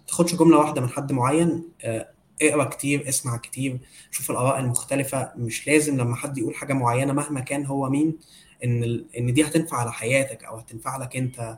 تاخدش 0.08 0.36
جملة 0.36 0.58
واحدة 0.58 0.82
من 0.82 0.90
حد 0.90 1.12
معين 1.12 1.64
آه، 1.84 2.10
اقرأ 2.42 2.64
كتير 2.64 3.10
اسمع 3.10 3.38
كتير 3.38 3.80
شوف 4.12 4.32
الآراء 4.32 4.60
المختلفة. 4.60 5.32
مش 5.38 5.68
لازم 5.68 5.98
لما 5.98 6.16
حد 6.16 6.38
يقول 6.38 6.56
حاجة 6.56 6.74
معينة 6.74 7.14
مهما 7.14 7.40
كان 7.40 7.66
هو 7.66 7.90
مين 7.90 8.18
إن 8.64 9.06
إن 9.18 9.34
دي 9.34 9.44
هتنفع 9.44 9.78
على 9.78 9.92
حياتك 9.94 10.44
أو 10.44 10.58
هتنفع 10.58 10.98
لك 10.98 11.16
أنت. 11.18 11.58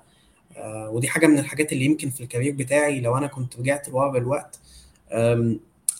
ودي 0.64 1.08
حاجة 1.08 1.28
من 1.28 1.40
الحاجات 1.40 1.74
اللي 1.74 1.86
يمكن 1.86 2.10
في 2.10 2.22
الكارير 2.22 2.54
بتاعي 2.56 3.02
لو 3.02 3.18
أنا 3.18 3.28
كنت 3.28 3.60
رجعت 3.60 3.90
لورا 3.90 4.12
بالوقت 4.12 4.60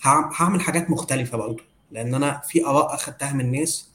هعمل 0.04 0.62
حاجات 0.62 0.90
مختلفة 0.90 1.38
برضه. 1.38 1.64
لأن 1.92 2.16
أنا 2.16 2.42
في 2.48 2.66
آراء 2.66 2.94
أخدتها 2.96 3.34
من 3.34 3.52
ناس 3.52 3.90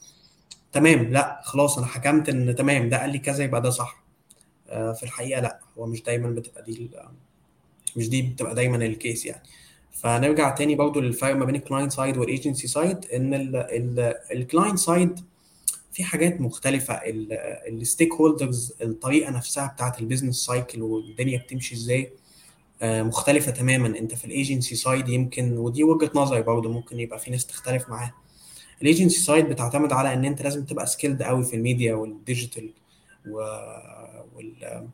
تمام 0.73 1.03
لأ 1.03 1.41
خلاص 1.43 1.77
أنا 1.77 1.87
حكمت 1.87 2.29
إن 2.29 2.55
تمام 2.55 2.89
ده 2.89 2.97
قال 3.01 3.09
لي 3.09 3.19
كذا 3.19 3.43
يبقى 3.43 3.61
ده 3.61 3.69
صح. 3.69 4.03
آه، 4.69 4.93
في 4.93 5.03
الحقيقة 5.03 5.41
لأ 5.41 5.59
هو 5.77 5.85
مش 5.85 6.03
دايما 6.03 6.29
بتبقى 6.29 6.63
دي 6.63 6.91
مش 7.95 8.09
دي 8.09 8.21
بتبقى 8.21 8.55
دايما 8.55 8.77
ال 8.77 8.87
case 8.87 9.25
يعني. 9.25 9.43
فنرجع 9.91 10.49
تاني 10.49 10.75
برضه 10.75 11.01
للفرق 11.01 11.35
ما 11.35 11.45
بين 11.45 11.55
ال 11.55 11.60
client 11.60 11.91
side 11.91 12.17
وال 12.17 12.30
agency 12.30 12.67
side 12.67 13.05
إن 13.13 13.33
ال 14.31 14.38
client 14.38 14.79
side 14.79 15.19
في 15.91 16.03
حاجات 16.03 16.41
مختلفة. 16.41 16.93
ال 17.67 18.13
stakeholders 18.13 18.73
الطريقة 18.81 19.31
نفسها 19.31 19.67
بتاعت 19.67 19.99
ال 19.99 20.03
business 20.03 20.35
cycle 20.35 20.81
والدنيا 20.81 21.37
بتمشي 21.39 21.75
إزاي 21.75 22.11
آه، 22.81 23.03
مختلفة 23.03 23.51
تماما. 23.51 23.87
أنت 23.87 24.15
في 24.15 24.25
ال 24.25 24.32
agency 24.32 24.75
side 24.75 25.09
يمكن 25.09 25.57
ودي 25.57 25.83
وجهة 25.83 26.11
نظري 26.15 26.41
برضه 26.41 26.69
ممكن 26.71 26.99
يبقى 26.99 27.19
في 27.19 27.31
ناس 27.31 27.45
تختلف 27.45 27.89
معاها. 27.89 28.13
ال 28.81 28.86
agency 28.86 29.19
side 29.19 29.45
بتعتمد 29.45 29.93
على 29.93 30.13
إن 30.13 30.25
أنت 30.25 30.41
لازم 30.41 30.65
تبقى 30.65 30.87
skilled 30.87 31.23
قوي 31.23 31.43
في 31.43 31.55
ال 31.55 31.61
media 31.61 31.93
وال 31.95 32.10
digital. 32.10 32.69
وال... 33.27 34.87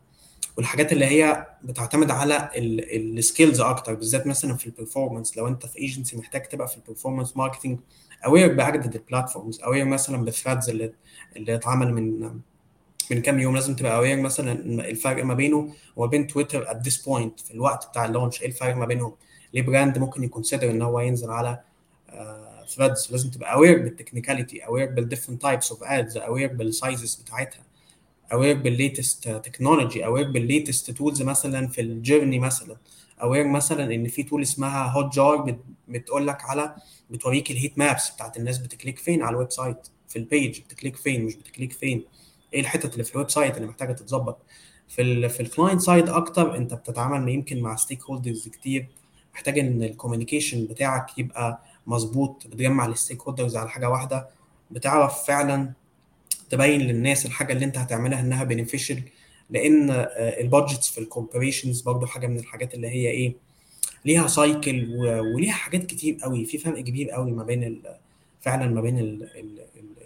والحاجات 0.58 0.94
اللي 0.94 1.06
هي 1.06 1.48
بتعتمد 1.64 2.12
على 2.12 2.50
ال 2.56 2.71
skills 2.71 3.62
أكتر 3.62 3.94
بالذات 3.94 4.28
مثلا 4.28 4.56
في 4.56 4.66
ال 4.66 4.72
performance 4.72 5.38
لو 5.38 5.48
أنت 5.48 5.66
في 5.66 5.78
ايجنسي 5.78 6.18
محتاج 6.18 6.44
تبقى 6.44 6.68
في 6.68 6.78
ال 6.78 6.83
performance 6.83 7.38
marketing 7.38 7.80
aware 8.26 8.54
بأجدد 8.54 8.96
ال 8.96 9.02
platforms 9.02 9.62
aware 9.62 9.86
مثلا 9.86 10.18
ب 10.26 10.31
Threads 10.31 10.70
اللي 10.70 10.94
اللي 11.36 11.56
اتعمل 11.56 11.94
من 11.94 12.32
من 13.12 13.22
كام 13.22 13.40
يوم. 13.40 13.56
لازم 13.56 13.76
تبقى 13.76 13.98
aware 13.98 14.22
مثلا 14.22 14.52
الفرق 14.90 15.24
ما 15.24 15.34
بينه 15.34 15.74
وما 15.96 16.08
بين 16.08 16.28
تويتر 16.28 16.72
at 16.72 16.88
this 16.88 16.98
point 16.98 17.40
في 17.40 17.52
الوقت 17.54 17.88
بتاع 17.90 18.06
ال 18.06 18.10
launch. 18.10 18.42
إيه 18.42 18.48
الفرق 18.48 18.76
ما 18.76 18.86
بينهم؟ 18.86 19.14
ليه 19.54 19.62
brand 19.62 19.98
ممكن 19.98 20.24
ي 20.24 20.29
consider 20.29 20.72
إن 20.72 20.82
هو 20.82 21.00
ينزل 21.00 21.32
على 21.32 21.60
Threads 22.76 23.08
لازم 23.12 23.30
تبقى 23.30 23.54
aware 23.54 23.84
بال 23.84 23.95
technicality 23.95 24.66
aware 24.66 24.92
بال 24.92 25.01
different 25.01 25.42
types 25.42 25.72
of 25.72 25.84
ads 25.84 26.18
aware 26.18 26.54
بال 26.54 26.71
sizes 26.71 27.16
بتاعتها 27.16 27.64
aware 28.34 28.58
بال 28.58 28.76
latest 28.76 29.30
technology 29.30 30.06
aware 30.06 30.32
بال 30.32 30.47
latest 30.47 30.92
tools 30.92 31.22
مثلا 31.22 31.68
في 31.68 31.82
ال 31.82 31.89
journey 31.89 32.40
مثلا. 32.40 32.78
aware 33.22 33.48
مثلا 33.48 33.96
إن 33.96 34.08
في 34.08 34.24
tool 34.24 34.42
اسمها 34.42 34.88
Hotjar 34.88 35.58
بتقول 35.88 36.28
لك 36.28 36.44
على 36.46 36.76
بتوريك 37.10 37.52
ال 37.52 37.57
heat 37.57 37.78
maps 37.78 38.10
بتاعت 38.10 38.38
الناس 38.38 38.58
بت 38.58 38.70
click 38.70 39.00
فين 39.00 39.22
على 39.22 39.34
ال 39.34 39.52
website. 39.52 39.88
في 40.08 40.20
ال 40.20 40.28
page 40.28 40.60
بت 40.60 40.70
click 40.70 40.96
فين 40.96 41.26
مش 41.26 41.36
بت 41.36 41.46
click 41.46 41.74
فين. 41.74 42.04
إيه 42.54 42.60
الحتت 42.60 42.94
اللي 42.94 43.04
في 43.04 43.14
ال 43.14 43.30
website 43.30 43.58
اللي 43.58 43.68
محتاجة 43.68 43.94
تتظبط. 43.94 44.38
في 44.88 45.02
ال 45.02 45.30
في 45.30 45.40
ال 45.40 45.46
client 45.46 45.82
side 45.82 46.10
أكتر 46.10 46.58
أنت 46.58 46.74
بتتعامل 46.74 47.30
يمكن 47.30 47.62
مع 47.62 47.76
stakeholders 47.76 48.48
كتير. 48.48 48.88
محتاج 49.34 49.60
إن 49.60 49.84
ال 49.84 49.89
communication 49.89 50.66
بتاعك 50.66 51.18
يبقى 51.18 51.64
مظبوط 51.88 52.48
بتجمع 52.48 52.86
ال 52.86 53.22
stakeholders 53.22 53.56
على 53.56 53.70
حاجة 53.70 53.90
واحدة. 53.90 54.30
بتعرف 54.72 55.28
فعلا 55.28 55.74
تبين 56.50 56.82
للناس 56.82 57.26
الحاجة 57.26 57.54
اللي 57.54 57.66
أنت 57.66 57.78
هتعملها 57.78 58.20
إنها 58.20 58.44
beneficial 58.44 59.02
لأن 59.50 59.90
ال 60.18 60.27
budgets 60.27 60.90
في 60.90 60.98
ال 60.98 61.04
corporations 61.04 61.82
برضو 61.82 62.06
حاجة 62.06 62.28
من 62.28 62.40
الحاجات 62.40 62.74
اللي 62.74 62.88
هي 62.88 63.10
إيه 63.10 63.36
ليها 64.08 64.28
cycle 64.28 64.88
وليها 65.36 65.54
حاجات 65.54 65.86
كتير 65.86 66.18
قوي 66.24 66.46
في 66.46 66.58
فرق 66.58 66.80
كبير 66.80 67.10
قوي 67.12 67.32
ما 67.32 67.44
بين 67.44 67.84
فعلا 68.42 68.68
ما 68.68 68.82
بين 68.82 69.28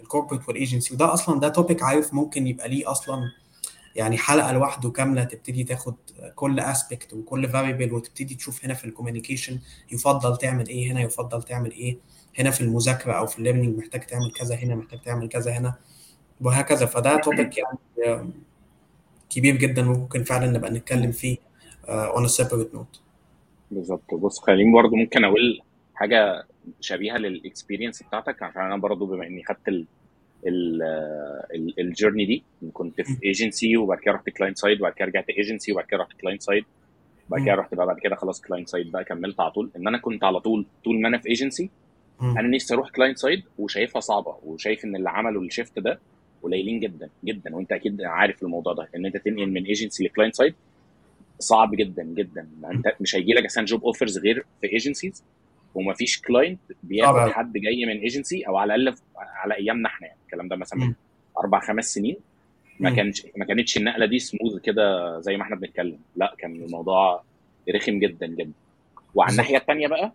ال 0.00 0.05
corporate 0.05 0.48
وال 0.48 0.60
agency 0.60 0.94
وده 0.94 1.14
أصلا 1.14 1.40
ده 1.40 1.48
topic 1.48 1.82
عارف 1.82 2.14
ممكن 2.14 2.46
يبقى 2.46 2.68
ليه 2.68 2.90
أصلا 2.90 3.22
يعني 3.96 4.18
حلقة 4.18 4.52
لوحده 4.52 4.90
كاملة 4.90 5.24
تبتدي 5.24 5.64
تاخد 5.64 5.94
كل 6.34 6.60
aspect 6.60 7.12
وكل 7.12 7.48
variable 7.48 7.92
وتبتدي 7.92 8.34
تشوف 8.34 8.64
هنا 8.64 8.74
في 8.74 8.84
ال 8.84 8.89
communication 8.89 9.58
يفضل 9.92 10.36
تعمل 10.38 10.68
إيه 10.68 10.92
هنا 10.92 11.00
يفضل 11.00 11.42
تعمل 11.42 11.70
إيه 11.70 11.98
هنا 12.38 12.50
في 12.50 12.60
المذاكرة 12.60 13.12
أو 13.12 13.26
في 13.26 13.38
ال 13.38 13.42
learning 13.42 13.78
محتاج 13.78 14.00
تعمل 14.06 14.32
كذا 14.32 14.54
هنا 14.54 14.74
محتاج 14.74 15.00
تعمل 15.00 15.28
كذا 15.28 15.50
هنا 15.58 15.74
وهكذا. 16.40 16.86
فده 16.86 17.16
topic 17.16 17.58
يعني 17.58 17.78
كبير 19.30 19.56
جدا 19.56 19.82
ممكن 19.82 20.24
فعلا 20.24 20.50
نبقى 20.50 20.70
نتكلم 20.70 21.12
فيه 21.12 21.36
on 21.88 22.28
separate 22.28 22.74
note 22.74 23.00
بالظبط. 23.72 24.14
بص 24.14 24.38
خليني 24.40 24.72
برضه 24.72 24.96
ممكن 24.96 25.24
أقول 25.24 25.60
حاجة 25.94 26.44
شبيهة 26.80 27.16
لل 27.16 27.30
experience 27.30 28.02
بتاعتك 28.02 28.42
عشان 28.42 28.62
أنا 28.62 28.76
برضه 28.76 29.06
بما 29.06 29.26
إني 29.26 29.42
خدت 29.44 29.68
ال 29.68 29.86
journey 31.78 32.24
دي 32.26 32.42
كنت 32.72 33.00
في 33.00 33.18
ايجنسي 33.24 33.76
وبعد 33.76 33.98
كده 33.98 34.12
رحت 34.14 34.30
client 34.30 34.58
side 34.58 34.80
وبعد 34.80 34.92
كده 34.92 35.06
رجعت 35.08 35.30
ايجنسي 35.30 35.72
وبعد 35.72 35.84
كده 35.84 36.00
رحت 36.00 36.12
client 36.20 36.42
side 36.42 36.64
وبعد 37.28 37.44
كده 37.46 37.54
رحت 37.54 37.74
بقى 37.74 37.86
بعد 37.86 37.98
كده 37.98 38.16
خلاص 38.16 38.40
client 38.40 38.68
side 38.68 38.92
بقى 38.92 39.04
كملت 39.04 39.40
على 39.40 39.50
طول. 39.50 39.70
إن 39.76 39.88
أنا 39.88 39.98
كنت 39.98 40.24
على 40.24 40.40
طول 40.40 40.66
طول 40.84 41.00
ما 41.00 41.08
أنا 41.08 41.18
في 41.18 41.28
ايجنسي 41.28 41.70
أنا 42.38 42.48
نفسي 42.48 42.74
أروح 42.74 42.90
client 42.90 43.18
side 43.18 43.42
وشايفها 43.58 44.00
صعبة 44.00 44.36
وشايف 44.44 44.84
إن 44.84 44.96
اللي 44.96 45.10
عملوا 45.10 45.42
ال 45.42 45.48
shift 45.48 45.78
ده 45.78 45.98
قليلين 46.42 46.80
جدا 46.80 47.08
جدا. 47.24 47.56
وأنت 47.56 47.72
أكيد 47.72 48.02
عارف 48.02 48.42
الموضوع 48.42 48.72
ده 48.72 48.88
إن 48.96 49.06
أنت 49.06 49.16
تنقل 49.16 49.46
من 49.50 49.64
agency 49.64 50.04
ل 50.04 50.08
client 50.08 50.34
side 50.34 50.54
صعب 51.42 51.74
جدا 51.74 52.02
جدا. 52.02 52.48
أنت 52.72 52.92
مش 53.00 53.16
هيجي 53.16 53.32
لك 53.32 53.44
أساسا 53.44 53.62
job 53.62 53.84
offers 53.84 54.18
غير 54.18 54.44
في 54.60 54.72
agencies 54.72 55.24
ومفيش 55.74 56.20
client 56.20 56.60
بياخد 56.82 57.30
حد 57.30 57.52
جاي 57.52 57.86
من 57.86 57.98
ايجنسي 58.00 58.42
أو 58.42 58.56
على 58.56 58.74
الأقل 58.74 58.98
على 59.16 59.54
أيامنا 59.54 59.88
إحنا 59.88 60.06
يعني. 60.06 60.18
الكلام 60.26 60.48
ده 60.48 60.56
مثلا 60.56 60.78
من. 60.80 60.94
أربع 61.38 61.60
خمس 61.60 61.94
سنين. 61.94 62.16
ما. 62.80 62.90
كانش 62.90 63.26
ما 63.36 63.44
كانتش 63.44 63.76
النقلة 63.76 64.06
دي 64.06 64.18
سموث 64.18 64.60
كده 64.62 65.20
زي 65.20 65.36
ما 65.36 65.42
إحنا 65.42 65.56
بنتكلم. 65.56 65.98
لا 66.16 66.34
كان 66.38 66.56
الموضوع 66.56 67.22
رخم 67.74 67.98
جدا 67.98 68.26
جدا. 68.26 68.52
وعلى 69.14 69.32
الناحية 69.32 69.56
الثانية 69.56 69.88
بقى 69.88 70.12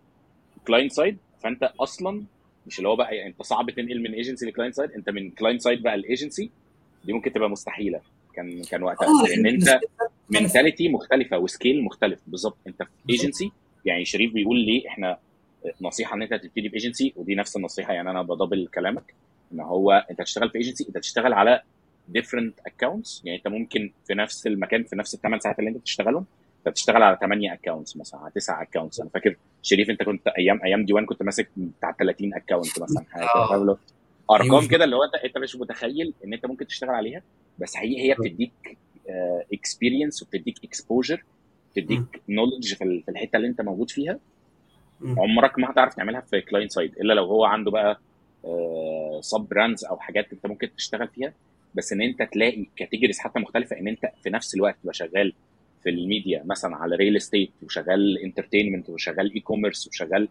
client 0.66 0.92
side 0.92 1.16
فأنت 1.42 1.72
أصلا 1.80 2.22
مش 2.66 2.78
اللي 2.78 2.88
هو 2.88 2.96
بقى 2.96 3.26
أنت 3.26 3.42
صعب 3.42 3.70
تنقل 3.70 4.02
من 4.02 4.12
agency 4.14 4.46
ل 4.46 4.50
client 4.50 4.74
side 4.74 4.90
أنت 4.92 5.10
من 5.10 5.30
client 5.30 5.60
side 5.60 5.82
بقى 5.82 5.94
ال 5.94 6.02
agency 6.02 6.50
دي 7.04 7.12
ممكن 7.12 7.32
تبقى 7.32 7.50
مستحيلة. 7.50 8.00
كان 8.34 8.62
كان 8.62 8.82
وقتها. 8.82 9.06
آه 9.06 9.28
لأن 9.28 9.46
أنت 9.46 9.80
mentality 10.30 10.88
مختلفة 10.88 11.38
و 11.38 11.46
skill 11.46 11.84
مختلف. 11.84 12.20
بالظبط. 12.26 12.56
انت 12.66 12.82
في 12.82 13.10
ايجنسي 13.10 13.52
يعني 13.84 14.04
شريف 14.04 14.32
بيقول 14.32 14.58
لي 14.58 14.84
إحنا 14.88 15.18
نصيحة 15.80 16.16
ان 16.16 16.22
انت 16.22 16.34
تبتدي 16.34 16.68
بايجنسي 16.68 17.12
ودي 17.16 17.34
نفس 17.34 17.56
النصيحة. 17.56 17.92
يعني 17.92 18.10
أنا 18.10 18.22
ب 18.22 18.29
double 18.29 18.68
كلامك 18.74 19.14
إن 19.52 19.60
هو 19.60 20.06
أنت 20.10 20.22
تشتغل 20.22 20.50
في 20.50 20.58
ايجنسي 20.58 20.84
أنت 20.88 20.98
تشتغل 20.98 21.32
على 21.32 21.62
different 22.08 22.60
accounts 22.66 23.22
يعني 23.24 23.38
أنت 23.38 23.48
ممكن 23.48 23.92
في 24.06 24.14
نفس 24.14 24.46
المكان 24.46 24.84
في 24.84 24.96
نفس 24.96 25.14
الثمان 25.14 25.40
ساعات 25.40 25.58
اللي 25.58 25.70
أنت 25.70 25.78
بتشتغلهم 25.78 26.24
أنت 26.58 26.68
بتشتغل 26.68 27.02
على 27.02 27.18
8 27.20 27.52
accounts 27.52 27.96
مثلا 27.96 28.20
على 28.20 28.30
9 28.34 28.62
accounts 28.62 29.00
أنا 29.00 29.10
فاكر 29.14 29.36
شريف 29.62 29.90
أنت 29.90 30.02
كنت 30.02 30.28
أيام 30.38 30.60
أيام 30.64 30.84
دي 30.84 30.92
1 30.92 31.06
كنت 31.06 31.22
ماسك 31.22 31.48
بتاع 31.56 31.92
30 31.92 32.34
account 32.34 32.82
مثلا 32.82 33.04
حاجة 33.10 33.54
اللي 33.54 33.72
هو 33.72 33.76
أرقام 34.30 34.66
كده 34.68 34.84
اللي 34.84 34.96
هو 34.96 35.04
أنت 35.04 35.14
أنت 35.14 35.38
مش 35.38 35.56
متخيل 35.56 36.14
إن 36.24 36.32
أنت 36.34 36.46
ممكن 36.46 36.66
تشتغل 36.66 36.90
عليها 36.90 37.22
بس 37.58 37.74
حقيقي 37.74 38.10
هي 38.10 38.14
بتديك 38.14 38.78
experience 39.52 40.22
وبتديك 40.22 40.64
exposure 40.64 41.24
بتديك 41.76 42.22
knowledge 42.28 42.74
في 42.74 42.84
ال- 42.84 43.02
في 43.02 43.10
الحتة 43.10 43.36
اللي 43.36 43.48
انت 43.48 43.60
موجود 43.60 43.90
فيها. 43.90 44.18
عمرك 45.18 45.58
ما 45.58 45.70
هتعرف 45.70 45.94
تعملها 45.94 46.20
في 46.20 46.40
client 46.40 46.72
side 46.72 46.92
إلا 46.98 47.12
لو 47.12 47.24
هو 47.24 47.44
عنده 47.44 47.70
بقى 47.70 48.00
sub-brands 49.20 49.84
أو 49.84 49.96
حاجات 49.98 50.32
أنت 50.32 50.46
ممكن 50.46 50.68
تشتغل 50.76 51.08
فيها. 51.08 51.32
بس 51.74 51.92
إن 51.92 52.02
أنت 52.02 52.22
تلاقي 52.22 52.66
categories 52.76 53.18
حتى 53.18 53.38
مختلفة 53.40 53.78
إن 53.78 53.88
أنت 53.88 54.00
في 54.22 54.30
نفس 54.30 54.54
الوقت 54.54 54.76
تبقى 54.82 54.94
شغال 54.94 55.32
في 55.82 55.90
الميديا 55.90 56.42
مثلا 56.46 56.76
على 56.76 56.96
real 56.96 57.16
estate 57.16 57.50
وشغال 57.62 58.18
entertainment 58.18 58.90
وشغال 58.90 59.34
e-commerce 59.34 59.88
وشغال 59.88 60.28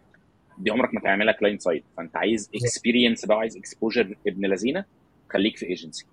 دي 0.58 0.72
عمرك 0.72 0.94
ما 0.94 1.00
تعملها 1.00 1.34
client 1.34 1.62
side 1.62 1.84
فأنت 1.98 2.16
عايز 2.18 2.50
experience 2.56 3.26
بقى 3.26 3.38
وعايز 3.38 3.58
exposure 3.58 4.16
ابن 4.28 4.46
لذينة 4.46 4.86
خليك 5.30 5.58
في 5.58 5.66
ايجنسي 5.66 6.06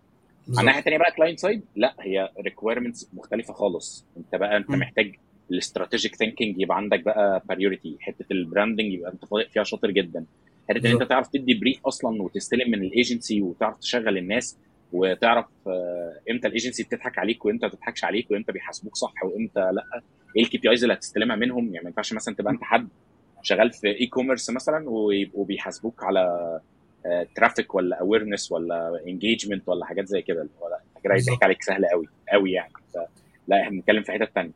على 0.49 0.61
الناحيه 0.61 0.79
الثانية 0.79 0.99
بقى 0.99 1.13
client 1.13 1.41
side 1.41 1.63
لا 1.77 1.95
هي 2.01 2.31
requirements 2.41 3.11
مختلفة 3.15 3.53
خالص. 3.55 4.07
انت 4.17 4.35
بقى 4.35 4.57
انت 4.57 4.71
مم. 4.71 4.79
محتاج 4.79 5.15
ال 5.51 5.57
strategic 5.57 6.15
thinking 6.17 6.61
يبقى 6.61 6.77
عندك 6.77 7.01
بقى 7.05 7.43
priority 7.49 7.97
حتة 8.01 8.25
ال 8.31 8.38
branding 8.38 8.93
يبقى 8.93 9.13
انت 9.13 9.25
فيها 9.53 9.65
شاطر 9.65 9.91
جدا. 9.91 10.25
حتة 10.71 10.87
إن 10.87 10.93
انت 10.93 11.03
تعرف 11.03 11.29
تدي 11.29 11.55
brief 11.55 11.87
أصلا 11.87 12.23
وتستلم 12.23 12.71
من 12.71 12.83
الايجنسي 12.85 13.43
وتعرف 13.43 13.79
تشغل 13.79 14.19
الناس 14.19 14.59
وتعرف 14.93 15.47
آه، 15.67 16.13
إمتى 16.31 16.49
الايجنسي 16.49 16.83
بتضحك 16.83 17.19
عليك 17.19 17.45
وإمتى 17.45 17.67
ما 17.67 17.73
بتضحكش 17.73 18.05
عليك 18.05 18.31
وإمتى 18.31 18.53
بيحاسبوك 18.53 18.97
صح 18.97 19.13
وإمتى 19.25 19.61
لا. 19.61 20.03
إيه 20.37 20.43
ال 20.43 20.59
KPIs 20.59 20.83
اللي 20.85 20.95
هتستلمها 20.95 21.37
منهم؟ 21.37 21.65
يعني 21.75 21.85
ما 21.85 21.89
ينفعش 21.91 22.13
مثلا 22.13 22.35
تبقى 22.35 22.53
أنت 22.53 22.65
حد 22.65 22.89
شغال 23.43 23.73
في 23.73 24.01
e-commerce 24.01 24.51
مثلا 24.51 24.91
ويبقوا 24.91 25.45
بيحاسبوك 25.45 26.05
على 26.05 26.61
traffic 27.35 27.75
ولا 27.75 28.01
awareness 28.01 28.53
ولا 28.53 29.03
engagement 29.07 29.69
ولا 29.69 29.85
حاجات 29.87 30.07
زي 30.07 30.23
كده. 30.23 30.43
اللي 30.43 30.53
هو 30.63 30.69
لا 30.69 30.81
انت 30.97 31.05
كده 31.05 31.15
هيضحك 31.15 31.43
عليك 31.45 31.63
سهل 31.63 31.87
قوي 31.87 32.07
قوي 32.33 32.53
يعني. 32.53 32.73
لا 33.49 33.61
إحنا 33.61 33.71
بنتكلم 33.71 34.03
في 34.03 34.13
حتة 34.13 34.25
ثانية. 34.25 34.53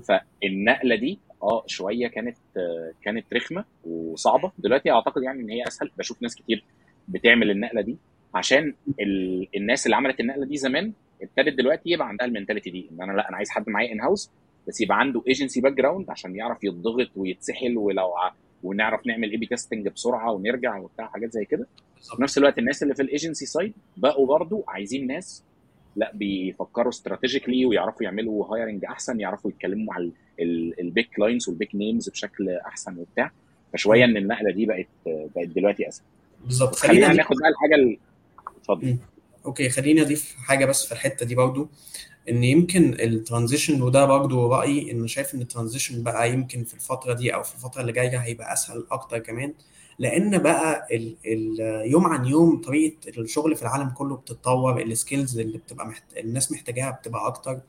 فالنقلة 0.00 0.96
دي 0.96 1.18
آه 1.42 1.64
شوية 1.66 2.08
كانت 2.08 2.36
كانت 3.02 3.34
رخمة 3.34 3.64
وصعبة. 3.84 4.52
دلوقتي 4.58 4.90
أعتقد 4.90 5.22
يعني 5.22 5.40
إن 5.40 5.50
هي 5.50 5.62
أسهل. 5.68 5.90
بشوف 5.98 6.22
ناس 6.22 6.34
كتير 6.36 6.64
بتعمل 7.08 7.50
النقلة 7.50 7.80
دي. 7.80 7.96
عشان 8.34 8.74
ال... 9.00 9.48
الناس 9.56 9.86
اللي 9.86 9.96
عملت 9.96 10.20
النقلة 10.20 10.46
دي 10.46 10.56
زمان 10.56 10.92
ابتدت 11.22 11.54
دلوقتي 11.58 11.90
يبقى 11.90 12.08
عندها 12.08 12.26
ال 12.26 12.30
mentality 12.30 12.70
دي. 12.70 12.88
إن 12.92 13.02
أنا 13.02 13.12
لا 13.12 13.28
أنا 13.28 13.36
عايز 13.36 13.50
حد 13.50 13.68
معايا 13.68 13.92
in-house 13.92 14.30
بس 14.68 14.80
يبقى 14.80 14.98
عنده 14.98 15.22
agency 15.28 15.60
background 15.60 16.10
عشان 16.10 16.36
يعرف 16.36 16.64
يتضغط 16.64 17.10
ويتسحل 17.16 17.76
ولو. 17.76 18.12
ونعرف 18.62 19.06
نعمل 19.06 19.30
A/B 19.30 19.46
testing 19.46 19.88
بسرعة 19.88 20.32
ونرجع 20.32 20.78
وبتاع 20.78 21.06
حاجات 21.06 21.32
زي 21.32 21.44
كده. 21.44 21.66
في 22.16 22.22
نفس 22.22 22.38
الوقت 22.38 22.58
الناس 22.58 22.82
اللي 22.82 22.94
في 22.94 23.02
ال 23.02 23.08
agency 23.08 23.46
side 23.46 23.72
بقوا 23.96 24.26
برضو 24.26 24.64
عايزين 24.68 25.06
ناس 25.06 25.44
لا 25.96 26.12
بيفكروا 26.14 26.88
strategically 26.88 27.66
ويعرفوا 27.66 28.02
يعملوا 28.02 28.46
hiring 28.54 28.84
أحسن 28.84 29.20
يعرفوا 29.20 29.50
يتكلموا 29.50 29.94
على 29.94 30.10
ال 30.80 30.86
big 30.86 31.04
clients 31.16 31.48
وال 31.48 31.56
big 31.56 31.68
names 31.76 32.08
بشكل 32.08 32.48
أحسن 32.50 32.98
وبتاع. 32.98 33.30
فشوية. 33.72 34.04
ان 34.04 34.16
النقلة 34.16 34.50
دي 34.52 34.66
بقت 34.66 34.86
بقت 35.06 35.48
دلوقتي 35.48 35.88
أسهل. 35.88 36.04
بالظبط. 36.44 36.74
خلينا 36.74 37.12
ناخد 37.12 37.36
بقى 37.36 37.48
الحاجة 37.48 37.74
ال- 37.74 37.98
اتفضل. 38.60 38.96
okay 39.46 39.68
خليني 39.68 40.02
أضيف 40.02 40.36
حاجة 40.36 40.64
بس 40.64 40.86
في 40.86 40.92
الحتة 40.92 41.26
دي 41.26 41.34
برضو. 41.34 41.68
إن 42.30 42.44
يمكن 42.44 42.94
ال 43.00 43.08
transition 43.08 43.82
وده 43.82 44.04
برضو 44.06 44.46
رأيي 44.52 44.92
إن 44.92 45.06
شايف 45.06 45.34
إن 45.34 45.40
ال 45.40 45.46
transition 45.46 46.02
بقى 46.02 46.32
يمكن 46.32 46.64
في 46.64 46.74
الفترة 46.74 47.12
دي 47.12 47.34
أو 47.34 47.42
في 47.42 47.54
الفترة 47.54 47.80
اللي 47.80 47.92
جاية 47.92 48.16
هيبقى 48.18 48.52
أسهل 48.52 48.86
أكتر 48.90 49.18
كمان. 49.18 49.54
لأن 49.98 50.38
بقى 50.38 50.86
ال 50.92 51.16
ال 51.26 51.60
يوم 51.90 52.06
عن 52.06 52.24
يوم 52.26 52.60
طريقة 52.60 52.96
الشغل 53.08 53.56
في 53.56 53.62
العالم 53.62 53.90
كله 53.90 54.16
بتتطور 54.16 54.82
ال 54.82 54.90
skills 54.90 55.38
اللي 55.38 55.58
بتبقى 55.58 55.86
محت... 55.86 56.02
الناس 56.18 56.52
محتاجاها 56.52 56.90
بتبقى 56.90 57.26
أكتر. 57.26 57.60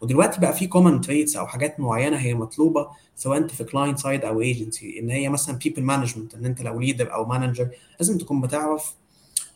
ودلوقتي 0.00 0.40
بقى 0.40 0.52
في 0.54 0.66
common 0.66 1.00
traits 1.00 1.36
أو 1.36 1.46
حاجات 1.46 1.80
معينة 1.80 2.16
هي 2.16 2.34
مطلوبة 2.34 2.88
سواء 3.16 3.38
أنت 3.38 3.50
في 3.50 3.64
client 3.64 3.98
side 3.98 4.24
أو 4.24 4.40
ايجنسي 4.40 4.98
إن 4.98 5.10
هي 5.10 5.28
مثلا 5.28 5.56
people 5.58 5.82
management 5.82 6.34
إن 6.34 6.44
أنت 6.44 6.62
لو 6.62 6.80
leader 6.80 7.14
أو 7.14 7.24
manager 7.24 7.68
لازم 8.00 8.18
تكون 8.18 8.40
بتعرف 8.40 8.94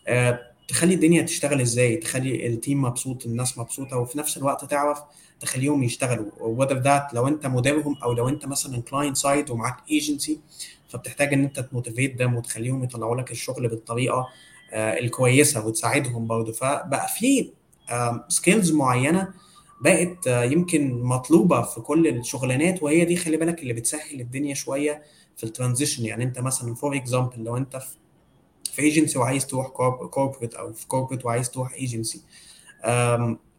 آه، 0.08 0.51
تخلي 0.68 0.94
الدنيا 0.94 1.22
تشتغل 1.22 1.60
إزاي؟ 1.60 1.96
تخلي 1.96 2.46
ال 2.46 2.53
team 2.53 2.82
مبسوط 2.82 3.26
الناس 3.26 3.58
مبسوطة 3.58 3.96
وفي 3.96 4.18
نفس 4.18 4.36
الوقت 4.36 4.64
تعرف 4.64 4.98
تخليهم 5.40 5.82
يشتغلوا. 5.82 6.30
Whether 6.66 6.84
that 6.84 7.14
لو 7.14 7.28
أنت 7.28 7.46
مديرهم 7.46 7.96
أو 8.02 8.12
لو 8.12 8.28
أنت 8.28 8.46
مثلا 8.46 8.82
client 8.82 9.16
side 9.16 9.50
ومعاك 9.50 9.76
ايجنسي 9.90 10.40
فبتحتاج 10.88 11.32
إن 11.32 11.42
أنت 11.44 11.60
ت 11.60 11.67
motivate 11.67 12.22
them 12.22 12.32
وتخليهم 12.36 12.84
يطلعوا 12.84 13.16
لك 13.16 13.30
الشغل 13.30 13.68
بالطريقة 13.68 14.28
آه، 14.72 14.98
الكويسة 14.98 15.66
وتساعدهم 15.66 16.26
برضه. 16.26 16.52
فبقى 16.52 17.08
في 17.08 17.50
skills 18.28 18.72
معينة 18.72 19.28
بقت 19.80 20.26
آه، 20.26 20.42
يمكن 20.44 21.02
مطلوبة 21.02 21.62
في 21.62 21.80
كل 21.80 22.06
الشغلانات 22.08 22.82
وهي 22.82 23.04
دي 23.04 23.16
خلي 23.16 23.36
بالك 23.36 23.62
اللي 23.62 23.72
بتسهل 23.72 24.20
الدنيا 24.20 24.54
شوية 24.54 25.02
في 25.36 25.44
ال 25.44 25.49
transition. 25.49 26.04
يعني 26.04 26.24
أنت 26.24 26.38
مثلا 26.38 26.74
for 26.74 26.96
example 26.96 27.44
لو 27.44 27.56
أنت 27.56 27.76
في 27.76 27.96
في 28.72 28.82
ايجنسي 28.82 29.18
وعايز 29.18 29.46
تروح 29.46 29.68
corporate 30.10 30.54
أو 30.54 30.72
في 30.72 30.86
corporate 30.86 31.24
وعايز 31.24 31.50
تروح 31.50 31.72
ايجنسي 31.72 32.20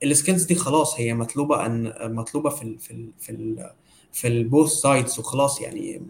ال 0.03 0.09
skills 0.09 0.43
دي 0.43 0.55
خلاص 0.55 0.99
هي 0.99 1.13
مطلوبة 1.13 1.65
ان 1.65 1.93
مطلوبة 2.15 2.49
في 2.49 2.61
ال 2.61 2.79
في 2.79 2.91
ال 2.91 3.09
في 3.19 3.29
ال 3.31 3.71
في 4.13 4.27
ال 4.27 4.36
both 4.36 4.71
sides 4.71 5.19
وخلاص 5.19 5.61
يعني 5.61 6.01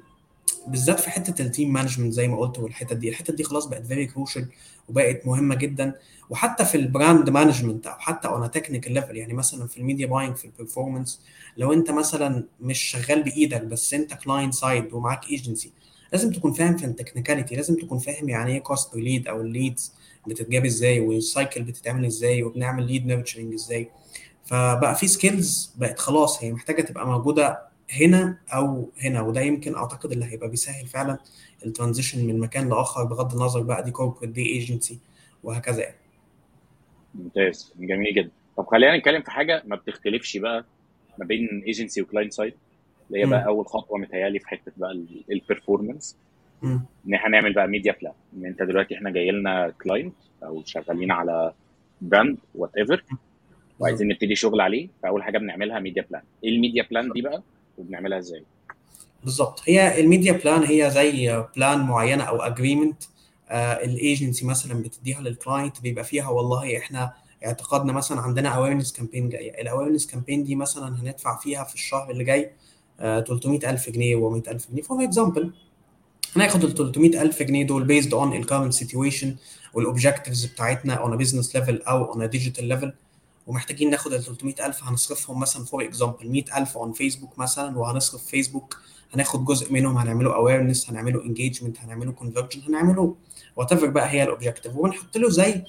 بالذات 0.67 0.99
في 0.99 1.09
حتة 1.09 1.41
ال 1.41 1.48
team 1.48 1.73
management 1.73 2.13
زي 2.13 2.27
ما 2.27 2.37
قلت 2.37 2.59
والحته 2.59 2.95
دي. 2.95 3.09
الحته 3.09 3.33
دي 3.33 3.43
خلاص 3.43 3.65
بقت 3.65 3.85
very 3.85 4.05
crucial 4.05 4.47
وبقت 4.89 5.27
مهمة 5.27 5.55
جدا. 5.55 5.95
وحتى 6.29 6.65
في 6.65 6.75
ال 6.77 6.86
brand 6.86 7.29
management 7.29 7.87
أو 7.87 7.99
حتى 7.99 8.27
on 8.27 8.51
technical 8.51 8.93
level 8.93 9.17
يعني 9.17 9.33
مثلا 9.33 9.67
في 9.67 9.77
ال 9.77 9.82
media 9.82 10.07
buying 10.07 10.35
في 10.35 10.45
ال 10.45 10.52
performance 10.52 11.21
لو 11.57 11.73
أنت 11.73 11.91
مثلا 11.91 12.43
مش 12.61 12.79
شغال 12.79 13.23
بإيدك 13.23 13.61
بس 13.61 13.93
أنت 13.93 14.13
client 14.13 14.53
side 14.53 14.93
ومعاك 14.93 15.29
ايجنسي 15.29 15.71
لازم 16.13 16.31
تكون 16.31 16.53
فاهم 16.53 16.77
في 16.77 16.85
ال 16.85 16.91
technicality 16.91 17.55
لازم 17.55 17.75
تكون 17.75 17.97
فاهم 17.97 18.29
يعني 18.29 18.53
إيه 18.53 18.59
cost 18.59 18.95
lead 18.95 19.27
أو 19.27 19.41
ال 19.41 19.50
leads 19.50 19.93
بتتجاب 20.27 20.65
إزاي 20.65 20.99
وال 20.99 21.18
cycle 21.18 21.63
بتتعمل 21.63 22.05
إزاي 22.05 22.43
وبنعمل 22.43 22.87
lead 22.87 23.05
nurturing 23.05 23.53
إزاي. 23.53 23.89
فبقى 24.45 24.95
في 24.95 25.07
skills 25.07 25.73
بقت 25.77 25.99
خلاص 25.99 26.43
هي 26.43 26.51
محتاجة 26.51 26.81
تبقى 26.81 27.07
موجودة 27.07 27.59
هنا 27.91 28.37
أو 28.53 28.89
هنا 29.01 29.21
وده 29.21 29.41
يمكن 29.41 29.75
أعتقد 29.75 30.11
اللي 30.11 30.25
هيبقى 30.25 30.49
بيسهل 30.49 30.87
فعلا 30.87 31.17
ال 31.65 31.71
transition 31.71 32.27
من 32.27 32.39
مكان 32.39 32.69
لآخر 32.69 33.03
بغض 33.03 33.33
النظر 33.33 33.61
بقى 33.61 33.83
دي 33.83 33.91
corporate 33.91 34.29
دي 34.29 34.45
ايجنسي 34.45 34.99
وهكذا 35.43 35.81
يعني. 35.81 35.97
ممتاز 37.15 37.73
جميل 37.79 38.13
جدا. 38.15 38.31
طب 38.57 38.65
خلينا 38.67 38.97
نتكلم 38.97 39.21
في 39.21 39.31
حاجة 39.31 39.63
ما 39.65 39.75
بتختلفش 39.75 40.37
بقى 40.37 40.65
ما 41.19 41.25
بين 41.25 41.63
agency 41.67 42.01
و 42.01 42.06
client 42.06 42.33
side 42.33 42.53
اللي 43.13 43.25
هي. 43.25 43.29
بقى 43.29 43.45
أول 43.47 43.67
خطوة 43.67 43.97
متهيألي 43.97 44.39
في 44.39 44.47
حتة 44.47 44.71
بقى 44.77 45.05
ال 45.31 45.38
performance. 45.38 46.17
إن 47.07 47.13
إحنا 47.13 47.29
نعمل 47.29 47.53
بقى 47.53 47.67
media 47.67 47.95
plan 48.01 48.13
إن 48.37 48.45
أنت 48.45 48.61
دلوقتي 48.63 48.95
إحنا 48.95 49.09
جاي 49.09 49.31
لنا 49.31 49.73
client 49.83 50.13
أو 50.43 50.63
شغالين 50.65 51.11
على 51.11 51.53
brand 52.01 52.37
whatever 52.55 53.03
وعايزين 53.79 54.07
نبتدي 54.07 54.35
شغل 54.35 54.61
عليه 54.61 54.87
فأول 55.03 55.23
حاجة 55.23 55.37
بنعملها 55.37 55.79
media 55.79 56.05
plan 56.09 56.21
إيه 56.43 56.49
ال 56.49 56.56
media 56.56 56.87
plan 56.91 57.11
دي 57.11 57.21
بقى؟ 57.21 57.43
وبنعملها 57.77 58.17
إزاي؟ 58.17 58.43
بالظبط. 59.23 59.61
هي 59.67 60.01
ال 60.01 60.06
media 60.06 60.31
plan 60.31 60.63
هي 60.63 60.89
زي 60.91 61.43
plan 61.55 61.79
معينة 61.79 62.23
أو 62.23 62.41
agreement 62.41 63.03
ال 63.51 63.65
agency 63.65 64.45
مثلا 64.45 64.83
بتديها 64.83 65.21
لل 65.21 65.36
client 65.36 65.81
بيبقى 65.81 66.03
فيها 66.03 66.29
والله 66.29 66.77
إحنا 66.77 67.13
اعتقادنا 67.45 67.93
مثلا 67.93 68.19
عندنا 68.21 68.49
awareness 68.49 68.93
campaign 68.93 69.29
جاية. 69.29 69.61
ال 69.61 69.66
awareness 69.66 70.07
campaign 70.07 70.43
دي 70.43 70.55
مثلا 70.55 70.87
هندفع 71.01 71.37
فيها 71.39 71.63
في 71.63 71.75
الشهر 71.75 72.11
اللي 72.11 72.23
جاي 72.23 72.43
آه، 72.45 72.51
300000 72.99 73.89
جنيه 73.89 74.15
و100000 74.15 74.71
جنيه. 74.71 74.81
for 74.81 75.03
example 75.03 75.51
هناخد 76.35 76.63
ال 76.63 76.73
300000 76.75 77.43
جنيه 77.43 77.63
دول 77.67 77.83
based 77.83 78.13
on 78.13 78.33
ال 78.33 78.38
current 78.38 78.73
situation 78.73 79.35
وال 79.73 79.85
objectives 79.85 80.45
بتاعتنا 80.45 80.93
on 80.93 81.17
business 81.17 81.55
level 81.55 81.81
أو 81.81 82.13
on 82.13 82.29
digital 82.29 82.65
level 82.65 82.93
ومحتاجين 83.47 83.89
ناخد 83.89 84.13
ال 84.13 84.23
300000 84.23 84.83
هنصرفهم 84.83 85.39
مثلا 85.39 85.65
for 85.65 85.83
example 85.83 86.29
100000 86.29 86.77
on 86.77 86.93
فيسبوك 86.93 87.39
مثلا 87.39 87.77
وهنصرف 87.77 88.25
فيسبوك 88.25 88.77
هناخد 89.13 89.45
جزء 89.45 89.73
منهم 89.73 89.97
هنعمله 89.97 90.35
awareness 90.35 90.89
هنعمله 90.89 91.23
engagement 91.25 91.79
هنعمله 91.79 92.11
conversion 92.11 92.61
هنعمله 92.67 93.15
whatever 93.55 93.87
بقى 93.87 94.09
هي 94.09 94.23
ال 94.23 94.29
objective 94.29 94.75
وبنحط 94.75 95.17
له 95.17 95.29
زي 95.29 95.63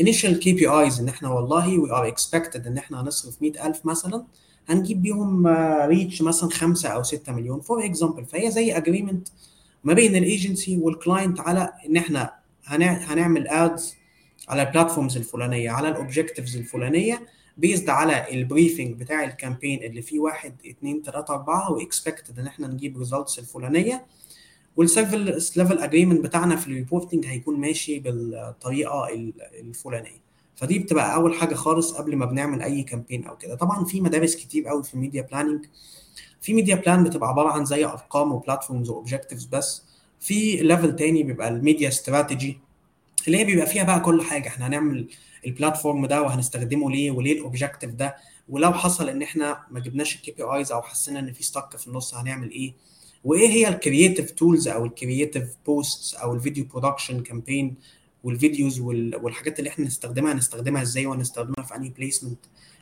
initial 0.00 0.38
KPIs 0.38 1.00
إن 1.00 1.08
إحنا 1.08 1.28
والله 1.28 1.78
we 1.78 1.90
are 1.92 2.08
expected 2.08 2.66
إن 2.66 2.78
إحنا 2.78 3.00
هنصرف 3.00 3.42
100000 3.42 3.86
مثلا 3.86 4.24
هنجيب 4.68 5.02
بيهم 5.02 5.46
reach 5.86 6.22
مثلا 6.22 6.50
5 6.50 6.88
أو 6.88 7.02
6 7.02 7.32
مليون. 7.32 7.60
for 7.60 7.84
example 7.84 8.24
فهي 8.24 8.50
زي 8.50 8.76
agreement 8.76 9.28
ما 9.84 9.92
بين 9.94 10.16
ال 10.16 10.25
agency 10.25 10.76
وال 10.76 10.92
client 10.92 11.40
على 11.40 11.72
إن 11.86 11.96
إحنا 11.96 12.32
هنعمل 12.64 13.48
ads 13.48 13.94
على 14.48 14.62
ال 14.62 14.67
platforms 14.67 15.16
الفلانية 15.16 15.70
على 15.70 15.88
ال 15.88 15.94
objectives 15.94 16.56
الفلانية 16.56 17.26
based 17.56 17.88
على 17.90 18.34
ال 18.34 18.41
briefing 18.41 18.96
بتاع 19.00 19.24
ال 19.24 19.30
campaign 19.30 19.82
اللي 19.82 20.02
فيه 20.02 20.18
واحد 20.18 20.54
اثنين 20.70 21.02
ثلاثة 21.02 21.34
أربعة 21.34 21.72
و 21.72 21.79
expected 21.79 22.38
إن 22.38 22.46
إحنا 22.46 22.68
نجيب 22.68 22.98
results 22.98 23.38
الفلانية. 23.38 24.06
وال 24.76 24.94
service 24.94 25.58
level 25.58 25.78
agreement 25.78 26.20
بتاعنا 26.24 26.56
في 26.56 26.66
ال 26.66 26.72
reporting 26.72 27.26
هيكون 27.26 27.60
ماشي 27.60 27.98
بالطريقة 27.98 29.08
الفلانية. 29.60 30.20
فدي 30.60 30.78
بتبقى 30.78 31.14
أول 31.14 31.34
حاجة 31.34 31.54
خالص 31.54 31.92
قبل 31.92 32.16
ما 32.16 32.26
بنعمل 32.26 32.62
أي 32.62 32.82
campaign 32.82 33.24
أو 33.26 33.36
كده. 33.36 33.54
طبعا 33.54 33.84
في 33.84 34.00
مدارس 34.00 34.36
كتير 34.36 34.68
قوي 34.68 34.82
في 34.82 34.94
ال 34.94 34.99
media 34.99 35.22
planning 35.22 35.66
في 36.40 36.54
media 36.54 36.74
plan 36.74 37.04
بتبقى 37.04 37.28
عبارة 37.28 37.48
عن 37.48 37.64
زي 37.64 37.84
أرقام 37.84 38.32
و 38.32 38.38
platforms 38.38 38.90
و 38.90 38.95
objectives 38.95 39.44
بس. 39.44 39.82
في 40.20 40.56
level 40.56 40.96
تاني 40.96 41.22
بيبقى 41.22 41.48
ال 41.48 41.55
media 41.55 41.88
strategy 41.88 42.58
اللي 43.26 43.38
هي 43.38 43.44
بيبقى 43.44 43.66
فيها 43.66 43.84
بقى 43.84 44.00
كل 44.00 44.22
حاجة. 44.22 44.48
إحنا 44.48 44.66
هنعمل 44.66 45.08
ال 45.46 45.53
platform 45.53 46.06
ده 46.06 46.22
وهنستخدمه 46.22 46.90
ليه 46.90 47.10
وليه 47.10 47.32
ال 47.32 47.38
objective 47.38 47.90
ده. 47.90 48.16
ولو 48.48 48.72
حصل 48.72 49.08
إن 49.08 49.22
إحنا 49.22 49.58
ما 49.70 49.80
جبناش 49.80 50.16
ال 50.16 50.30
KPIs 50.32 50.72
أو 50.72 50.82
حسينا 50.82 51.18
إن 51.18 51.32
في 51.32 51.42
stuck 51.42 51.76
في 51.76 51.86
النص 51.86 52.14
هنعمل 52.14 52.50
إيه؟ 52.50 52.74
وإيه 53.24 53.48
هي 53.48 53.68
ال 53.68 53.75
creative 53.75 54.30
tools 54.30 54.68
أو 54.68 54.84
ال 54.84 54.91
creative 54.91 55.44
posts 55.66 56.14
أو 56.14 56.34
ال 56.34 56.39
video 56.39 56.64
production 56.64 57.22
campaign 57.22 57.74
وال 58.24 58.38
videos 58.38 58.80
والحاجات 58.80 59.58
اللي 59.58 59.70
إحنا 59.70 59.84
نستخدمها 59.86 60.32
هنستخدمها 60.32 60.82
إزاي 60.82 61.06
وهنستخدمها 61.06 61.66
في 61.66 61.76
انهي 61.76 61.88
placement 61.88 62.38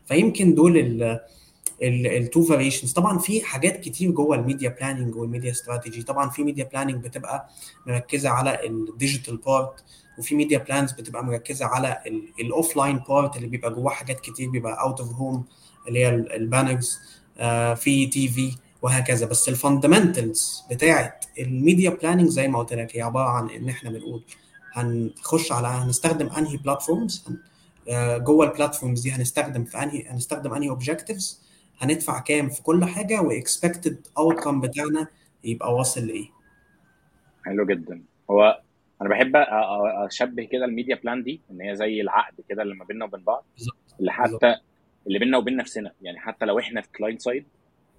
فيمكن 0.06 0.54
دول 0.54 0.78
ال 1.82 1.97
two 1.97 2.42
variations 2.44 2.92
طبعا 2.92 3.18
في 3.18 3.40
حاجات 3.44 3.80
كتير 3.80 4.10
جوه 4.10 4.36
ال 4.36 4.42
media 4.42 4.68
planning 4.68 5.16
وال 5.16 5.26
media 5.26 5.50
strategy 5.50 6.02
طبعا 6.02 6.28
في 6.30 6.44
media 6.44 6.64
planning 6.64 7.04
بتبقى 7.04 7.48
مركزة 7.86 8.28
على 8.30 8.66
ال 8.66 8.75
digital 8.75 9.36
part 9.36 9.84
وفي 10.18 10.34
media 10.34 10.58
plans 10.58 10.92
بتبقى 10.92 11.24
مركزة 11.24 11.66
على 11.66 11.98
ال 12.40 12.76
offline 12.76 12.98
part 13.08 13.36
اللي 13.36 13.46
بيبقى 13.48 13.74
جواه 13.74 13.90
حاجات 13.90 14.20
كتير 14.20 14.50
بيبقى 14.50 14.82
out 14.82 15.00
of 15.00 15.12
home 15.12 15.44
اللي 15.88 15.98
هي 16.04 16.08
ال 16.14 16.25
banners 16.25 16.98
في 17.76 18.06
TV 18.12 18.52
وهكذا. 18.82 19.26
بس 19.26 19.48
ال 19.48 19.57
fundamentals 19.57 20.62
بتاعه 20.70 21.20
ال 21.38 21.47
media 21.47 21.90
planning 21.90 22.28
زي 22.28 22.48
ما 22.48 22.58
قلت 22.58 22.72
لك 22.72 22.96
هي 22.96 23.02
عبارة 23.02 23.28
عن 23.28 23.50
إن 23.50 23.68
إحنا 23.68 23.90
بنقول 23.90 24.22
هنخش 24.80 25.52
على 25.52 25.66
هنستخدم 25.68 26.26
انهي 26.26 26.56
platforms 26.56 27.24
جوه 28.18 28.46
ال 28.46 28.52
platforms 28.52 29.00
دي 29.02 29.10
هنستخدم 29.10 29.64
في 29.64 29.82
انهي 29.82 30.08
هنستخدم 30.08 30.54
انهي 30.54 30.68
objectives 30.68 31.42
هندفع 31.80 32.20
كام 32.20 32.48
في 32.48 32.62
كل 32.62 32.84
حاجة 32.84 33.20
و 33.22 33.32
expected 33.32 34.06
outcome 34.18 34.60
بتاعنا 34.60 35.06
يبقى 35.44 35.74
واصل 35.74 36.06
لإيه. 36.06 36.28
حلو 37.44 37.66
جدا. 37.66 38.02
هو 38.30 38.60
أنا 39.02 39.08
بحب 39.08 39.32
أشبه 40.06 40.44
كده 40.44 40.64
ال 40.64 40.70
media 40.70 40.96
plan 40.96 41.22
دي 41.22 41.40
إن 41.50 41.60
هي 41.60 41.76
زي 41.76 42.00
العقد 42.00 42.34
كده 42.48 42.62
اللي 42.62 42.74
ما 42.74 42.84
بيننا 42.84 43.04
وبين 43.04 43.20
بعض 43.24 43.44
اللي 44.00 44.12
حتى 44.12 44.54
اللي 45.06 45.18
بيننا 45.18 45.38
وبين 45.38 45.56
نفسنا. 45.56 45.92
يعني 46.02 46.18
حتى 46.18 46.44
لو 46.44 46.58
إحنا 46.58 46.80
في 46.80 46.88
client 46.98 47.20
side 47.22 47.44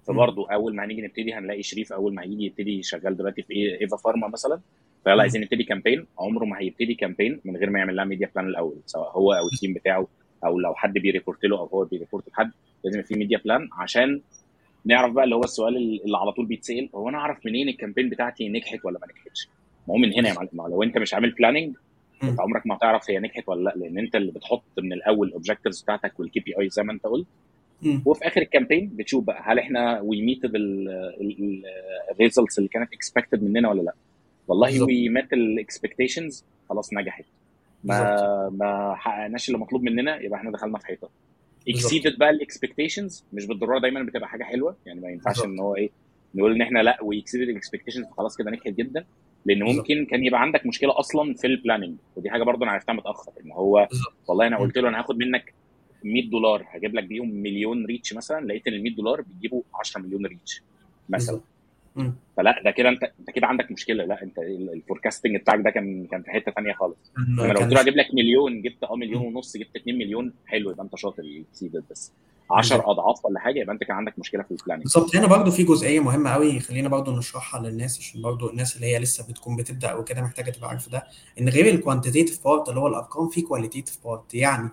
فبرضه 0.06 0.50
أول 0.52 0.74
ما 0.76 0.84
هنيجي 0.84 1.02
نبتدي 1.02 1.34
هنلاقي 1.34 1.62
شريف 1.62 1.92
أول 1.92 2.14
ما 2.14 2.22
هيجي 2.22 2.44
يبتدي 2.44 2.82
شغال 2.82 3.16
دلوقتي 3.16 3.42
في 3.42 3.80
إيفا 3.80 3.96
فارما 3.96 4.28
مثلا. 4.28 4.60
فيلا 5.04 5.20
عايزين 5.22 5.40
نبتدي 5.40 5.64
campaign 5.64 6.06
عمره 6.18 6.44
ما 6.44 6.58
هيبتدي 6.60 6.94
campaign 6.94 7.40
من 7.44 7.56
غير 7.56 7.70
ما 7.70 7.78
يعمل 7.78 7.96
لها 7.96 8.04
media 8.04 8.30
plan 8.34 8.48
الأول 8.48 8.76
سواء 8.86 9.10
هو 9.10 9.32
أو 9.32 9.46
ال 9.52 9.56
team 9.56 9.74
بتاعه 9.74 10.06
أو 10.44 10.58
لو 10.58 10.74
حد 10.74 10.92
بي 10.92 11.05
report 11.05 11.44
له 11.44 11.58
أو 11.58 11.64
هو 11.66 11.84
بي 11.84 11.95
report 11.95 12.28
لحد. 12.28 12.50
لازم 12.84 13.02
في 13.02 13.14
media 13.14 13.38
plan 13.44 13.68
عشان 13.72 14.20
نعرف 14.84 15.12
بقى 15.12 15.24
اللي 15.24 15.34
هو 15.34 15.44
السؤال 15.44 15.76
اللي 15.76 16.18
على 16.18 16.32
طول 16.32 16.46
بيتسأل 16.46 16.88
هو 16.94 17.08
أنا 17.08 17.18
أعرف 17.18 17.46
منين 17.46 17.68
ال 17.68 17.72
campaign 17.72 18.08
بتاعتي 18.10 18.48
نجحت 18.48 18.84
ولا 18.84 18.98
ما 18.98 19.06
نجحتش؟ 19.06 19.48
ما 19.88 19.94
هو 19.94 19.98
من 19.98 20.12
هنا 20.12 20.28
يا 20.28 20.34
معلم. 20.34 20.48
لو 20.52 20.82
أنت 20.82 20.98
مش 20.98 21.14
عامل 21.14 21.30
planning 21.30 21.76
أنت 22.22 22.40
عمرك 22.40 22.66
ما 22.66 22.76
هتعرف 22.76 23.10
هي 23.10 23.18
نجحت 23.18 23.48
ولا 23.48 23.62
لأ. 23.70 23.74
لأن 23.76 23.98
أنت 23.98 24.16
اللي 24.16 24.32
بتحط 24.32 24.62
من 24.78 24.92
الأول 24.92 25.28
ال 25.28 25.33
objectives 25.33 25.82
بتاعتك 25.82 26.20
وال 26.20 26.40
KPI 26.40 26.68
زي 26.68 26.82
ما 26.82 26.92
أنت 26.92 27.06
قلت. 27.06 27.26
وفي 28.06 28.26
آخر 28.26 28.42
ال 28.42 28.47
campaign 28.47 28.90
بتشوف 28.94 29.24
بقى 29.24 29.42
هل 29.46 29.58
إحنا 29.58 30.00
we 30.00 30.22
met 30.22 30.40
ال 32.10 32.16
results 32.16 32.58
اللي 32.58 32.68
كانت 32.68 32.92
expected 32.92 33.42
مننا 33.42 33.70
ولا 33.70 33.82
لأ. 33.82 33.94
والله 34.48 34.68
we 34.84 35.08
met 35.08 35.32
ال 35.32 35.41
expectations 35.41 36.44
خلاص 36.68 36.92
نجحت. 36.94 37.24
ما 37.84 38.48
ما 38.52 38.94
حققناش 38.96 39.48
اللي 39.48 39.58
مطلوب 39.58 39.82
مننا 39.82 40.20
يبقى 40.20 40.38
إحنا 40.38 40.50
دخلنا 40.50 40.78
في 40.78 40.86
حيطة. 40.86 41.08
exceeded 41.68 42.18
بقى 42.18 42.30
ال 42.30 42.37
expectations 42.37 43.24
مش 43.32 43.46
بالضرورة 43.46 43.78
دايما 43.78 44.02
بتبقى 44.02 44.28
حاجة 44.28 44.44
حلوة 44.44 44.76
يعني 44.86 45.00
ما 45.00 45.08
ينفعش 45.08 45.44
إن 45.44 45.58
هو 45.60 45.76
إيه 45.76 45.90
نقول 46.34 46.54
إن 46.54 46.62
إحنا 46.62 46.78
لأ 46.78 46.98
و 47.02 47.07
exceeded 47.07 47.48
ال 47.48 47.52
expectations 47.52 48.06
خلاص 48.10 48.36
كده 48.36 48.50
نجحت 48.50 48.68
جدا 48.68 49.04
لأن 49.44 49.62
ممكن 49.62 50.06
كان 50.06 50.24
يبقى 50.24 50.40
عندك 50.40 50.66
مشكلة 50.66 50.98
أصلا 50.98 51.34
في 51.34 51.46
ال 51.46 51.52
planning 51.52 51.96
ودي 52.16 52.30
حاجة 52.30 52.42
برضه 52.42 52.64
أنا 52.64 52.72
عرفتها 52.72 52.92
متأخر 52.92 53.32
إن 53.44 53.52
هو 53.52 53.88
والله 54.28 54.46
أنا 54.46 54.58
قلت 54.58 54.78
له 54.78 54.88
أنا 54.88 54.98
هاخد 55.00 55.16
منك 55.18 55.54
100 56.04 56.30
دولار 56.30 56.64
هجيب 56.70 56.94
لك 56.94 57.04
بيهم 57.04 57.30
مليون 57.30 57.86
reach 57.86 58.14
مثلا 58.14 58.46
لقيت 58.46 58.66
إن 58.66 58.72
ال 58.74 58.82
100 58.82 58.94
دولار 58.94 59.20
بيجيبوا 59.20 59.62
10 59.74 60.00
مليون 60.00 60.26
reach 60.26 60.62
مثلا. 61.08 61.40
فلا 62.36 62.62
ده 62.64 62.70
كده 62.70 62.88
انت 62.88 63.02
انت 63.20 63.30
كده 63.30 63.46
عندك 63.46 63.70
مشكلة. 63.72 64.04
لا 64.04 64.22
انت 64.22 64.38
ال 64.38 64.46
forecasting 64.46 65.36
بتاعك 65.36 65.60
ده 65.60 65.70
كان 65.70 66.06
كان 66.06 66.22
في 66.22 66.30
حتة 66.30 66.52
ثانية 66.52 66.72
خالص. 66.72 67.12
أنا 67.18 67.52
لو 67.52 67.60
قلت 67.60 67.72
له 67.72 67.80
هجيب 67.80 67.96
لك 67.96 68.06
مليون 68.14 68.62
جبت 68.62 68.84
آه 68.84 68.96
مليون 68.96 69.22
ونص 69.22 69.56
جبت 69.56 69.76
2 69.76 69.98
مليون 69.98 70.32
حلو 70.46 70.70
يبقى 70.70 70.84
انت 70.84 70.96
شاطر 70.96 71.22
بس 71.90 72.12
10 72.50 72.90
اضعاف 72.90 73.24
ولا 73.24 73.40
حاجة 73.40 73.60
يبقى 73.60 73.74
انت 73.74 73.84
كان 73.84 73.96
عندك 73.96 74.18
مشكلة 74.18 74.42
في 74.42 74.50
ال 74.50 74.54
planning 74.54 74.82
بالظبط. 74.82 75.16
هنا 75.16 75.26
برضو 75.26 75.50
في 75.50 75.62
جزئية 75.62 76.00
مهمة 76.00 76.30
قوي 76.30 76.60
خلينا 76.60 76.88
برضو 76.88 77.16
نشرحها 77.16 77.60
للناس 77.62 77.98
عشان 77.98 78.22
برضو 78.22 78.50
الناس 78.50 78.76
اللي 78.76 78.86
هي 78.86 78.98
لسه 78.98 79.26
بتكون 79.28 79.56
بتبدأ 79.56 79.88
أو 79.88 80.04
كده 80.04 80.22
محتاجة 80.22 80.50
تبقى 80.50 80.68
عارفة 80.70 80.90
ده. 80.90 81.04
إن 81.40 81.48
غير 81.48 81.74
ال 81.74 81.79
quantitative 81.79 82.44
part 82.44 82.68
اللي 82.68 82.80
هو 82.80 82.86
الأرقام 82.86 83.28
في 83.28 83.42
qualitative 83.42 83.98
part 84.04 84.34
يعني 84.34 84.68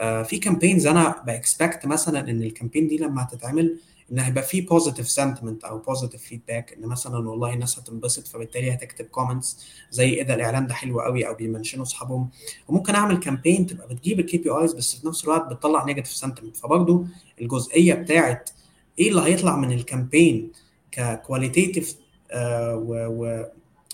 آه 0.00 0.22
في 0.22 0.38
campaigns 0.38 0.86
أنا 0.86 1.22
ب 1.26 1.35
expect 1.35 1.86
مثلا 1.86 2.30
إن 2.30 2.42
ال 2.42 2.47
campaign 2.47 2.88
دي 2.88 2.96
لما 2.96 3.22
هتتعمل 3.22 3.78
ان 4.12 4.18
هيبقى 4.18 4.42
في 4.42 4.60
positive 4.60 5.08
sentiment 5.08 5.64
أو 5.64 5.78
positive 5.78 6.22
feedback 6.22 6.72
إن 6.72 6.86
مثلا 6.86 7.28
والله 7.28 7.54
الناس 7.54 7.78
هتنبسط 7.78 8.26
فبالتالي 8.26 8.74
هتكتب 8.74 9.04
comments 9.04 9.66
زي 9.90 10.08
إيه 10.10 10.22
ده 10.22 10.34
الإعلان 10.34 10.66
ده 10.66 10.74
حلو 10.74 11.00
قوي 11.00 11.28
أو 11.28 11.34
بي 11.34 11.44
mention 11.44 11.77
وا 11.77 11.82
أصحابهم. 11.84 12.28
وممكن 12.68 12.94
أعمل 12.94 13.16
campaign 13.16 13.66
تبقى 13.66 13.88
بتجيب 13.88 14.20
ال 14.20 14.38
KPIs 14.38 14.72
بس 14.72 14.96
في 14.96 15.06
نفس 15.06 15.24
الوقت 15.24 15.52
بتطلع 15.52 15.84
negative 15.84 16.12
sentiment 16.12 16.56
فبرضه 16.56 17.06
الجزئية 17.40 17.94
بتاعت 17.94 18.50
إيه 18.98 19.08
اللي 19.10 19.20
هيطلع 19.22 19.56
من 19.56 19.72
ال 19.72 19.81
campaign 19.81 20.52
ك 20.92 21.01
qualitative 21.01 21.96
آه 22.30 22.76
و 22.76 23.46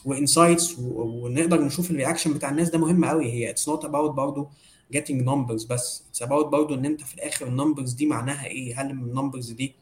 و 0.05 0.13
insights 0.13 0.77
ونقدر 0.79 1.63
نشوف 1.63 1.91
ال 1.91 1.96
reaction 1.96 2.33
بتاع 2.35 2.51
الناس 2.51 2.71
ده 2.71 2.79
مهم 2.79 3.05
قوي. 3.05 3.33
هي 3.33 3.51
it's 3.51 3.69
not 3.69 3.85
about 3.85 4.11
برضه 4.11 4.49
getting 4.97 5.25
numbers 5.27 5.67
بس 5.69 6.05
it's 6.11 6.23
about 6.23 6.47
برضه 6.47 6.75
إن 6.75 6.85
أنت 6.87 7.01
في 7.01 7.15
الآخر 7.15 7.47
ال 7.47 7.53
numbers 7.53 7.93
دي 7.93 8.07
معناها 8.07 8.47
إيه؟ 8.47 8.81
هل 8.81 8.91
ال 8.91 8.98
numbers 8.98 9.51
دي 9.51 9.75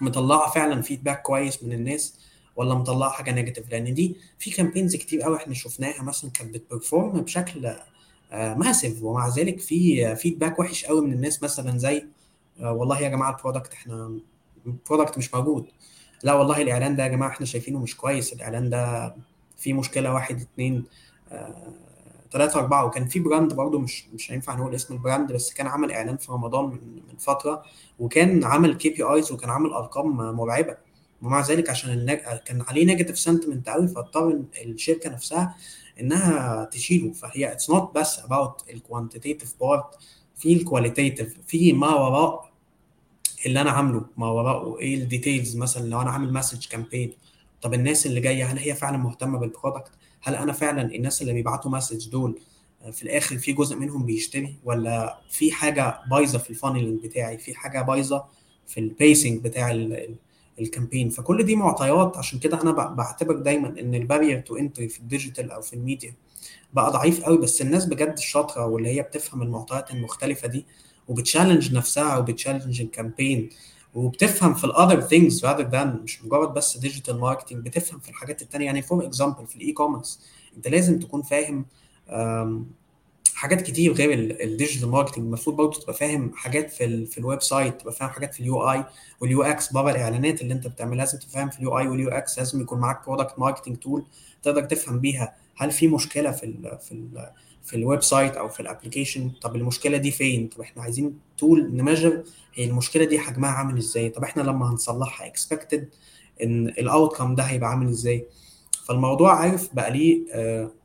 مطلعة 0.00 0.50
فعلا 0.50 0.82
feedback 0.82 1.22
كويس 1.22 1.62
من 1.62 1.72
الناس 1.72 2.18
ولا 2.56 2.74
مطلعة 2.74 3.10
حاجة 3.10 3.30
negative 3.30 3.70
لأن 3.70 3.94
دي 3.94 4.16
في 4.38 4.50
campaigns 4.50 4.96
كتير 4.96 5.22
قوي 5.22 5.36
إحنا 5.36 5.54
شفناها 5.54 6.02
مثلا 6.02 6.30
كانت 6.30 6.54
بت 6.54 6.69
perform 6.69 7.20
بشكل 7.20 7.74
massive 8.32 9.02
ومع 9.02 9.28
ذلك 9.28 9.60
في 9.60 10.16
feedback 10.16 10.58
وحش 10.58 10.84
قوي 10.84 11.06
من 11.06 11.12
الناس 11.12 11.42
مثلا 11.42 11.78
زي 11.78 12.06
والله 12.60 13.00
يا 13.00 13.08
جماعة 13.08 13.30
ال 13.36 13.41
product 13.41 13.72
إحنا 13.72 14.18
ال 14.66 14.73
product 14.73 15.18
مش 15.18 15.34
موجود. 15.34 15.66
لا 16.22 16.34
والله 16.34 16.62
الإعلان 16.62 16.96
ده 16.96 17.02
يا 17.02 17.08
جماعة 17.08 17.28
إحنا 17.28 17.46
شايفينه 17.46 17.78
مش 17.78 17.96
كويس. 17.96 18.32
الإعلان 18.32 18.70
ده 18.70 19.14
فيه 19.58 19.72
مشكلة 19.72 20.12
واحد 20.12 20.40
اتنين 20.40 20.84
ثلاثة 22.34 22.60
أربعة 22.60 22.84
وكان 22.84 23.08
في 23.08 23.20
brand 23.20 23.54
برضه 23.54 23.78
مش 23.78 24.08
مش 24.14 24.32
هينفع 24.32 24.54
نقول 24.54 24.74
اسم 24.74 24.94
ال 24.94 25.00
brand 25.00 25.32
بس 25.32 25.52
كان 25.52 25.66
عمل 25.66 25.92
إعلان 25.92 26.16
في 26.16 26.32
رمضان 26.32 26.64
من 26.64 27.02
من 27.08 27.16
فترة 27.18 27.62
وكان 27.98 28.44
عمل 28.44 28.74
KPIs 28.74 29.32
وكان 29.32 29.50
عامل 29.50 29.70
أرقام 29.70 30.16
مرعبة. 30.16 30.76
ومع 31.22 31.40
ذلك 31.40 31.70
عشان 31.70 31.90
ال 31.90 31.94
neg... 31.94 32.18
كان 32.44 32.62
عليه 32.68 32.84
negative 32.86 33.18
sentiment 33.18 33.68
قوي 33.68 33.88
فاضطر 33.88 34.42
الشركة 34.64 35.10
نفسها 35.10 35.56
إنها 36.00 36.64
تشيله. 36.64 37.12
فهي 37.12 37.52
it's 37.52 37.70
not 37.70 37.94
بس 37.94 38.18
about 38.18 38.64
ال 38.70 38.77
quantitative 38.77 39.54
part 39.60 39.98
في 40.36 40.52
ال 40.52 40.59
qualitative 40.59 41.36
في 41.46 41.72
ما 41.72 41.94
وراء 41.94 42.52
اللي 43.46 43.60
أنا 43.60 43.70
عامله 43.70 44.04
ما 44.16 44.26
وراءه 44.30 44.78
إيه 44.78 44.94
ال 44.94 45.02
details 45.02 45.56
مثلا 45.56 45.86
لو 45.88 46.00
أنا 46.00 46.10
عامل 46.10 46.32
message 46.32 46.66
campaign 46.68 47.12
طب 47.62 47.74
الناس 47.74 48.06
اللي 48.06 48.20
جاية 48.20 48.44
هل 48.44 48.58
هي 48.58 48.74
فعلا 48.74 48.96
مهتمة 48.96 49.38
بال 49.38 49.50
product 49.50 49.92
هل 50.24 50.34
أنا 50.34 50.52
فعلا 50.52 50.94
الناس 50.94 51.22
اللي 51.22 51.32
بيبعتوا 51.32 51.70
message 51.70 52.08
دول 52.10 52.38
في 52.92 53.02
الآخر 53.02 53.38
في 53.38 53.52
جزء 53.52 53.76
منهم 53.76 54.06
بيشتري 54.06 54.56
ولا 54.64 55.20
في 55.30 55.52
حاجة 55.52 56.00
بايظة 56.10 56.38
في 56.38 56.50
ال 56.50 56.55
funneling 56.55 57.02
بتاعي 57.06 57.38
في 57.38 57.54
حاجة 57.54 57.82
بايظة 57.82 58.24
في 58.66 58.80
ال 58.80 58.89
pacing 58.89 59.40
بتاع 59.42 59.70
ال 60.60 60.65
campaign 60.65 61.08
فكل 61.10 61.42
دي 61.42 61.56
معطيات 61.56 62.16
عشان 62.16 62.38
كده 62.38 62.62
أنا 62.62 62.72
بعتبر 62.72 63.36
دايما 63.36 63.68
إن 63.80 63.94
ال 63.94 64.00
barrier 64.00 64.40
to 64.40 64.56
entry 64.56 64.88
في 64.88 64.98
ال 65.00 65.06
digital 65.06 65.50
أو 65.50 65.60
في 65.60 65.72
الميديا 65.72 66.14
بقى 66.72 66.90
ضعيف 66.90 67.24
قوي 67.24 67.38
بس 67.38 67.62
الناس 67.62 67.84
بجد 67.86 68.12
الشاطره 68.18 68.66
واللي 68.66 68.88
هي 68.88 69.02
بتفهم 69.02 69.42
المعطيات 69.42 69.90
المختلفة 69.90 70.48
دي 70.48 70.66
وبت 71.08 71.25
challenge 71.25 71.74
نفسها 71.74 72.16
وبت 72.18 72.34
challenge 72.34 72.80
ال 72.80 72.88
campaign 72.88 73.48
وبتفهم 73.94 74.54
في 74.54 74.64
ال 74.64 74.70
other 74.70 75.00
things 75.00 75.46
rather 75.46 75.70
than 75.72 76.02
مش 76.02 76.24
مجرد 76.24 76.54
بس 76.54 76.76
digital 76.76 77.18
marketing 77.20 77.64
بتفهم 77.66 78.00
في 78.00 78.08
الحاجات 78.08 78.42
التانية. 78.42 78.66
يعني 78.66 78.82
for 78.82 79.04
example 79.06 79.46
في 79.46 79.56
ال 79.56 79.72
e-commerce 79.72 80.20
انت 80.56 80.68
لازم 80.68 80.98
تكون 80.98 81.22
فاهم 81.22 81.66
حاجات 83.34 83.62
كتير 83.62 83.92
غير 83.92 84.12
ال 84.42 84.48
digital 84.48 84.88
marketing 84.88 85.24
المفروض 85.24 85.56
برضه 85.56 85.80
تبقى 85.80 85.94
فاهم 85.94 86.32
حاجات 86.34 86.70
في 86.70 86.84
ال 86.84 87.06
في 87.06 87.18
ال 87.18 87.42
website 87.42 87.80
تبقى 87.80 87.92
فاهم 87.92 88.08
حاجات 88.10 88.34
في 88.34 88.40
ال 88.40 88.70
UI 88.70 88.84
وال 89.20 89.42
UX. 89.42 89.72
بره 89.72 89.90
الإعلانات 89.90 90.42
اللي 90.42 90.54
انت 90.54 90.66
بتعملها 90.66 90.96
لازم 91.04 91.18
تفهم 91.18 91.50
في 91.50 91.58
ال 91.58 91.78
UI 91.78 91.88
وال 91.88 92.08
UX. 92.08 92.38
لازم 92.38 92.60
يكون 92.60 92.78
معاك 92.80 93.06
product 93.06 93.38
marketing 93.38 93.76
tool 93.76 94.04
تقدر 94.42 94.64
تفهم 94.64 94.98
بيها 95.00 95.36
هل 95.56 95.70
في 95.70 95.88
مشكلة 95.88 96.30
في 96.30 96.46
ال 96.46 96.78
في 96.80 96.92
ال 96.92 97.30
في 97.64 97.76
ال 97.76 98.02
website 98.02 98.36
أو 98.36 98.48
في 98.48 98.60
ال 98.60 98.66
application 98.66 99.30
طب 99.42 99.56
المشكلة 99.56 99.96
دي 99.96 100.10
فين؟ 100.10 100.48
طب 100.48 100.60
إحنا 100.60 100.82
عايزين 100.82 101.18
to 101.38 101.76
measure 101.76 102.22
هي 102.54 102.64
المشكلة 102.64 103.04
دي 103.04 103.18
حجمها 103.18 103.50
عامل 103.50 103.78
إزاي؟ 103.78 104.08
طب 104.10 104.24
إحنا 104.24 104.42
لما 104.42 104.70
هنصلحها 104.70 105.26
expected 105.26 105.88
إن 106.42 106.68
ال 106.68 106.76
outcome 106.76 107.34
ده 107.34 107.42
هيبقى 107.42 107.70
عامل 107.70 107.88
إزاي؟ 107.88 108.26
فالموضوع 108.88 109.34
عارف 109.34 109.74
بقى 109.74 109.90
ليه 109.90 110.24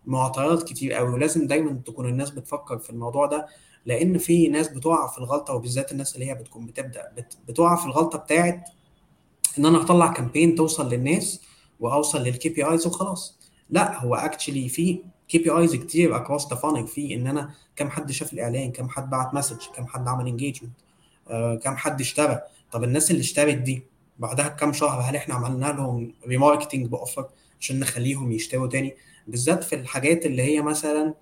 معطيات 0.06 0.64
كتير 0.64 0.94
قوي 0.94 1.10
ولازم 1.14 1.48
دايما 1.48 1.82
تكون 1.86 2.10
الناس 2.10 2.30
بتفكر 2.30 2.78
في 2.78 2.90
الموضوع 2.90 3.26
ده 3.26 3.48
لأن 3.86 4.18
في 4.18 4.48
ناس 4.48 4.68
بتقع 4.68 5.08
في 5.08 5.18
الغلطة 5.18 5.54
وبالذات 5.54 5.92
الناس 5.92 6.16
اللي 6.16 6.26
هي 6.28 6.36
بتكون 6.36 6.66
بتبدأ 6.66 7.12
بتقع 7.48 7.76
في 7.76 7.86
الغلطة 7.86 8.18
بتاعت 8.20 8.70
إن 9.60 9.66
أنا 9.66 9.82
هطلع 9.82 10.08
campaign 10.14 10.56
توصل 10.56 10.90
للناس 10.90 11.42
وأوصل 11.80 12.24
لل 12.24 12.50
KPIs 12.50 12.88
وخلاص. 12.88 13.40
لأ 13.70 14.00
هو 14.00 14.16
actually 14.16 14.70
في 14.70 15.04
KPIs 15.30 15.76
كتير 15.76 16.16
across 16.16 16.50
the 16.50 16.56
funnel 16.56 16.88
في 16.88 17.14
إن 17.16 17.28
أنا 17.28 17.52
كم 17.76 17.90
حد 17.90 18.12
شاف 18.12 18.34
الإعلان 18.34 18.72
كم 18.72 18.90
حد 18.90 19.10
بعت 19.10 19.34
message 19.34 19.58
كم 19.76 19.88
حد 19.88 20.08
عمل 20.08 20.28
engagement 20.28 20.74
آه، 21.30 21.56
كم 21.56 21.76
حد 21.76 22.02
اشترى. 22.02 22.40
طب 22.72 22.84
الناس 22.84 23.12
اللي 23.12 23.22
اشترت 23.22 23.56
دي 23.58 23.84
بعدها 24.20 24.48
بكام 24.48 24.74
شهر 24.74 25.02
هل 25.02 25.16
إحنا 25.16 25.36
عملنا 25.36 25.66
لهم 25.66 26.14
remarketing 26.28 26.86
ب 26.88 26.95
offer 26.95 27.30
عشان 27.60 27.80
نخليهم 27.80 28.32
يشتروا 28.32 28.68
تاني؟ 28.68 28.96
بالذات 29.28 29.64
في 29.64 29.76
الحاجات 29.76 30.26
اللي 30.26 30.42
هي 30.42 30.62
مثلا 30.62 31.14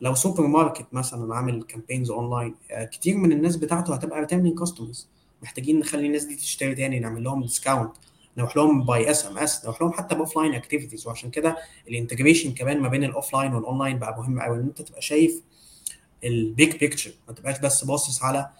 لو 0.00 0.14
سوبر 0.14 0.46
ماركت 0.46 0.86
مثلا 0.92 1.34
عامل 1.34 1.62
campaigns 1.62 2.10
online 2.10 2.54
آه، 2.70 2.84
كتير 2.84 3.16
من 3.16 3.32
الناس 3.32 3.56
بتاعته 3.56 3.94
هتبقى 3.94 4.20
returning 4.20 4.58
customers 4.58 5.08
محتاجين 5.42 5.78
نخلي 5.78 6.06
الناس 6.06 6.24
دي 6.24 6.36
تشتري 6.36 6.74
تاني 6.74 6.98
نعمل 7.00 7.24
لهم 7.24 7.42
discount 7.42 7.92
نروح 8.36 8.56
لهم 8.56 8.84
by 8.84 9.10
SMS 9.10 9.64
نروح 9.64 9.82
لهم 9.82 9.92
حتى 9.92 10.14
ب 10.14 10.36
offline 10.38 10.54
activities 10.54 11.06
وعشان 11.06 11.30
كده 11.30 11.56
ال 11.88 11.93
integration 11.93 12.54
كمان 12.54 12.80
ما 12.80 12.88
بين 12.88 13.04
ال 13.04 13.34
offline 13.34 13.54
وال 13.54 13.65
online 13.65 13.98
بقى 13.98 14.16
مهم 14.18 14.40
قوي 14.40 14.56
إن 14.56 14.62
أنت 14.62 14.82
تبقى 14.82 15.02
شايف 15.02 15.42
ال 16.24 16.37
big 16.37 16.76
picture 16.76 17.10
ما 17.28 17.34
تبقاش 17.34 17.58
بس 17.60 17.84
باصص 17.84 18.22
على 18.24 18.50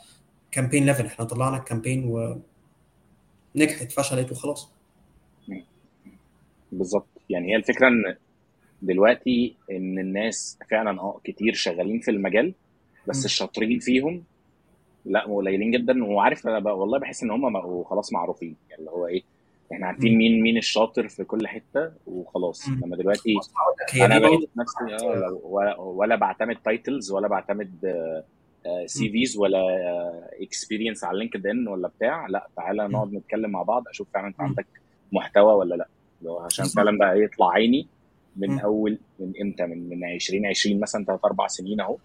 campaign 0.51 0.87
level 0.87 1.07
إحنا 1.07 1.25
طلعنا 1.25 1.57
ال 1.57 1.62
campaign 1.62 2.05
ونجحت 3.55 3.93
فشلت 3.93 4.33
وخلاص. 4.33 4.71
بالظبط. 6.73 7.07
يعني 7.31 7.53
هي 7.53 7.57
الفكرة 7.57 7.89
إن 7.89 8.17
دلوقتي 8.83 9.57
إن 9.71 9.99
الناس 9.99 10.59
فعلا 10.71 11.01
آه 11.01 11.21
كتير 11.25 11.55
شغالين 11.55 12.01
في 12.01 12.11
المجال 12.11 12.55
بس 13.09 13.23
م. 13.23 13.25
الشاطرين 13.25 13.79
فيهم 13.79 14.25
لا 15.05 15.25
قليلين 15.25 15.71
جدا. 15.71 16.05
وعارف 16.05 16.47
أنا 16.47 16.73
والله 16.73 16.99
بحس 16.99 17.23
إن 17.23 17.31
هم 17.31 17.53
بقوا 17.53 17.85
خلاص 17.85 18.13
معروفين. 18.13 18.57
يعني 18.71 18.81
اللي 18.81 18.91
هو 18.91 19.07
إيه 19.07 19.23
إحنا 19.73 19.87
عارفين. 19.87 20.19
مين 20.19 20.43
مين 20.43 20.57
الشاطر 20.57 21.09
في 21.09 21.25
كل 21.25 21.47
حتة 21.49 21.93
وخلاص. 22.07 22.69
إنما 22.69 22.97
دلوقتي 22.97 23.35
أنا 24.03 24.19
بقيت 24.19 24.51
نفسي 24.57 25.07
آه 25.07 25.41
ولا, 25.43 25.81
ولا 25.81 26.17
بعتمد 26.17 26.57
titles 26.65 27.11
ولا 27.13 27.29
بعتمد 27.29 27.71
CVs 28.87 29.37
ولا 29.37 29.63
experience 30.43 31.05
على 31.05 31.19
LinkedIn 31.19 31.69
ولا 31.69 31.89
بتاع 31.89 32.27
لا 32.27 32.49
تعالى. 32.57 32.89
نقعد 32.89 33.13
نتكلم 33.13 33.51
مع 33.51 33.63
بعض 33.63 33.89
أشوف 33.89 34.09
فعلا 34.15 34.27
أنت. 34.27 34.41
عندك 34.41 34.67
محتوى 35.13 35.53
ولا 35.55 35.75
لا 35.75 35.89
لو 36.23 36.39
عشان 36.39 36.65
فعلا 36.65 36.99
بقى 36.99 37.23
يطلع 37.23 37.51
عيني 37.51 37.87
من. 38.37 38.61
أول 38.61 38.99
من 39.21 39.33
إمتى 39.43 39.67
من 39.67 39.89
من 39.89 40.05
2020 40.05 40.81
مثلا 40.81 41.05
ثلاث 41.05 41.25
أربع 41.25 41.47
سنين 41.47 41.81
أهو. 41.81 41.97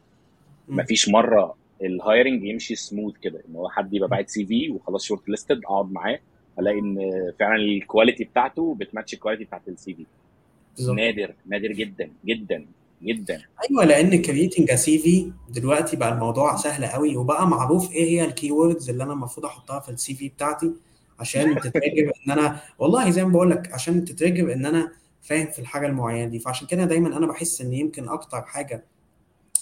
مفيش 0.67 1.10
مرة 1.10 1.56
ال 1.82 1.90
hiring 1.90 2.43
يمشي 2.43 2.76
سموث 2.76 3.13
كده 3.21 3.41
إن 3.50 3.56
هو 3.56 3.69
حد 3.69 3.93
يبقى 3.93 4.10
باعت 4.10 4.30
CV 4.30 4.69
وخلاص 4.69 5.04
shortlisted 5.06 5.62
أقعد 5.65 5.91
معاه 5.91 6.19
الاقي 6.62 6.80
إن 6.80 6.97
فعلا 7.39 7.56
ال 7.56 7.64
quality 7.64 8.24
بتاعته 8.24 8.76
بت 8.80 8.89
match 8.89 9.13
ال 9.13 9.17
quality 9.17 9.43
بتاعت 9.43 9.67
ال 9.67 9.93
CV 9.93 10.06
نادر 10.93 11.34
نادر 11.45 11.71
جدا 11.71 12.12
جدا 12.26 12.65
جدا. 13.04 13.41
أيوه 13.69 13.86
لأن 13.86 14.21
creating 14.21 14.74
CV 14.74 15.32
دلوقتي 15.50 15.97
بقى 15.97 16.13
الموضوع 16.13 16.56
سهل 16.56 16.86
قوي 16.86 17.17
وبقى 17.17 17.47
معروف 17.47 17.91
إيه 17.91 18.04
هي 18.04 18.26
ال 18.26 18.52
keywords 18.52 18.89
اللي 18.89 19.04
أنا 19.04 19.13
المفروض 19.13 19.45
أحطها 19.45 19.80
في 19.80 19.89
ال 19.89 20.13
CV 20.15 20.30
بتاعتي 20.30 20.74
عشان 21.19 21.56
تترجم 21.60 22.12
إن 22.28 22.32
أنا 22.32 22.60
والله 22.80 23.10
زي 23.10 23.26
ما 23.26 23.32
بقول 23.32 23.50
لك 23.52 23.74
عشان 23.74 24.06
تترجم 24.06 24.50
إن 24.50 24.65
أنا 24.65 24.91
فاهم 25.21 25.47
في 25.52 25.60
الحاجة 25.60 25.88
المعينة 25.88 26.30
دي. 26.30 26.39
فعشان 26.39 26.67
كده 26.67 26.86
دايما 26.86 27.17
أنا 27.17 27.28
بحس 27.28 27.62
إن 27.62 27.74
يمكن 27.74 28.10
أكتر 28.10 28.41
حاجة 28.41 28.86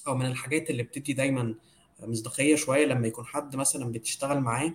أو 0.08 0.16
من 0.16 0.26
الحاجات 0.26 0.70
اللي 0.70 0.84
بتدي 0.84 1.14
دايما 1.14 1.56
مصداقية 2.04 2.56
شوية 2.56 2.86
لما 2.86 3.08
يكون 3.08 3.26
حد 3.26 3.56
مثلا 3.56 3.92
بتشتغل 3.92 4.40
معاه 4.40 4.74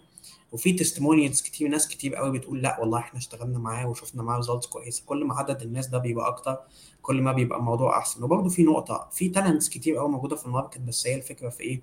وفي 0.54 0.72
testimonials 0.72 1.42
كتير 1.42 1.68
ناس 1.68 1.88
كتير 1.88 2.14
قوي 2.14 2.38
بتقول 2.38 2.62
لا 2.62 2.80
والله 2.80 2.98
إحنا 2.98 3.18
اشتغلنا 3.18 3.58
معاه 3.58 3.88
وشفنا 3.88 4.22
معاه 4.22 4.36
results 4.36 4.66
كويسة. 4.66 5.02
كل 5.06 5.24
ما 5.24 5.34
عدد 5.34 5.62
الناس 5.62 5.86
ده 5.86 5.98
بيبقى 5.98 6.28
أكتر 6.28 6.58
كل 7.02 7.22
ما 7.22 7.32
بيبقى 7.32 7.58
الموضوع 7.58 7.98
أحسن. 7.98 8.24
وبرضه 8.24 8.48
في 8.48 8.62
نقطة 8.62 9.08
في 9.12 9.28
talents 9.28 9.68
كتير 9.68 9.96
قوي 9.96 10.08
موجودة 10.08 10.36
في 10.36 10.46
ال 10.46 10.51
market 10.51 10.78
بس 10.78 11.06
هي 11.06 11.14
الفكرة 11.14 11.48
في 11.48 11.60
إيه؟ 11.60 11.82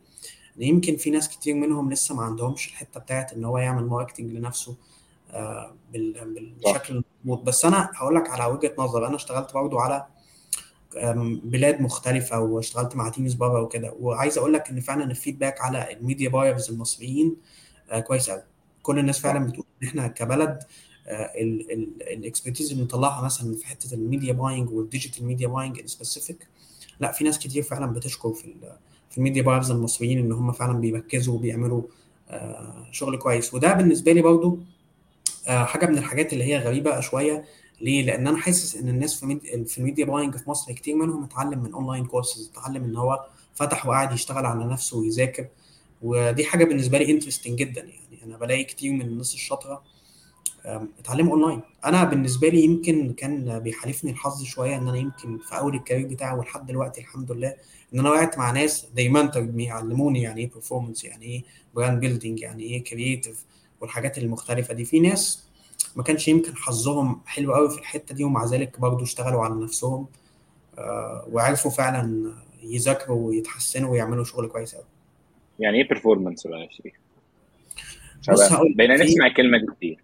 إن 0.58 0.62
يمكن 0.64 0.96
في 0.98 1.10
ناس 1.10 1.30
كتير 1.30 1.56
منهم 1.56 1.92
لسه 1.92 2.16
ما 2.16 2.22
عندهمش 2.24 2.68
الحتة 2.68 3.00
بتاعت 3.00 3.34
إن 3.34 3.46
هو 3.46 3.58
يعمل 3.58 3.86
marketing 3.86 4.32
لنفسه 4.32 4.76
آه، 5.32 5.76
بالشكل 5.92 7.04
المظبوط. 7.26 7.48
بس 7.48 7.66
أنا 7.66 7.92
هقول 7.96 8.16
لك 8.16 8.30
على 8.30 8.46
وجهة 8.54 8.74
نظر. 8.78 9.08
أنا 9.08 9.16
اشتغلت 9.16 9.54
برضه 9.54 9.82
على 9.82 10.06
بلاد 11.44 11.82
مختلفة 11.82 12.40
واشتغلت 12.40 12.96
مع 12.96 13.10
teams 13.10 13.34
بره 13.34 13.62
وكده. 13.62 13.94
وعايز 14.00 14.38
أقول 14.38 14.54
لك 14.54 14.70
إن 14.70 14.80
فعلا 14.80 15.04
ال 15.04 15.10
feedback 15.10 15.62
على 15.62 15.94
ال 15.94 16.00
media 16.00 16.30
buyers 16.30 16.72
المصريين 16.72 17.36
آه، 17.90 18.00
كويس 18.00 18.30
قوي. 18.30 18.51
كل 18.84 19.00
الناس 19.00 19.20
فعلا 19.20 19.46
بتقول 19.46 19.66
إن 19.84 19.88
إحنا 19.88 20.08
كبلد 20.08 20.60
ال 22.12 22.18
expertise 22.18 22.72
اللي 22.72 22.84
بنطلعها 22.84 23.26
مثلا 23.26 23.56
في 23.56 23.68
حتة 23.68 23.94
ال 23.94 24.00
media 24.00 24.34
buying 24.34 24.70
وال 24.70 24.82
digital 24.82 25.26
media 25.26 25.48
buying 25.48 25.86
specific 25.86 26.48
لا 27.00 27.12
في 27.12 27.24
ناس 27.24 27.40
كتير 27.40 27.64
فعلا 27.64 27.86
بتشكر 27.94 28.34
في 28.34 28.54
في 29.12 29.18
ال 29.18 29.22
media 29.22 29.42
buyers 29.42 29.72
المصريين 29.72 30.20
إن 30.20 30.32
هم 30.32 30.52
فعلا 30.52 30.80
بيركزوا 30.80 31.36
وبيعملوا 31.36 31.82
آه، 32.30 32.88
شغل 32.92 33.18
كويس. 33.18 33.54
وده 33.54 33.74
بالنسبة 33.74 34.12
لي 34.12 34.22
برضو 34.22 34.60
آه، 35.48 35.64
حاجة 35.64 35.86
من 35.86 35.98
الحاجات 35.98 36.34
اللي 36.34 36.44
هي 36.44 36.58
غريبة 36.58 37.00
شوية. 37.00 37.46
ليه؟ 37.82 38.06
لأن 38.06 38.28
أنا 38.28 38.38
حاسس 38.38 38.76
إن 38.76 38.90
الناس 38.90 39.20
في 39.20 39.26
ميد... 39.26 39.68
في 39.68 39.78
ال 39.78 39.82
media 39.82 40.06
buying 40.06 40.38
في 40.38 40.50
مصر 40.50 40.74
كتير 40.74 40.96
منهم 40.96 41.24
اتعلم 41.24 41.64
من 41.64 41.74
online 41.74 42.06
courses 42.06 42.52
اتعلم 42.54 42.84
إن 42.84 42.96
هو 42.96 43.26
فتح 43.56 43.86
وقعد 43.86 44.12
يشتغل 44.14 44.46
على 44.46 44.66
نفسه 44.66 44.98
ويذاكر. 44.98 45.48
ودي 46.02 46.46
حاجة 46.46 46.66
بالنسبة 46.66 46.98
لي 46.98 47.12
interesting 47.12 47.60
جدا 47.60 47.82
يعني. 47.82 48.24
أنا 48.24 48.38
بلاقي 48.38 48.64
كتير 48.64 48.94
من 48.94 49.02
الناس 49.02 49.34
الشاطرة 49.34 49.84
اتعلموا 51.00 51.34
اونلاين 51.34 51.62
أنا 51.86 52.04
بالنسبة 52.04 52.48
لي 52.48 52.62
يمكن 52.62 53.14
كان 53.14 53.60
بيحالفني 53.60 54.12
الحظ 54.12 54.44
شوية 54.44 54.78
إن 54.78 54.88
أنا 54.88 54.98
يمكن 54.98 55.38
في 55.38 55.58
أول 55.58 55.76
ال 55.76 55.80
career 55.80 56.08
بتاعي 56.08 56.38
ولحد 56.38 56.66
دلوقتي 56.66 57.02
الحمد 57.02 57.32
لله 57.32 57.56
إن 57.94 58.00
أنا 58.00 58.10
وقعت 58.10 58.38
مع 58.38 58.52
ناس 58.52 59.68
علموني 59.68 60.22
يعني 60.22 60.42
إيه 60.42 60.50
performance 60.52 61.06
يعني 61.06 61.26
إيه 61.26 61.44
brand 61.76 62.00
building 62.00 62.40
يعني 62.40 62.64
إيه 62.64 62.84
creative 62.84 63.46
والحاجات 63.82 64.18
المختلفة 64.18 64.74
دي. 64.74 64.86
في 64.86 65.00
ناس 65.00 65.48
ما 65.96 66.04
كانش 66.04 66.28
يمكن 66.28 66.56
حظهم 66.56 67.22
حلو 67.26 67.54
قوي 67.54 67.70
في 67.70 67.78
الحتة 67.80 68.16
دي 68.16 68.24
ومع 68.24 68.46
ذلك 68.46 68.80
برضو 68.80 69.04
اشتغلوا 69.04 69.44
على 69.44 69.56
نفسهم 69.56 70.08
آه، 70.78 71.28
وعرفوا 71.32 71.72
فعلا 71.72 72.34
يذاكروا 72.64 73.28
ويتحسنوا 73.28 73.92
ويعملوا 73.92 74.24
شغل 74.24 74.48
كويس 74.48 74.76
قوي 74.76 74.91
يعني 75.62 75.78
إيه 75.78 75.88
performance 75.88 76.48
بقى 76.50 76.62
يا 76.62 76.70
شريف؟ 76.72 76.94
بص 78.30 78.52
هقول 78.52 78.74
بقينا 78.74 78.94
نسمع 78.96 79.28
الكلمة 79.28 79.58
دي 79.58 79.66
كتير 79.78 79.98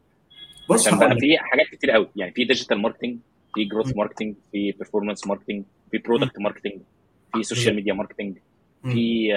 بص 0.69 0.87
عشان 0.87 0.99
بقى 0.99 1.15
في 1.19 1.37
حاجات 1.37 1.65
كتير 1.67 1.91
قوي. 1.91 2.07
يعني 2.15 2.31
في 2.31 2.45
digital 2.45 2.77
marketing 2.81 3.17
في 3.55 3.65
growth 3.65 3.95
marketing 3.97 4.35
في 4.51 4.73
performance 4.73 5.27
marketing 5.27 5.63
في 5.91 5.97
product 5.97 6.39
marketing 6.39 6.73
في 7.33 7.43
social 7.43 7.75
media 7.75 7.93
marketing 7.93 8.37
في 8.83 9.29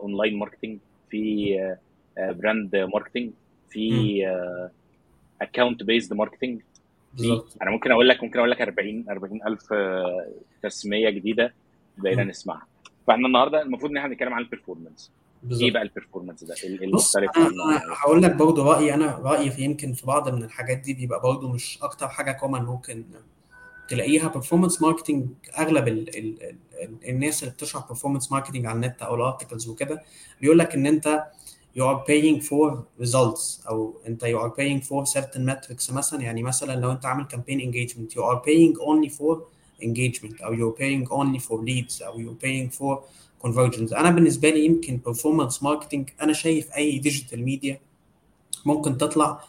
online 0.00 0.38
marketing 0.38 0.78
في 1.10 1.56
brand 2.18 2.76
marketing 2.76 3.30
في 3.70 3.90
account 5.42 5.82
based 5.82 6.14
marketing 6.14 6.60
بالظبط. 7.14 7.56
أنا 7.62 7.70
ممكن 7.70 7.90
أقول 7.92 8.08
لك 8.08 8.24
ممكن 8.24 8.38
أقول 8.38 8.50
لك 8.50 8.60
40 8.62 9.04
40 9.10 9.40
ألف 9.46 9.72
تسمية 10.62 11.10
جديدة 11.10 11.54
بقينا. 11.98 12.24
نسمعها. 12.24 12.66
فإحنا 13.06 13.26
النهارده 13.26 13.62
المفروض 13.62 13.90
إن 13.90 13.96
إحنا 13.96 14.14
نتكلم 14.14 14.34
عن 14.34 14.42
ال 14.42 14.48
performance 14.48 15.10
إيه 15.44 15.48
بالظبط 15.48 15.72
بقى 15.72 15.82
ال 15.82 15.87
performance 15.87 16.44
ده؟ 16.44 16.54
المختلف 16.64 17.30
أنا 17.36 17.80
هقول 18.02 18.22
لك 18.22 18.34
برضه 18.34 18.64
رأيي 18.64 18.94
أنا 18.94 19.18
رأيي 19.22 19.50
في 19.50 19.62
يمكن 19.62 19.92
في 19.92 20.06
بعض 20.06 20.28
من 20.28 20.42
الحاجات 20.42 20.78
دي 20.78 20.94
بيبقى 20.94 21.20
برضه 21.20 21.48
مش 21.52 21.78
أكتر 21.82 22.08
حاجة 22.08 22.32
common 22.32 22.62
ممكن 22.62 23.04
تلاقيها. 23.88 24.28
performance 24.32 24.82
marketing 24.82 25.26
أغلب 25.58 25.88
ال 25.88 26.16
ال 26.18 26.42
ال 26.42 27.08
الناس 27.08 27.42
اللي 27.42 27.54
بتشرح 27.54 27.92
performance 27.92 28.32
marketing 28.32 28.66
على 28.66 28.76
النت 28.76 29.02
أو 29.02 29.14
ال 29.14 29.20
articles 29.20 29.68
وكده 29.68 30.02
بيقول 30.40 30.58
لك 30.58 30.74
إن 30.74 30.86
أنت 30.86 31.24
you 31.78 31.82
are 31.82 32.00
paying 32.08 32.42
for 32.46 32.74
results 33.06 33.68
أو 33.68 34.00
أنت 34.06 34.24
you 34.24 34.38
are 34.38 34.52
paying 34.56 34.86
for 34.86 35.12
certain 35.20 35.50
metrics 35.50 35.92
مثلا. 35.92 36.20
يعني 36.22 36.42
مثلا 36.42 36.80
لو 36.80 36.92
أنت 36.92 37.06
عامل 37.06 37.26
campaign 37.32 37.60
engagement 37.60 38.14
you 38.14 38.22
are 38.22 38.40
paying 38.46 38.76
only 38.80 39.10
for 39.18 39.38
engagement 39.84 40.42
أو 40.44 40.54
you're 40.56 40.76
paying 40.78 41.08
only 41.10 41.40
for 41.46 41.56
leads 41.64 42.02
أو 42.02 42.18
you're 42.18 42.44
paying 42.44 42.76
for 42.78 42.98
conversions 43.46 43.96
أنا 43.96 44.10
بالنسبة 44.10 44.50
لي 44.50 44.64
يمكن 44.64 45.00
performance 45.08 45.62
marketing 45.62 46.10
أنا 46.22 46.32
شايف 46.32 46.72
أي 46.76 46.98
digital 46.98 47.44
media 47.44 47.80
ممكن 48.66 48.98
تطلع 48.98 49.40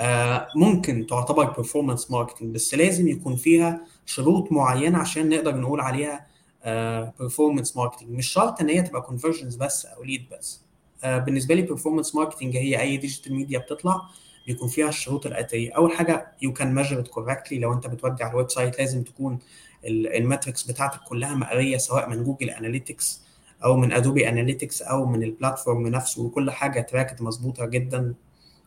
آه، 0.00 0.48
ممكن 0.56 1.06
تعتبر 1.06 1.54
performance 1.54 2.00
marketing 2.00 2.44
بس 2.44 2.74
لازم 2.74 3.08
يكون 3.08 3.36
فيها 3.36 3.80
شروط 4.06 4.52
معينة 4.52 4.98
عشان 4.98 5.28
نقدر 5.28 5.56
نقول 5.56 5.80
عليها 5.80 6.26
آه، 6.64 7.14
performance 7.22 7.68
marketing. 7.68 8.04
مش 8.08 8.26
شرط 8.28 8.60
إن 8.60 8.68
هي 8.68 8.82
تبقى 8.82 9.02
conversions 9.02 9.58
بس 9.58 9.86
أو 9.86 10.04
lead 10.04 10.38
بس. 10.38 10.60
آه، 11.04 11.18
بالنسبة 11.18 11.54
لي 11.54 11.66
performance 11.68 12.06
marketing 12.06 12.42
هي 12.56 12.80
أي 12.80 12.96
digital 12.96 13.34
media 13.34 13.58
بتطلع 13.58 14.02
بيكون 14.46 14.68
فيها 14.68 14.88
الشروط 14.88 15.26
أول 15.26 15.92
حاجة 15.92 16.32
you 16.44 16.48
can 16.48 16.66
measure 16.78 17.04
it 17.04 17.10
correctly. 17.10 17.52
لو 17.52 17.72
أنت 17.72 17.86
بتودي 17.86 18.24
على 18.24 18.30
ال 18.32 18.50
website 18.50 18.78
لازم 18.78 19.02
تكون 19.02 19.38
ال 19.84 19.94
metrics 19.94 20.62
بتاعتك 20.62 21.00
كلها 21.08 21.34
مقرية 21.34 21.76
سواء 21.76 22.10
من 22.10 22.24
Google 22.24 22.50
Analytics 22.50 23.20
أو 23.64 23.76
من 23.76 23.92
Adobe 23.92 24.28
Analytics 24.28 24.82
أو 24.82 25.06
من 25.06 25.22
ال 25.22 25.29
platform 25.29 25.86
نفسه 25.86 26.22
وكل 26.22 26.50
حاجة 26.50 26.80
tracked 26.80 27.22
مظبوطة 27.22 27.66
جدا. 27.66 28.14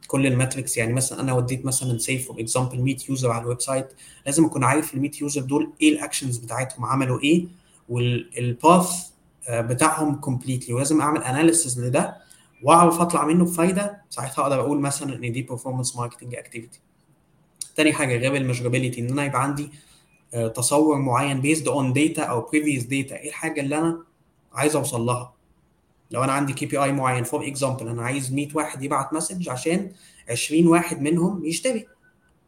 كل 0.07 0.27
ال 0.27 0.34
metrics 0.34 0.77
يعني 0.77 0.93
مثلا 0.93 1.21
أنا 1.21 1.33
وديت 1.33 1.65
مثلا 1.65 1.97
say 1.97 2.17
for 2.17 2.39
example 2.39 2.81
100 2.81 2.97
user 3.09 3.31
على 3.31 3.41
ال 3.43 3.61
website 3.61 3.87
لازم 4.25 4.45
أكون 4.45 4.63
عارف 4.63 4.93
ال 4.93 5.01
100 5.01 5.11
user 5.21 5.41
دول 5.41 5.73
إيه 5.81 5.93
ال 5.93 5.99
actions 5.99 6.37
بتاعتهم 6.37 6.85
عملوا 6.85 7.19
إيه 7.19 7.45
وال 7.89 8.23
path 8.23 8.89
بتاعهم 9.49 10.15
completely 10.15 10.73
ولازم 10.73 11.01
أعمل 11.01 11.23
analysis 11.23 11.79
لده 11.85 12.15
وأعرف 12.63 13.01
أطلع 13.01 13.25
منه 13.25 13.45
بفايدة 13.45 14.01
ساعتها 14.09 14.41
أقدر 14.41 14.59
أقول 14.59 14.79
مثلا 14.79 15.15
إن 15.15 15.31
دي 15.31 15.41
performance 15.41 15.95
marketing 15.95 16.35
activity 16.35 16.79
تاني 17.75 17.93
حاجة 17.93 18.17
غير 18.17 18.35
ال 18.35 18.40
measurability 18.40 19.01
إن 19.01 19.09
أنا 19.09 19.25
يبقى 19.25 19.43
عندي 19.43 19.69
آه، 20.33 20.47
تصور 20.47 20.97
معين 20.97 21.41
based 21.41 21.67
on 21.67 21.93
data 21.93 22.21
أو 22.23 22.41
previous 22.41 22.83
data 22.83 23.17
إيه 23.17 23.29
الحاجة 23.29 23.61
اللي 23.61 23.77
أنا 23.77 23.99
عايز 24.53 24.75
أوصل 24.75 25.01
لها. 25.01 25.33
لو 26.11 26.23
أنا 26.23 26.31
عندي 26.31 26.53
KPI 26.53 26.91
معين 26.91 27.23
for 27.23 27.47
example 27.47 27.87
أنا 27.87 28.03
عايز 28.03 28.33
100 28.33 28.47
واحد 28.53 28.83
يبعت 28.83 29.13
message 29.13 29.49
عشان 29.49 29.91
20 30.29 30.67
واحد 30.67 31.01
منهم 31.01 31.45
يشتري. 31.45 31.87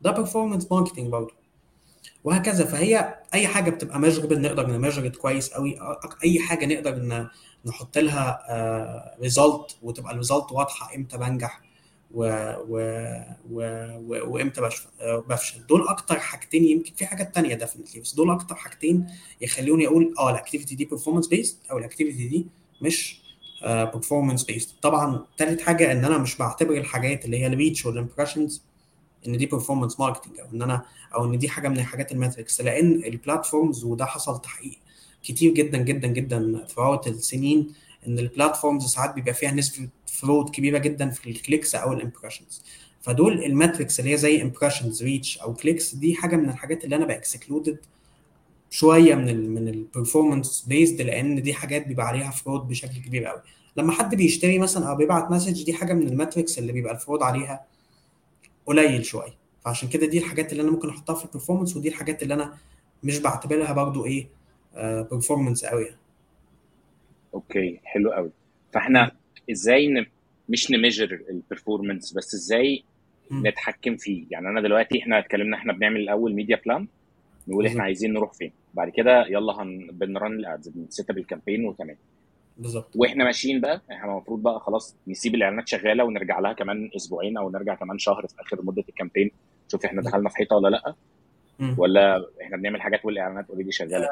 ده 0.01 0.12
performance 0.11 0.72
marketing 0.72 1.07
برضه. 1.08 1.34
وهكذا. 2.24 2.66
فهي 2.66 3.16
أي 3.34 3.47
حاجة 3.47 3.70
بتبقى 3.70 3.99
measurable 3.99 4.41
نقدر 4.41 4.68
ن 4.68 4.72
measure 4.72 5.06
it 5.06 5.16
كويس 5.16 5.49
قوي 5.49 5.80
أي 6.24 6.39
حاجة 6.39 6.66
نقدر 6.66 7.28
نحط 7.66 7.97
لها 7.97 9.16
result 9.22 9.78
وتبقى 9.84 10.12
ال 10.11 10.17
result 10.17 10.51
واضحة 10.51 10.95
إمتى 10.95 11.18
بنجح. 11.18 11.64
و... 12.12 12.24
و... 12.68 12.80
و... 13.51 13.62
و... 13.97 14.34
وامتى 14.34 14.62
بش... 14.62 14.82
آه، 15.01 15.24
بفشل. 15.30 15.66
دول 15.68 15.88
أكتر 15.88 16.20
حاجتين 16.20 16.64
يمكن 16.64 16.93
في 16.95 17.06
حاجات 17.06 17.36
تانية 17.36 17.56
definitely 17.55 18.01
بس 18.01 18.16
دول 18.16 18.30
أكتر 18.32 18.56
حاجتين 18.56 19.08
يخلوني 19.41 19.88
أقول 19.88 20.14
آه 20.20 20.30
ال 20.30 20.35
activity 20.35 20.76
دي 20.76 20.86
performance 20.86 21.28
based 21.28 21.59
أو 21.72 21.78
ال 21.78 21.83
activity 21.83 22.28
دي 22.28 22.47
مش 22.82 23.22
performance 23.66 24.43
based 24.43 24.76
طبعا 24.82 25.26
تالت 25.38 25.62
حاجة 25.62 25.91
إن 25.91 26.06
أنا 26.06 26.18
مش 26.18 26.38
بعتبر 26.38 26.78
الحاجات 26.78 27.26
اللي 27.26 27.39
هي 27.39 27.47
ال 27.47 27.54
reach 27.54 27.86
وال 27.86 27.97
impressions 27.97 28.63
إن 29.28 29.38
دي 29.38 29.45
performance 29.45 29.99
marketing 29.99 30.39
أو 30.39 30.45
إن 30.53 30.62
أنا 30.62 30.86
أو 31.16 31.26
إن 31.26 31.38
دي 31.39 31.49
حاجة 31.49 31.68
من 31.68 31.84
حاجات 31.84 32.12
ال 32.11 32.17
metrics. 32.17 32.61
لأن 32.62 33.03
ال 33.05 33.13
platforms 33.13 33.84
وده 33.84 34.06
حصل 34.06 34.41
تحقيق 34.41 34.80
كتير 35.24 35.53
جدا 35.53 35.78
جدا 35.78 36.08
جدا 36.08 36.66
throughout 36.70 37.08
السنين 37.08 37.74
إن 38.08 38.20
ال 38.20 38.26
platforms 38.26 38.86
ساعات 38.86 39.14
بيبقى 39.16 39.34
فيها 39.34 39.51
نسبة 39.51 39.89
fraud 40.16 40.49
كبيرة 40.49 40.78
جدا 40.78 41.09
في 41.09 41.30
ال 41.30 41.36
clicks 41.36 41.76
أو 41.76 41.93
ال 41.93 41.99
impressions 41.99 42.63
فدول 43.01 43.43
ال 43.43 43.51
metrics 43.51 43.99
اللي 43.99 44.11
هي 44.11 44.18
زي 44.18 44.41
impressions 44.41 45.03
reach 45.03 45.38
أو 45.38 45.53
clicks 45.53 45.95
دي 45.95 46.16
حاجة 46.16 46.36
من 46.36 46.49
الحاجات 46.49 46.86
اللي 46.86 46.95
أنا 46.95 47.05
ب 47.05 47.13
excluded 47.13 47.78
شوية 48.70 49.16
من 49.16 49.30
ال 49.30 49.51
من 49.51 49.68
ال 49.68 49.76
performance 49.76 50.66
based 50.68 51.01
لأن 51.01 51.41
دي 51.41 51.53
حاجات 51.53 51.88
بيبقى 51.88 52.07
عليها 52.07 52.32
fraud 52.32 52.68
بشكل 52.68 52.97
كبير 53.05 53.26
قوي 53.26 53.41
لما 53.78 53.91
حد 53.91 54.16
بيشتري 54.16 54.59
مثلا 54.59 54.89
أو 54.89 54.95
بيبعت 54.95 55.32
message 55.32 55.63
دي 55.63 55.74
حاجة 55.74 55.93
من 55.93 56.07
ال 56.07 56.14
metrics 56.14 56.59
اللي 56.59 56.72
بيبقى 56.74 56.93
ال 56.93 56.99
fraud 56.99 57.24
عليها 57.24 57.66
قليل 58.66 59.05
شوية. 59.05 59.34
فعشان 59.66 59.89
كده 59.89 60.05
دي 60.07 60.18
الحاجات 60.18 60.51
اللي 60.51 60.63
أنا 60.63 60.72
ممكن 60.72 60.89
أحطها 60.89 61.16
في 61.16 61.26
ال 61.26 61.30
performance 61.30 61.78
ودي 61.78 61.89
الحاجات 61.89 62.24
اللي 62.24 62.34
أنا 62.34 62.57
مش 63.03 63.20
بعتبرها 63.20 63.72
برضو 63.74 64.05
إيه 64.05 64.28
performance 65.11 65.66
قوي 65.66 65.84
يعني. 65.84 65.97
okay 67.34 67.80
حلو 67.84 68.11
قوي 68.11 68.32
فإحنا 68.74 69.11
إزاي 69.52 69.88
ن... 69.88 70.06
مش 70.50 70.72
ن 70.72 70.78
measure 70.78 71.22
ال 71.30 71.36
performance 71.36 72.13
بس 72.14 72.34
إزاي. 72.34 72.84
نتحكم 73.32 73.98
فيه. 73.98 74.26
يعني 74.32 74.48
أنا 74.48 74.62
دلوقتي 74.62 75.00
إحنا 75.00 75.20
اتكلمنا 75.20 75.58
إحنا 75.58 75.74
بنعمل 75.74 76.00
الأول 76.00 76.34
media 76.34 76.59
plan 76.66 76.88
نقول 77.48 77.66
إحنا 77.66 77.84
عايزين 77.84 78.14
نروح 78.14 78.34
فين. 78.34 78.52
بعد 78.74 78.89
كده 78.89 79.28
يلا 79.28 79.54
هن... 79.54 79.88
بنرن 79.91 80.34
الأدز 80.39 80.70
بنسيت 80.70 81.10
أب 81.10 81.18
ال 81.18 81.23
campaign 81.23 81.66
وتمام. 81.66 81.98
بالظبط. 82.58 82.91
وإحنا 82.96 83.24
ماشيين 83.24 83.62
بقى 83.62 83.82
إحنا 83.91 84.12
المفروض 84.12 84.43
بقى 84.43 84.60
خلاص 84.60 84.96
نسيب 85.08 85.36
الإعلانات 85.36 85.68
شغالة 85.68 86.04
ونرجع 86.04 86.39
لها 86.39 86.54
كمان 86.54 86.89
أسبوعين 86.96 87.38
أو 87.38 87.50
نرجع 87.50 87.76
كمان 87.76 87.98
شهر 88.00 88.28
في 88.28 88.41
آخر 88.41 88.62
مدة 88.66 88.84
الكامبين. 88.89 89.32
نشوف 89.68 89.86
إحنا 89.86 90.02
دخلنا 90.02 90.30
في 90.30 90.36
حيطة 90.38 90.56
ولا 90.56 90.68
لأ. 90.70 90.96
ولا 91.78 92.26
إحنا 92.41 92.58
بنعمل 92.58 92.82
حاجات 92.82 93.06
والإعلانات 93.06 93.45
already 93.49 93.72
شغالة؟ 93.72 94.08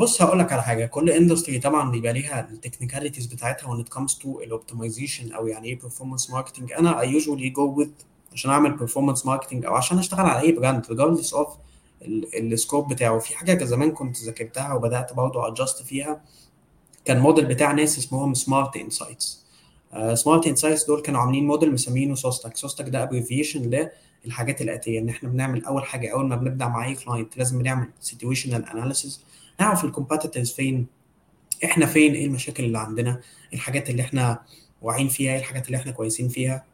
بص 0.00 0.22
هقول 0.22 0.38
لك 0.38 0.52
على 0.52 0.62
حاجة. 0.62 0.86
كل 0.86 1.10
industry 1.10 1.58
طبعا 1.58 1.90
بيبقى 1.90 2.12
ليها 2.12 2.48
ال 2.50 2.55
technicalities 2.55 3.26
بتاعتها 3.26 3.82
it 3.82 3.98
comes 3.98 4.12
to 4.12 4.26
ال 4.26 4.34
optimization 4.34 5.32
أو 5.32 5.46
يعني 5.46 5.68
إيه 5.68 5.78
performance 5.78 6.30
marketing 6.30 6.72
أنا 6.72 7.00
I 7.02 7.04
usually 7.04 7.52
go 7.56 7.80
with 7.82 8.04
عشان 8.32 8.50
أعمل 8.50 8.78
performance 8.78 9.26
marketing 9.26 9.64
أو 9.66 9.74
عشان 9.74 9.98
أشتغل 9.98 10.26
على 10.26 10.40
أي 10.40 10.52
brand 10.52 10.86
regardless 10.86 11.30
of 11.34 11.48
ال 12.34 12.44
scope 12.44 12.92
بتاعه. 12.92 13.18
في 13.18 13.36
حاجة 13.36 13.64
زمان 13.64 13.90
كنت 13.90 14.16
ذاكرتها 14.16 14.74
وبدأت 14.74 15.12
برضه 15.12 15.46
adjust 15.48 15.82
فيها. 15.82 16.20
كان 17.04 17.18
موديل 17.18 17.44
بتاع 17.44 17.72
ناس 17.72 17.98
اسمهم 17.98 18.34
Smart 18.34 18.76
Insights 18.76 19.46
Smart 20.14 20.46
Insights 20.46 20.84
دول 20.84 21.02
كانوا 21.02 21.20
عاملين 21.20 21.46
موديل 21.46 21.72
مسمينه 21.72 22.14
SOSTAC 22.14 22.56
SOSTAC 22.56 22.88
ده 22.88 23.02
abbreviation 23.02 23.70
للحاجات 24.26 24.62
الآتية 24.62 24.98
إن 25.00 25.08
إحنا 25.08 25.28
بنعمل 25.28 25.64
أول 25.64 25.84
حاجة 25.84 26.12
أول 26.12 26.26
ما 26.28 26.36
بنبدأ 26.36 26.66
مع 26.68 26.86
أي 26.86 26.94
client 26.94 27.36
لازم 27.38 27.58
بنعمل 27.58 27.88
situational 28.00 28.64
analysis 28.64 29.20
نعرف 29.60 29.84
ال 29.84 29.89
competitors 29.89 30.50
فين 30.52 30.86
إحنا 31.64 31.86
فين 31.86 32.14
إيه 32.14 32.26
المشاكل 32.26 32.64
اللي 32.64 32.78
عندنا 32.78 33.20
الحاجات 33.54 33.90
اللي 33.90 34.02
إحنا 34.02 34.42
واعيين 34.82 35.08
فيها 35.08 35.32
إيه 35.32 35.38
الحاجات 35.38 35.66
اللي 35.66 35.76
إحنا 35.76 35.92
كويسين 35.92 36.28
فيها. 36.28 36.64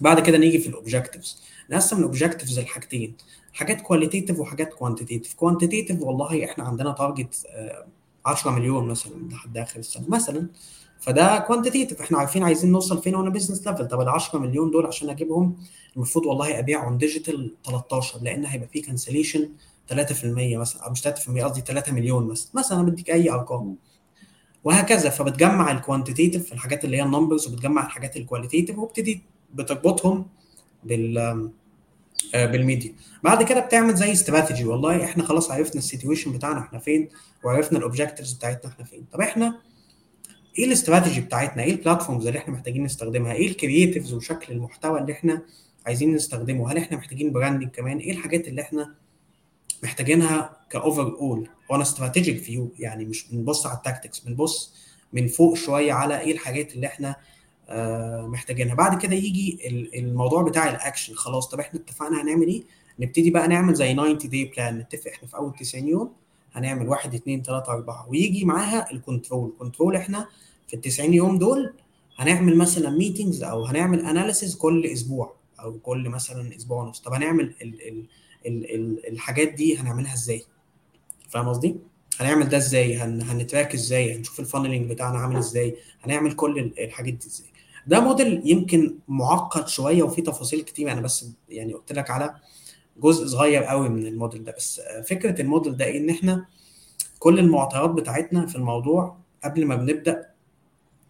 بعد 0.00 0.20
كده 0.20 0.38
نيجي 0.38 0.58
في 0.58 0.68
ال 0.68 0.75
objectives 0.75 1.42
نقسم 1.70 1.96
ال 1.98 2.04
objectives 2.04 2.60
لحاجتين 2.60 3.14
حاجات 3.52 3.80
qualitative 3.80 4.38
وحاجات 4.38 4.74
quantitative 4.74 5.34
quantitative 5.34 6.00
والله 6.00 6.44
إحنا 6.44 6.64
عندنا 6.64 6.92
target 6.92 7.46
10 8.26 8.50
مليون 8.50 8.88
مثلا 8.88 9.12
لحد 9.30 9.56
آخر 9.58 9.78
السنة. 9.80 10.08
مثلا 10.08 10.46
فده 11.02 11.38
quantitative 11.38 12.00
إحنا 12.00 12.18
عارفين 12.18 12.42
عايزين 12.42 12.72
نوصل 12.72 13.02
فين 13.02 13.14
on 13.14 13.30
a 13.30 13.34
business 13.34 13.66
level 13.66 13.88
طب 13.88 14.00
ال 14.00 14.08
10 14.08 14.38
مليون 14.38 14.70
دول 14.70 14.86
عشان 14.86 15.10
أجيبهم 15.10 15.56
المفروض 15.96 16.26
والله 16.26 16.58
أبيع 16.58 16.84
on 16.86 16.98
digital 16.98 17.54
13 17.66 18.18
لأن 18.22 18.44
هيبقى 18.46 18.68
فيه 18.68 18.82
cancellation 18.82 19.48
3% 19.92 19.94
مثلا 20.56 20.82
أو 20.82 20.90
مش 20.90 21.02
3% 21.02 21.08
قصدي 21.44 21.60
3 21.60 21.92
مليون 21.92 22.28
مثلا 22.28 22.48
مثلا 22.54 22.80
أنا 22.80 22.90
بديك 22.90 23.10
أي 23.10 23.30
أرقام. 23.30 23.76
وهكذا. 24.64 25.10
فبتجمع 25.10 25.72
ال 25.72 25.78
quantitative 25.78 26.46
في 26.46 26.52
الحاجات 26.52 26.84
اللي 26.84 26.96
هي 26.96 27.02
ال 27.02 27.08
numbers 27.08 27.48
وبتجمع 27.48 27.86
الحاجات 27.86 28.16
ال 28.16 28.21
qualitative 28.21 28.78
وبتدي 28.78 29.22
بتربطهم 29.54 30.26
بال 30.84 31.50
بالميديا. 32.34 32.94
بعد 33.22 33.42
كده 33.42 33.60
بتعمل 33.60 33.94
زي 33.94 34.12
استراتيجي 34.12 34.64
والله 34.64 35.04
إحنا 35.04 35.24
خلاص 35.24 35.50
عرفنا 35.50 35.78
ال 35.78 35.83
situation 35.83 36.32
بتاعنا 36.32 36.60
إحنا 36.60 36.78
فين 36.78 37.08
وعرفنا 37.44 37.78
ال 37.78 37.83
objectives 37.83 38.32
بتاعتنا 38.32 38.70
إحنا 38.72 38.84
فين. 38.84 39.04
طب 39.12 39.20
إحنا 39.20 39.58
إيه 40.58 40.64
الاستراتيجي 40.64 41.20
بتاعتنا؟ 41.20 41.62
إيه 41.62 41.72
ال 41.72 41.77
platforms 41.77 42.26
اللي 42.26 42.38
إحنا 42.38 42.54
محتاجين 42.54 42.84
نستخدمها؟ 42.84 43.32
إيه 43.32 43.48
ال 43.48 43.54
creatives 43.54 44.12
وشكل 44.12 44.52
المحتوى 44.52 45.00
اللي 45.00 45.12
إحنا 45.12 45.42
عايزين 45.86 46.14
نستخدمه؟ 46.14 46.72
هل 46.72 46.76
إحنا 46.78 46.96
محتاجين 46.96 47.32
branding 47.32 47.68
كمان؟ 47.70 47.98
إيه 47.98 48.12
الحاجات 48.12 48.48
اللي 48.48 48.62
إحنا 48.62 48.94
محتاجينها 49.82 50.56
overall 50.70 51.02
on 51.20 51.48
a 51.70 51.82
strategic 51.82 52.38
view 52.38 52.72
يعني 52.78 53.04
مش 53.04 53.26
بنبص 53.32 53.66
على 53.66 53.76
ال 53.76 53.81
tactics 53.81 54.18
بنبص 54.20 54.74
من 55.12 55.26
فوق 55.26 55.56
شوية 55.56 55.92
على 55.92 56.20
إيه 56.20 56.32
الحاجات 56.32 56.74
اللي 56.74 56.86
إحنا 56.86 57.16
آه، 57.68 58.26
محتاجينها. 58.26 58.74
بعد 58.74 59.02
كده 59.02 59.14
يجي 59.14 59.58
الموضوع 59.94 60.42
بتاع 60.42 60.70
الاكشن. 60.70 61.14
خلاص 61.14 61.48
طب 61.48 61.60
إحنا 61.60 61.80
اتفقنا 61.80 62.22
هنعمل 62.22 62.46
إيه؟ 62.46 62.62
نبتدي 62.98 63.30
بقى 63.30 63.48
نعمل 63.48 63.74
زي 63.74 63.94
90 63.94 64.18
day 64.18 64.44
plan 64.44 64.78
نتفق 64.78 65.10
إحنا 65.10 65.28
في 65.28 65.36
أول 65.36 65.54
90 65.54 65.88
يوم 65.88 66.12
هنعمل 66.52 66.88
واحد 66.88 67.14
اثنين 67.14 67.42
ثلاثة 67.42 67.72
أربعة. 67.72 68.06
ويجي 68.08 68.44
معاها 68.44 68.90
ال 68.92 68.99
control 68.99 69.50
ال 69.50 69.56
control 69.56 69.96
إحنا 69.96 70.28
في 70.68 70.74
ال 70.76 70.80
90 70.80 71.14
يوم 71.14 71.38
دول 71.38 71.72
هنعمل 72.16 72.56
مثلا 72.56 72.90
meetings 72.90 73.42
أو 73.42 73.64
هنعمل 73.64 74.06
analysis 74.06 74.56
كل 74.56 74.86
أسبوع 74.86 75.34
أو 75.60 75.78
كل 75.78 76.08
مثلا 76.08 76.56
أسبوع 76.56 76.82
ونص. 76.82 77.00
طب 77.00 77.12
هنعمل 77.12 77.44
ال 77.62 77.88
ال 77.88 78.04
ال 78.46 78.74
ال 78.74 79.08
الحاجات 79.12 79.48
دي 79.48 79.76
هنعملها 79.78 80.14
إزاي؟ 80.14 80.44
فاهم 81.28 81.48
قصدي؟ 81.48 81.76
هنعمل 82.20 82.48
ده 82.48 82.56
إزاي؟ 82.56 82.96
هن 82.96 83.22
هن 83.22 83.37
track 83.37 83.74
إزاي؟ 83.74 84.16
هنشوف 84.16 84.40
ال 84.40 84.45
funneling 84.45 84.90
بتاعنا 84.90 85.18
عامل 85.18 85.36
إزاي؟ 85.36 85.76
هنعمل 86.02 86.32
كل 86.32 86.72
الحاجات 86.78 87.14
دي 87.14 87.26
إزاي؟ 87.26 87.46
ده 87.86 88.00
موديل 88.00 88.42
يمكن 88.44 88.94
معقد 89.08 89.68
شوية 89.68 90.02
وفيه 90.02 90.22
تفاصيل 90.24 90.60
كتير. 90.62 90.92
أنا 90.92 91.00
بس 91.00 91.26
يعني 91.48 91.72
قلت 91.72 91.92
لك 91.92 92.10
على 92.10 92.34
جزء 92.96 93.26
صغير 93.26 93.64
قوي 93.64 93.88
من 93.88 94.06
الموديل 94.06 94.44
ده. 94.44 94.54
بس 94.56 94.80
فكرة 95.08 95.40
الموديل 95.42 95.76
ده 95.76 95.96
إن 95.96 96.10
إحنا 96.10 96.46
كل 97.18 97.38
المعطيات 97.38 97.90
بتاعتنا 97.90 98.46
في 98.46 98.56
الموضوع 98.56 99.16
قبل 99.44 99.66
ما 99.66 99.76
بنبدأ 99.76 100.26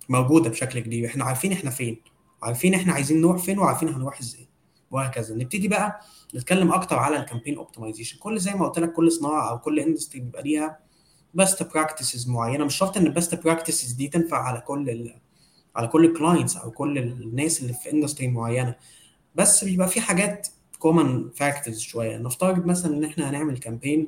موجودة 0.08 0.50
بشكل 0.50 0.80
كبير. 0.80 1.06
إحنا 1.06 1.24
عارفين 1.24 1.52
إحنا 1.52 1.70
فين 1.70 2.00
عارفين 2.42 2.74
إحنا 2.74 2.92
عايزين 2.92 3.20
نروح 3.20 3.36
فين 3.42 3.58
وعارفين 3.58 3.88
هنروح 3.88 4.20
إزاي 4.20 4.48
وهكذا. 4.90 5.34
نبتدي 5.34 5.68
بقى 5.68 6.00
نتكلم 6.34 6.72
أكتر 6.72 6.96
على 6.98 7.16
ال 7.16 7.21
campaign 7.21 7.56
optimization 7.56 8.18
كل 8.18 8.38
زي 8.38 8.52
ما 8.54 8.66
قلت 8.66 8.78
لك 8.78 8.92
كل 8.92 9.12
صناعة 9.12 9.50
أو 9.50 9.58
كل 9.58 9.78
industry 9.80 10.20
بيبقى 10.20 10.42
ليها 10.42 10.78
best 11.34 11.62
practices 11.74 12.28
معينة. 12.28 12.64
مش 12.64 12.76
شرط 12.76 12.96
إن 12.96 13.06
ال 13.06 13.14
best 13.14 13.44
practices 13.44 13.92
دي 13.92 14.08
تنفع 14.08 14.38
على 14.38 14.60
كل 14.60 14.90
ال 14.90 15.14
على 15.76 15.88
كل 15.88 16.04
ال 16.04 16.11
clients 16.11 16.56
أو 16.56 16.70
كل 16.70 16.98
الناس 16.98 17.62
اللي 17.62 17.72
في 17.74 17.92
industry 17.92 18.28
معينة. 18.28 18.74
بس 19.34 19.64
بيبقى 19.64 19.88
في 19.88 20.00
حاجات 20.00 20.48
common 20.82 21.30
factors 21.30 21.78
شوية. 21.78 22.16
نفترض 22.16 22.66
مثلا 22.66 22.96
إن 22.96 23.04
إحنا 23.04 23.30
هنعمل 23.30 23.58
campaign 23.58 24.06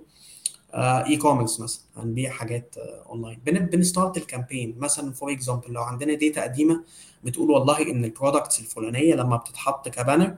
e-commerce 0.75 1.61
مثلا 1.61 1.83
هنبيع 1.97 2.31
حاجات 2.31 2.75
online 3.07 3.39
uh, 3.49 3.51
بن 3.51 3.70
start 3.70 4.17
ال 4.17 4.23
campaign 4.23 4.75
مثلا 4.79 5.13
for 5.13 5.33
example 5.33 5.73
لو 5.73 5.83
عندنا 5.83 6.15
data 6.15 6.43
قديمة 6.43 6.85
بتقول 7.25 7.51
والله 7.51 7.91
إن 7.91 8.05
ال 8.05 8.11
products 8.11 8.61
الفلانية 8.61 9.15
لما 9.15 9.37
بتتحط 9.37 9.89
ك 9.89 9.95
banner 9.95 10.35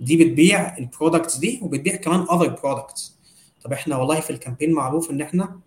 دي 0.00 0.24
بتبيع 0.24 0.78
ال 0.78 0.84
products 0.84 1.36
دي 1.36 1.60
وبتبيع 1.62 1.96
كمان 1.96 2.20
other 2.20 2.48
products 2.62 3.16
طب 3.64 3.72
إحنا 3.72 3.96
والله 3.96 4.20
في 4.20 4.30
ال 4.30 4.35
campaign 4.35 4.72
معروف 4.72 5.10
إن 5.10 5.20
إحنا 5.20 5.58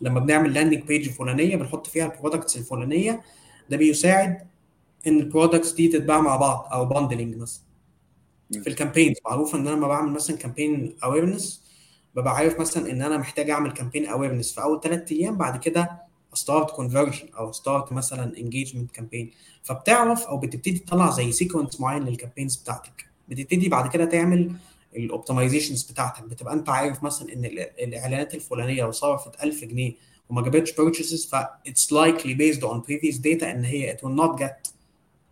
لما 0.00 0.20
بنعمل 0.20 0.54
landing 0.54 0.82
page 0.82 1.10
فلانية 1.10 1.56
بنحط 1.56 1.86
فيها 1.86 2.06
ال 2.06 2.12
products 2.12 2.56
الفلانية 2.56 3.22
ده 3.70 3.76
بيساعد 3.76 4.38
إن 5.06 5.20
ال 5.20 5.26
products 5.26 5.72
دي 5.72 5.88
تتباع 5.88 6.20
مع 6.20 6.36
بعض 6.36 6.68
أو 6.72 6.84
bundling 6.84 7.36
مثلا. 7.36 7.62
في 8.52 8.66
ال 8.66 8.71
campaigns 8.71 9.16
معروف 9.24 9.54
إن 9.54 9.66
أنا 9.66 9.76
لما 9.76 9.88
بعمل 9.88 10.12
مثلا 10.12 10.36
campaign 10.36 10.96
awareness 11.04 11.62
ببقى 12.14 12.34
عارف 12.36 12.60
مثلا 12.60 12.90
إن 12.90 13.02
أنا 13.02 13.16
محتاج 13.16 13.50
أعمل 13.50 13.70
campaign 13.72 14.06
awareness 14.06 14.52
في 14.54 14.62
أول 14.62 14.80
ثلاث 14.80 15.12
أيام 15.12 15.36
بعد 15.36 15.60
كده 15.60 15.90
start 16.34 16.70
conversion 16.70 17.28
أو 17.38 17.52
start 17.52 17.92
مثلا 17.92 18.36
engagement 18.38 18.90
campaign 18.90 19.30
فبتعرف 19.62 20.26
أو 20.26 20.36
بتبتدي 20.38 20.78
تطلع 20.78 21.10
زي 21.10 21.32
sequence 21.32 21.80
معين 21.80 22.04
لل 22.04 22.13
campaigns 22.13 22.56
بتاعتك. 22.56 23.06
بتبتدي 23.28 23.68
بعد 23.68 23.90
كده 23.90 24.04
تعمل 24.04 24.52
ال 24.96 25.02
optimizations 25.02 25.82
بتاعتك. 25.82 26.22
بتبقى 26.22 26.54
أنت 26.54 26.68
عارف 26.68 27.02
مثلا 27.02 27.32
إن 27.32 27.44
الإعلانات 27.78 28.34
الفلانية 28.34 28.82
لو 28.82 28.90
صرفت 28.90 29.42
1000 29.42 29.64
جنيه 29.64 29.92
وما 30.28 30.42
جابتش 30.42 30.72
purchases 30.72 31.26
ف 31.26 31.34
it's 31.66 31.92
likely 31.92 32.34
based 32.34 32.64
on 32.64 32.80
previous 32.80 33.16
data 33.16 33.50
إن 33.50 33.64
هي 33.64 33.90
it 33.90 34.04
will 34.04 34.14
not 34.14 34.38
get 34.38 34.68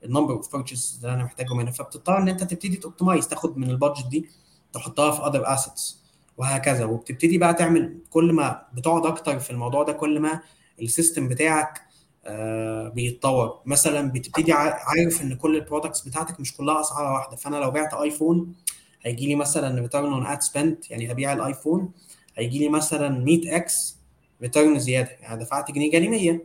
ال 0.05 0.09
number 0.09 0.33
of 0.35 0.57
purchases 0.57 0.97
اللي 1.05 1.15
أنا 1.15 1.25
محتاجه 1.25 1.55
منها 1.55 1.73
فبتضطر 1.73 2.19
إن 2.19 2.29
أنت 2.29 2.45
تبتدي 2.45 2.77
ت 2.77 2.83
optimize 2.83 3.29
تاخد 3.29 3.59
من 3.59 3.71
ال 3.71 3.76
budget 3.76 4.07
دي 4.07 4.29
تحطها 4.73 5.11
في 5.11 5.23
other 5.27 5.55
assets 5.55 6.05
وهكذا. 6.37 6.85
وبتبتدي 6.85 7.39
بقى 7.39 7.55
تعمل 7.55 7.99
كل 8.11 8.33
ما 8.33 8.63
بتقعد 8.75 9.07
أكتر 9.07 9.39
في 9.39 9.51
الموضوع 9.51 9.83
ده 9.83 9.93
كل 9.93 10.21
ما 10.21 10.41
ال 10.83 10.89
system 10.89 11.29
بتاعك 11.29 11.81
آه 12.25 12.89
بيتطور. 12.89 13.61
مثلا 13.67 14.13
بتبتدي 14.13 14.53
عارف 14.53 15.23
إن 15.23 15.35
كل 15.37 15.57
ال 15.57 15.62
products 15.62 16.01
بتاعتك 16.09 16.41
مش 16.41 16.57
كلها 16.57 16.81
أسعار 16.81 17.13
واحدة. 17.13 17.37
فأنا 17.37 17.57
لو 17.57 17.71
بعت 17.71 17.95
iPhone 17.95 18.55
هيجي 19.03 19.27
لي 19.27 19.35
مثلا 19.35 19.81
return 19.81 20.13
on 20.13 20.27
ad 20.27 20.43
spend 20.43 20.85
يعني 20.91 21.13
هبيع 21.13 21.33
ال 21.33 21.41
iPhone 21.41 21.93
هيجي 22.37 22.59
لي 22.59 22.69
مثلا 22.69 23.09
100 23.09 23.57
X 23.57 23.97
return 24.43 24.79
زيادة. 24.79 25.11
يعني 25.21 25.45
دفعت 25.45 25.71
جنيه 25.71 25.91
جالي 25.91 26.09
100 26.09 26.41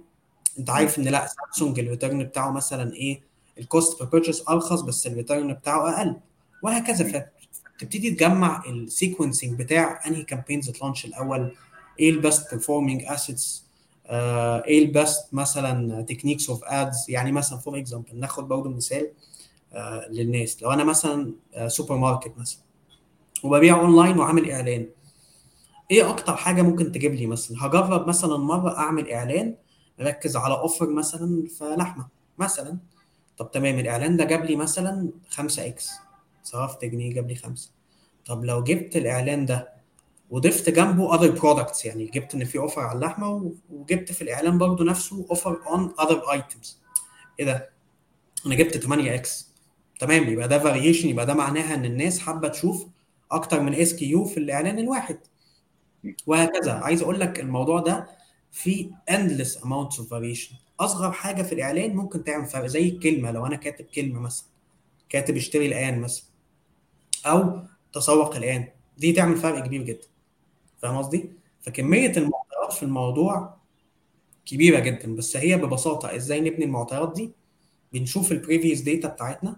أنت 0.59 0.69
عارف 0.69 0.99
إن 0.99 1.03
لأ 1.03 1.27
سامسونج 1.27 1.79
ال 1.79 1.85
return 1.85 2.23
بتاعه 2.23 2.51
مثلا 2.51 2.93
إيه؟ 2.93 3.28
ال 3.59 3.67
cost 3.67 3.99
per 3.99 4.09
purchase 4.09 4.43
ارخص 4.49 4.81
بس 4.81 5.07
ال 5.07 5.14
return 5.14 5.53
بتاعه 5.53 5.89
أقل. 5.89 6.15
وهكذا. 6.63 7.29
تبتدي 7.79 8.11
تجمع 8.11 8.63
ال 8.69 8.77
sequencing 8.77 9.59
بتاع 9.59 10.07
أنهي 10.07 10.23
campaigns 10.23 10.69
ت 10.69 10.74
launch 10.74 11.05
الأول. 11.05 11.55
إيه 11.99 12.09
ال 12.09 12.17
best 12.17 12.51
performing 12.51 13.03
assets 13.03 13.69
إيه 14.09 14.85
ال 14.85 14.95
best 14.95 15.33
مثلا 15.33 16.01
techniques 16.01 16.49
of 16.49 16.63
ads 16.63 17.05
يعني 17.09 17.31
مثلا 17.31 17.59
for 17.59 17.77
example 17.77 18.19
ناخد 18.19 18.47
برضه 18.47 18.69
مثال 18.69 19.11
uh, 19.73 19.75
للناس. 20.09 20.63
لو 20.63 20.71
أنا 20.71 20.83
مثلا 20.83 21.33
super 21.67 21.95
uh, 21.95 21.99
market 21.99 22.33
مثلا 22.37 22.59
وببيع 23.43 23.79
اونلاين 23.79 24.19
وعامل 24.19 24.51
إعلان. 24.51 24.87
إيه 25.91 26.09
أكتر 26.09 26.35
حاجة 26.35 26.61
ممكن 26.61 26.91
تجيب 26.91 27.13
لي 27.13 27.25
مثلا؟ 27.25 27.65
هجرب 27.65 28.07
مثلا 28.07 28.37
مرة 28.37 28.77
أعمل 28.77 29.11
إعلان 29.11 29.55
ركز 30.01 30.37
على 30.37 30.53
offer 30.53 30.89
مثلا 30.89 31.47
في 31.57 31.75
لحمه 31.77 32.07
مثلا. 32.37 32.77
طب 33.39 33.51
تمام 33.51 33.79
الإعلان 33.79 34.17
ده 34.17 34.23
جاب 34.25 34.45
لي 34.45 34.55
مثلا 34.55 35.09
5 35.29 35.67
X 35.67 35.89
صرفت 36.43 36.85
جنيه 36.85 37.13
جاب 37.13 37.27
لي 37.27 37.35
خمسة. 37.35 37.71
طب 38.25 38.45
لو 38.45 38.63
جبت 38.63 38.95
الإعلان 38.97 39.45
ده 39.45 39.73
وضفت 40.29 40.69
جنبه 40.69 41.17
other 41.17 41.39
products 41.41 41.85
يعني 41.85 42.05
جبت 42.05 42.35
إن 42.35 42.45
في 42.45 42.57
offer 42.57 42.81
على 42.81 42.95
اللحمة 42.95 43.53
وجبت 43.69 44.11
في 44.11 44.21
الإعلان 44.21 44.57
برضو 44.57 44.83
نفسه 44.83 45.25
offer 45.29 45.61
on 45.67 45.93
other 45.99 46.37
items. 46.39 46.67
إيه 47.39 47.45
ده؟ 47.45 47.69
أنا 48.45 48.55
جبت 48.55 48.77
8 48.77 49.15
X. 49.15 49.53
تمام 49.99 50.29
يبقى 50.29 50.47
ده 50.47 50.59
variation 50.59 51.09
يبقى 51.09 51.25
ده 51.25 51.33
معناها 51.33 51.75
إن 51.75 51.85
الناس 51.85 52.19
حابة 52.19 52.47
تشوف 52.47 52.87
أكتر 53.31 53.59
من 53.61 53.75
SKU 53.75 54.25
في 54.25 54.37
الإعلان 54.37 54.79
الواحد. 54.79 55.19
وهكذا. 56.27 56.71
عايز 56.71 57.01
أقول 57.01 57.19
لك 57.19 57.39
الموضوع 57.39 57.79
ده 57.79 58.07
في 58.51 58.89
endless 59.11 59.61
amounts 59.61 59.95
of 59.99 60.03
variation. 60.09 60.68
أصغر 60.79 61.11
حاجة 61.11 61.41
في 61.43 61.55
الإعلان 61.55 61.95
ممكن 61.95 62.23
تعمل 62.23 62.45
فرق 62.45 62.65
زي 62.65 62.89
الكلمة 62.89 63.31
لو 63.31 63.45
أنا 63.45 63.55
كاتب 63.55 63.85
كلمة 63.85 64.19
مثلا 64.19 64.45
كاتب 65.09 65.35
اشتري 65.37 65.65
الآن 65.67 65.99
مثلا 66.01 66.23
أو 67.25 67.59
تسوق 67.93 68.35
الآن 68.35 68.67
دي 68.97 69.11
تعمل 69.13 69.37
فرق 69.37 69.65
كبير 69.65 69.83
جدا. 69.83 70.07
فاهم 70.77 70.97
قصدي؟ 70.97 71.29
فكمية 71.61 72.11
المعطيات 72.17 72.73
في 72.73 72.83
الموضوع 72.83 73.57
كبيرة 74.45 74.79
جدا 74.79 75.15
بس 75.15 75.37
هي 75.37 75.57
ببساطة 75.57 76.15
إزاي 76.15 76.41
نبني 76.41 76.65
المعطيات 76.65 77.13
دي؟ 77.15 77.31
بنشوف 77.93 78.31
ال 78.31 78.36
previous 78.36 78.79
data 78.81 79.07
بتاعتنا. 79.07 79.55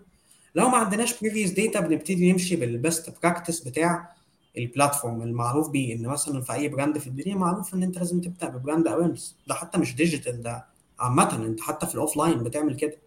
لو 0.55 0.69
ما 0.69 0.77
عندناش 0.77 1.19
previous 1.21 1.49
data 1.51 1.79
بنبتدي 1.79 2.31
نمشي 2.31 2.55
بال 2.55 2.75
best 2.75 3.13
practice 3.23 3.59
بتاع 3.59 4.09
ال 4.57 4.64
platform 4.64 5.21
المعروف 5.21 5.69
بيه 5.69 5.95
إن 5.95 6.07
مثلا 6.07 6.41
في 6.41 6.53
أي 6.53 6.67
brand 6.67 6.97
في 6.97 7.07
الدنيا 7.07 7.35
معروف 7.35 7.73
إن 7.73 7.83
أنت 7.83 7.97
لازم 7.97 8.21
تبدأ 8.21 8.49
ب 8.49 8.56
brand 8.56 8.87
awareness 8.87 9.37
ده 9.47 9.53
حتى 9.55 9.77
مش 9.77 9.95
digital 9.95 10.41
ده 10.41 10.65
عامة 11.01 11.45
انت 11.45 11.61
حتى 11.61 11.87
في 11.87 11.95
ال 11.95 12.17
offline 12.17 12.43
بتعمل 12.43 12.75
كده 12.75 12.97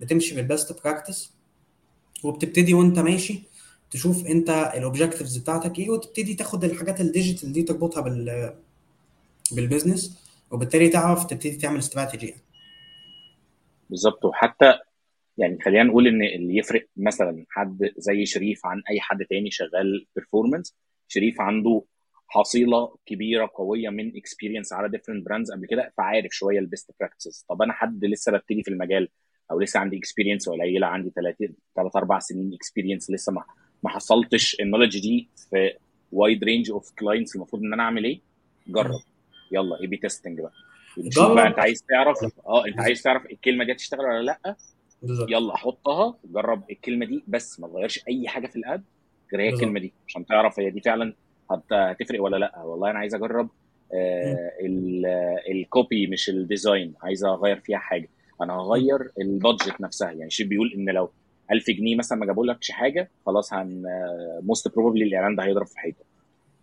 بتمشي 0.00 0.34
بال 0.34 0.50
best 0.50 0.82
practice 0.82 1.32
وبتبتدي 2.24 2.74
وانت 2.74 2.98
ماشي 2.98 3.42
تشوف 3.90 4.26
انت 4.26 4.50
ال 4.50 4.58
objectives 4.58 5.36
بتاعتك 5.36 5.78
إيه 5.78 5.90
وتبتدي 5.90 6.34
تاخد 6.34 6.64
الحاجات 6.64 7.00
ال 7.00 7.07
digital 7.07 7.52
دي 7.52 7.62
تربطها 7.62 8.00
بال 8.00 8.54
بال 9.52 9.65
business 9.65 10.18
وبالتالي 10.50 10.88
تعرف 10.88 11.24
تبتدي 11.24 11.56
تعمل 11.56 11.78
استراتيجي 11.78 12.26
يعني. 12.26 12.42
بالظبط 13.90 14.24
وحتى 14.24 14.78
يعني 15.38 15.58
خلينا 15.64 15.82
نقول 15.82 16.06
إن 16.06 16.22
اللي 16.22 16.56
يفرق 16.56 16.86
مثلا 16.96 17.46
حد 17.50 17.92
زي 17.96 18.26
شريف 18.26 18.66
عن 18.66 18.82
أي 18.90 19.00
حد 19.00 19.24
تاني 19.30 19.50
شغال 19.50 20.06
performance 20.16 20.74
شريف 21.08 21.40
عنده 21.40 21.84
حصيلة 22.32 22.94
كبيرة 23.06 23.50
قوية 23.54 23.88
من 23.88 24.16
experience 24.16 24.72
على 24.72 24.88
different 24.88 25.24
brands 25.26 25.52
قبل 25.52 25.66
كده 25.66 25.92
فعارف 25.98 26.32
شوية 26.32 26.58
ال 26.58 26.64
best 26.64 26.90
practices 27.00 27.44
طب 27.48 27.62
أنا 27.62 27.72
حد 27.72 28.04
لسه 28.04 28.32
ببتدي 28.32 28.62
في 28.62 28.70
المجال 28.70 29.08
أو 29.50 29.60
لسه 29.60 29.80
عندي 29.80 29.98
experience 29.98 30.48
قليلة 30.48 30.86
عندي 30.86 31.10
ثلاث 31.16 31.36
ثلاث 31.76 31.96
أربع 31.96 32.18
سنين 32.18 32.54
experience 32.54 33.10
لسه 33.10 33.32
ما 33.32 33.44
ما 33.82 33.90
حصلتش 33.90 34.56
ال 34.60 34.64
knowledge 34.64 34.98
دي 35.00 35.28
في 35.50 35.72
wide 36.12 36.44
range 36.44 36.70
of 36.70 36.90
clients 36.98 37.36
المفروض 37.36 37.62
إن 37.62 37.72
أنا 37.72 37.82
أعمل 37.82 38.04
إيه؟ 38.04 38.20
جرب. 38.68 39.00
يلا 39.52 39.80
A/B 39.80 39.96
testing 39.96 40.40
بقى. 40.40 40.52
شوف 41.10 41.32
بقى 41.32 41.46
أنت 41.46 41.58
عايز 41.58 41.82
تعرف 41.82 42.16
آه 42.46 42.66
أنت 42.66 42.80
عايز 42.80 43.02
تعرف 43.02 43.26
الكلمة 43.26 43.64
دي 43.64 43.72
هتشتغل 43.72 44.00
ولا 44.00 44.22
لأ؟ 44.22 44.56
بالزبط. 45.02 45.30
يلا 45.30 45.56
حطها 45.56 46.18
جرب 46.24 46.70
الكلمة 46.70 47.06
دي 47.06 47.24
بس 47.28 47.60
ما 47.60 47.68
تغيرش 47.68 48.00
أي 48.08 48.28
حاجة 48.28 48.46
في 48.46 48.56
ال 48.56 48.65
ad 48.65 48.84
غير 49.32 49.40
هي 49.42 49.48
الكلمة 49.48 49.80
دي 49.80 49.92
عشان 50.08 50.26
تعرف 50.26 50.60
هي 50.60 50.70
دي 50.70 50.80
فعلا 50.80 51.14
هتفرق 51.50 52.22
ولا 52.22 52.36
لأ؟ 52.36 52.62
والله 52.62 52.90
أنا 52.90 52.98
عايز 52.98 53.14
أجرب 53.14 53.48
ال 55.50 55.61
copy 55.61 56.06
مش 56.06 56.28
ال 56.28 56.37
design 56.37 56.94
عايز 57.02 57.24
أغير 57.24 57.60
فيها 57.60 57.78
حاجة. 57.78 58.08
أنا 58.42 58.52
هغير 58.54 59.10
ال 59.20 59.29
budget 59.29 59.80
نفسها. 59.80 60.10
يعني 60.10 60.30
شيء 60.30 60.46
بيقول 60.46 60.72
إن 60.76 60.90
لو 60.90 61.10
1000 61.52 61.70
جنيه 61.70 61.96
مثلا 61.96 62.18
ما 62.18 62.26
جابولكش 62.26 62.70
حاجة 62.70 63.10
خلاص 63.26 63.52
هن 63.52 63.82
most 64.42 64.74
probably 64.74 65.04
الإعلان 65.04 65.36
ده 65.36 65.44
هيضرب 65.44 65.66
في 65.66 65.78
حيطة. 65.78 66.04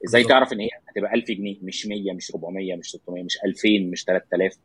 إزاي 0.05 0.23
تعرف 0.23 0.53
إن 0.53 0.59
هي 0.59 0.69
هتبقى 0.89 1.13
1000 1.13 1.27
جنيه؟ 1.31 1.55
مش 1.61 1.87
100 1.87 2.13
مش 2.13 2.31
400 2.35 2.75
مش 2.75 2.89
600 2.91 3.23
مش 3.23 3.37
2000 3.45 3.67
مش 3.91 4.03
3000 4.03 4.57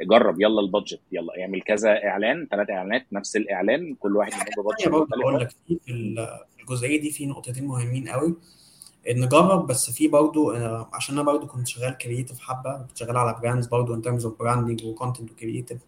جرب 0.00 0.40
يلا 0.40 0.60
ال 0.60 0.66
budget 0.66 1.00
يلا 1.12 1.40
اعمل 1.40 1.62
كذا 1.62 2.04
إعلان 2.04 2.46
ثلاث 2.50 2.70
إعلانات 2.70 3.06
نفس 3.12 3.36
الإعلان 3.36 3.94
كل 3.94 4.16
واحد 4.16 4.32
منهم 4.32 4.44
تانية 4.78 4.92
برضه 4.98 5.06
بقول 5.22 5.40
لك 5.40 5.50
في 5.50 5.78
الجزئية 6.60 7.00
دي 7.00 7.10
في 7.10 7.26
نقطتين 7.26 7.64
مهمين 7.64 8.08
قوي 8.08 8.36
إن 9.10 9.28
جرب 9.28 9.66
بس 9.66 9.90
في 9.90 10.08
برضه 10.08 10.56
آه، 10.56 10.88
عشان 10.92 11.14
أنا 11.18 11.22
برضه 11.26 11.46
كنت 11.46 11.68
شغال 11.68 11.98
creative 11.98 12.40
حبة 12.40 12.78
كنت 12.78 12.96
شغال 12.98 13.16
على 13.16 13.36
brands 13.42 13.66
برضه 13.66 13.94
in 13.94 14.02
terms 14.02 14.24
of 14.26 14.38
branding 14.38 14.84
و 14.84 14.90
content 14.90 15.30
و 15.30 15.35
creative 15.35 15.78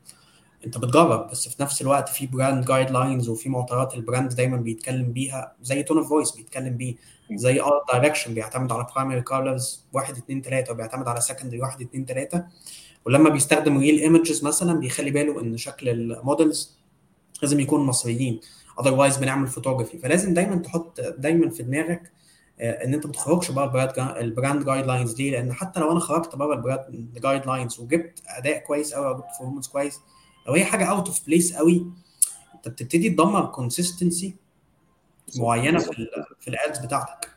أنت 0.67 0.79
بتجرب 0.79 1.31
بس 1.31 1.49
في 1.49 1.63
نفس 1.63 1.83
الوقت 1.83 2.09
في 2.09 2.27
brand 2.27 2.65
guidelines 2.65 3.29
وفي 3.29 3.49
معطيات 3.49 3.95
ال 3.95 4.02
brand 4.02 4.35
دايما 4.35 4.57
بيتكلم 4.57 5.13
بيها 5.13 5.53
زي 5.63 5.83
tone 5.83 5.99
of 5.99 6.09
voice 6.09 6.31
بيتكلم 6.31 6.77
بيه 6.77 6.95
زي 7.33 7.61
art 7.61 7.83
direction 7.93 8.35
بيعتمد 8.35 8.73
على 8.73 8.87
primary 8.95 9.21
colors 9.21 9.85
1 9.93 10.17
2 10.17 10.43
3 10.43 10.73
وبيعتمد 10.73 11.09
على 11.09 11.21
secondary 11.21 11.61
1 11.61 11.81
2 11.81 12.07
3 12.07 12.45
ولما 13.07 13.31
بيستخدم 13.31 13.79
real 13.79 13.99
images 13.99 14.45
مثلا 14.45 14.81
بيخلي 14.81 15.11
باله 15.11 15.41
إن 15.41 15.57
شكل 15.57 15.89
ال 15.89 16.02
models 16.02 16.79
لازم 17.43 17.61
يكون 17.61 17.81
مصريين 17.81 18.41
otherwise 18.81 19.17
بنعمل 19.17 19.47
فوتوغرافي 19.47 19.99
فلازم 19.99 20.35
دايما 20.35 20.57
تحط 20.57 21.01
دايما 21.01 21.51
في 21.51 21.63
دماغك 21.63 22.13
إن 22.61 22.95
أنت 22.95 23.07
ما 23.07 23.13
تخرجش 23.13 23.51
بره 23.51 23.85
ال 24.21 24.65
brand 24.65 24.87
guidelines 24.87 25.17
ليه؟ 25.21 25.31
لأن 25.31 25.53
حتى 25.53 25.81
لو 25.81 25.93
أنا 25.93 26.01
خرجت 26.01 26.37
بره 26.37 26.55
ال 26.55 27.19
brand 27.23 27.47
guidelines 27.47 27.81
وجبت 27.81 28.23
أداء 28.27 28.59
كويس 28.59 28.95
قوي 28.95 29.07
أو 29.07 29.15
جبت 29.15 29.25
performance 29.25 29.73
كويس 29.73 30.01
لو 30.47 30.55
هي 30.55 30.65
حاجة 30.65 30.85
out 30.85 31.07
of 31.07 31.27
place 31.27 31.57
قوي 31.57 31.87
أنت 32.55 32.69
بتبتدي 32.69 33.11
تدمر 33.11 33.47
consistency 33.47 34.37
معينة 35.37 35.79
في 35.79 36.07
في 36.41 36.49
ال 36.49 36.56
ads 36.56 36.79
بتاعتك 36.79 37.31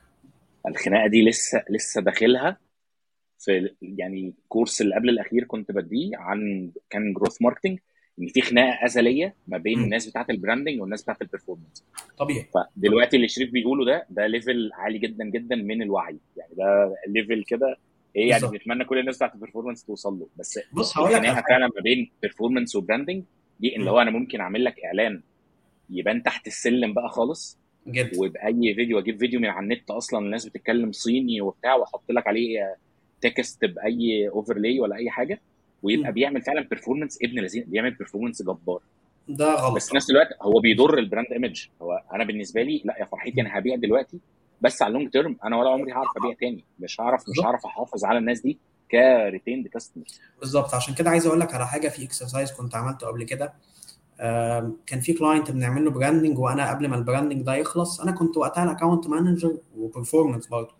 الخناقة 0.67 1.07
دي 1.07 1.25
لسه 1.29 1.63
لسه 1.69 2.01
داخلها 2.01 2.57
في 3.39 3.75
يعني 3.81 4.33
ال 4.43 4.49
course 4.49 4.81
اللي 4.81 4.95
قبل 4.95 5.09
الأخير 5.09 5.43
كنت 5.43 5.71
بديه 5.71 6.17
عن 6.17 6.71
كان 6.89 7.13
growth 7.13 7.41
marketing 7.41 7.79
إن 8.19 8.27
في 8.27 8.41
خناقة 8.41 8.85
أزلية 8.85 9.35
ما 9.47 9.57
بين 9.57 9.77
مم. 9.77 9.83
الناس 9.83 10.07
بتاعت 10.09 10.29
ال 10.29 10.35
branding 10.35 10.81
والناس 10.81 11.03
بتاعت 11.03 11.21
ال 11.21 11.27
performance 11.27 11.85
طبيعي. 12.17 12.45
فدلوقتي 12.53 13.15
اللي 13.15 13.27
شريف 13.27 13.51
بيقوله 13.51 13.85
ده 13.85 14.05
ده 14.09 14.27
level 14.27 14.69
عالي 14.73 14.97
جدا 14.97 15.25
جدا 15.25 15.55
من 15.55 15.81
الوعي. 15.81 16.17
يعني 16.37 16.53
ده 16.57 16.95
level 17.07 17.43
كده 17.43 17.77
إيه 18.15 18.29
يعني 18.29 18.47
بنتمنى 18.47 18.85
كل 18.85 18.97
الناس 18.99 19.15
بتاعت 19.15 19.35
ال 19.35 19.39
performance 19.39 19.83
توصل 19.85 20.19
له. 20.19 20.27
بس 20.37 20.59
بص 20.73 20.97
هقول 20.97 21.13
لك 21.13 21.21
فعلا 21.49 21.67
ما 21.75 21.81
بين 21.83 22.11
performance 22.23 22.75
و 22.75 22.81
branding 22.81 23.23
دي 23.59 23.75
اللي. 23.75 23.89
هو 23.91 24.01
أنا 24.01 24.11
ممكن 24.11 24.39
أعمل 24.41 24.63
لك 24.63 24.79
إعلان 24.85 25.21
يبان 25.89 26.23
تحت 26.23 26.47
السلم 26.47 26.93
بقى 26.93 27.09
خالص 27.09 27.59
جدا 27.87 28.19
وبأي 28.19 28.73
فيديو 28.75 28.99
أجيب 28.99 29.19
فيديو 29.19 29.39
من 29.39 29.45
على 29.45 29.63
النت 29.63 29.91
أصلا 29.91 30.19
الناس 30.19 30.45
بتتكلم 30.45 30.91
صيني 30.91 31.41
وبتاع 31.41 31.75
وأحط 31.75 32.11
لك 32.11 32.27
عليه 32.27 32.75
text 33.21 33.65
بأي 33.65 34.29
overlay 34.29 34.79
ولا 34.79 34.95
أي 34.95 35.09
حاجة. 35.09 35.41
ويبقى. 35.83 36.11
بيعمل 36.11 36.41
فعلا 36.41 36.61
performance 36.61 37.19
ابن 37.23 37.39
لذين 37.39 37.63
بيعمل 37.67 37.91
performance 37.91 38.41
جبار. 38.41 38.79
ده 39.27 39.55
غلط. 39.55 39.75
بس 39.75 39.89
في 39.89 39.95
نفس 39.95 40.09
الوقت 40.11 40.27
هو 40.41 40.59
بيضر 40.59 40.97
ال 40.97 41.02
brand 41.02 41.27
image 41.31 41.65
هو 41.81 42.03
أنا 42.13 42.23
بالنسبة 42.23 42.61
لي 42.61 42.81
لا 42.85 42.95
يا 42.99 43.05
فرحتي 43.05 43.41
أنا 43.41 43.57
هبيع 43.57 43.75
دلوقتي 43.75 44.19
بس 44.61 44.81
على 44.81 44.89
ال 44.91 44.95
long 44.95 45.09
term 45.11 45.37
أنا 45.43 45.57
ولا 45.57 45.69
عمري 45.69 45.91
هعرف 45.93 46.09
أبيع 46.17 46.33
تاني. 46.39 46.63
مش 46.79 47.01
هعرف 47.01 47.23
مش 47.29 47.45
هعرف 47.45 47.65
أحافظ 47.65 48.05
على 48.05 48.17
الناس 48.19 48.41
دي 48.41 48.57
ك 48.91 49.00
retained 49.00 49.67
customers 49.67 50.21
بالظبط. 50.39 50.73
عشان 50.75 50.93
كده 50.95 51.09
عايز 51.09 51.25
أقول 51.27 51.39
لك 51.39 51.53
على 51.53 51.67
حاجة 51.67 51.87
في 51.87 52.03
exercise 52.05 52.51
كنت 52.51 52.75
عملته 52.75 53.07
قبل 53.07 53.23
كده. 53.23 53.53
كان 54.85 54.99
في 55.01 55.13
client 55.13 55.51
بنعمل 55.51 55.85
له 55.85 55.91
branding 55.91 56.39
وأنا 56.39 56.69
قبل 56.69 56.87
ما 56.87 56.95
ال 56.95 57.00
branding 57.00 57.41
ده 57.41 57.55
يخلص 57.55 58.01
أنا 58.01 58.11
كنت 58.11 58.37
وقتها 58.37 58.63
ال 58.63 58.69
account 58.69 59.07
manager 59.07 59.57
و 59.77 59.83
performance 59.83 60.47
برضه. 60.47 60.71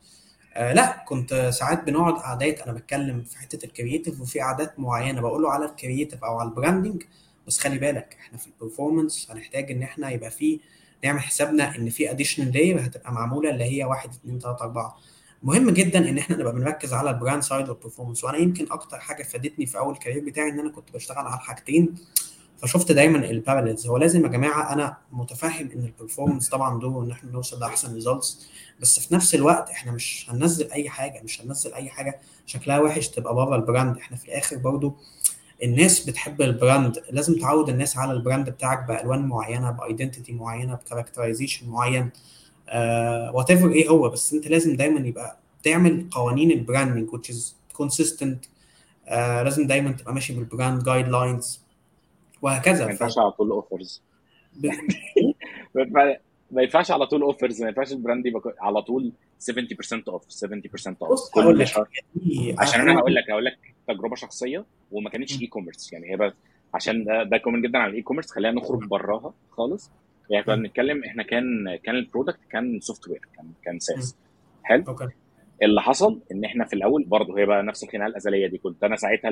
آه 0.54 0.74
لا 0.74 1.04
كنت 1.08 1.34
ساعات 1.54 1.84
بنقعد 1.84 2.14
قعدات 2.14 2.62
أنا 2.62 2.72
بتكلم 2.74 3.24
في 3.24 3.38
حتة 3.38 3.66
ال 3.66 3.72
creative 3.72 4.22
وفي 4.22 4.40
قعدات 4.40 4.80
معينة 4.80 5.22
بقول 5.22 5.42
له 5.44 5.52
على 5.52 5.66
ال 5.66 5.72
creative 5.72 6.24
أو 6.24 6.40
على 6.40 6.50
ال 6.50 6.56
branding 6.56 7.04
بس 7.48 7.60
خلي 7.60 7.78
بالك 7.78 8.18
إحنا 8.20 8.38
في 8.38 8.48
ال 8.48 8.55
performance 8.55 9.32
هنحتاج 9.32 9.72
إن 9.72 9.84
إحنا 9.84 10.10
يبقى 10.10 10.32
في 10.32 10.60
نعمل 11.04 11.20
حسابنا 11.20 11.76
إن 11.76 11.90
في 11.90 12.12
additional 12.12 12.52
layer 12.54 12.86
هتبقى 12.86 13.12
معمولة 13.14 13.50
اللي 13.50 13.64
هي 13.64 13.84
1 13.84 14.10
2 14.10 14.40
3 14.40 14.64
4 14.64 14.98
مهم 15.44 15.70
جدا 15.70 16.10
إن 16.10 16.18
إحنا 16.18 16.38
نبقى 16.38 16.54
بنركز 16.54 16.94
على 16.94 17.10
ال 17.10 17.16
brand 17.16 17.44
side 17.44 17.70
وال 17.70 17.78
performance 17.78 18.24
وأنا 18.24 18.38
يمكن 18.38 18.68
أكتر 18.72 19.00
حاجة 19.00 19.24
فادتني 19.24 19.66
في 19.66 19.78
أول 19.78 19.98
career 19.98 20.26
بتاعي 20.26 20.50
إن 20.50 20.60
أنا 20.60 20.70
كنت 20.72 20.92
بشتغل 20.92 21.18
على 21.18 21.36
الحاجتين. 21.36 21.96
فشفت 22.62 22.92
دايما 22.92 23.18
ال 23.30 23.36
parallels 23.36 23.88
هو 23.88 23.98
لازم 23.98 24.24
يا 24.24 24.28
جماعة 24.30 24.74
أنا 24.74 24.98
متفهم 25.12 25.70
إن 25.76 25.84
ال 25.86 25.91
performance 25.91 26.50
طبعا 26.50 26.80
دوره 26.80 27.04
إن 27.06 27.12
إحنا 27.12 27.32
نوصل 27.32 27.60
لأحسن 27.60 27.94
results 27.94 28.48
بس 28.80 29.00
في 29.00 29.14
نفس 29.16 29.36
الوقت 29.36 29.70
إحنا 29.70 29.92
مش 29.92 30.26
هننزل 30.30 30.72
أي 30.72 30.90
حاجة 30.90 31.22
مش 31.24 31.42
هننزل 31.42 31.74
أي 31.74 31.90
حاجة 31.90 32.20
شكلها 32.46 32.80
وحش 32.80 33.08
تبقى 33.10 33.36
بره 33.36 33.56
ال 33.56 33.63
brand 33.63 33.98
إحنا 33.98 34.18
في 34.18 34.26
الآخر 34.26 34.58
برضو 34.58 34.96
الناس 35.64 36.00
بتحب 36.10 36.42
ال 36.42 36.52
brand 36.52 37.04
لازم 37.12 37.40
تعود 37.40 37.70
الناس 37.70 37.98
على 37.98 38.12
ال 38.12 38.18
brand 38.18 38.50
بتاعك 38.50 38.88
بألوان 38.88 39.26
معينة 39.28 39.72
ب 39.72 39.79
identity 39.79 40.34
معينة 40.34 40.76
ب 40.76 40.81
characterization 40.81 41.70
معين 41.70 42.10
whatever 43.34 43.72
إيه 43.72 43.90
هو. 43.90 44.10
بس 44.10 44.34
أنت 44.34 44.48
لازم 44.48 44.76
دايما 44.76 45.08
يبقى 45.08 45.38
تعمل 45.64 46.08
قوانين 46.12 46.52
ال 46.52 46.58
branding 46.58 47.10
which 47.10 47.30
is 47.34 47.54
consistent. 47.82 48.48
آه 49.08 49.44
لازم 49.44 49.68
دايما 49.68 49.92
تبقى 49.92 50.14
ماشي 50.14 50.34
بال 50.34 50.84
brand 50.84 51.08
guidelines 51.08 51.62
وهكذا. 52.42 52.86
ما. 52.86 52.92
ينفعش 52.92 53.18
على 53.18 53.32
طول 53.32 53.52
offers 53.52 54.02
ب... 54.56 54.66
ما 55.76 55.82
ينفع- 55.84 56.18
ما 56.52 56.62
ينفعش 56.62 56.92
على 56.92 57.06
طول 57.06 57.22
offers 57.22 57.62
ما 57.62 57.68
ينفعش 57.68 57.92
ال 57.92 57.97
brand 57.97 58.26
يبقى 58.26 58.56
على 58.60 58.82
طول 58.82 59.12
70% 59.52 59.54
off 60.08 60.24
70% 60.24 60.94
off 61.02 61.20
كل 61.34 61.68
شهر. 61.68 61.88
عشان 62.58 62.82
أنا 62.82 63.00
هقول 63.00 63.16
لك. 63.16 63.32
هقول 63.32 63.46
لك 63.46 63.58
تجربة 63.88 64.16
شخصية 64.16 64.66
وما 64.92 65.10
كانتش. 65.10 65.42
E-commerce 65.42 65.94
يعني 65.94 66.12
هي 66.12 66.16
بقى 66.18 66.34
عشان 66.74 67.04
ده 67.04 67.24
ده 67.24 67.38
common 67.38 67.62
جدا 67.62 67.78
على 67.80 67.90
ال 67.92 68.02
E-commerce 68.02 68.32
خلينا 68.32 68.54
نخرج 68.62 68.88
براها 68.88 69.34
خالص. 69.52 69.92
يعني 70.30 70.44
كنا. 70.46 70.56
بنتكلم 70.56 71.04
إحنا 71.04 71.24
كان 71.24 71.76
كان 71.84 71.96
ال 71.96 72.01
product 72.01 72.40
كان 72.52 72.80
software 72.80 73.22
كان 73.36 73.46
كان. 73.64 73.80
SaaS 73.80 74.16
حلو؟ 74.64 74.84
Okay. 74.88 75.08
اللي 75.64 75.82
حصل 75.82 76.20
إن 76.32 76.46
إحنا 76.46 76.66
في 76.66 76.74
الأول 76.74 77.04
برضه 77.04 77.40
هي 77.40 77.46
بقى 77.46 77.64
نفس 77.64 77.84
الخناقة 77.84 78.08
الأزلية 78.08 78.48
دي. 78.48 78.58
كنت 78.58 78.84
أنا 78.84 78.96
ساعتها 78.96 79.32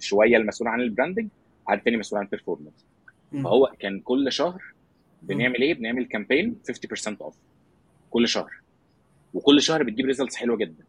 شوية 0.00 0.36
المسؤول 0.36 0.68
عن 0.68 0.80
ال 0.80 0.85
branding 0.85 1.28
حد 1.66 1.80
تاني 1.80 1.96
مسؤول 1.96 2.18
عن 2.18 2.24
ال 2.24 2.29
performance. 2.29 2.86
فهو 3.44 3.72
كان 3.78 4.00
كل 4.00 4.32
شهر. 4.32 4.62
بنعمل 5.22 5.62
إيه؟ 5.62 5.74
بنعمل 5.74 6.04
campaign 6.06 6.56
50% 7.06 7.16
off 7.20 7.36
كل 8.10 8.28
شهر 8.28 8.50
وكل 9.34 9.62
شهر 9.62 9.82
بتجيب 9.82 10.06
results 10.06 10.36
حلوة 10.36 10.56
جدا. 10.56 10.84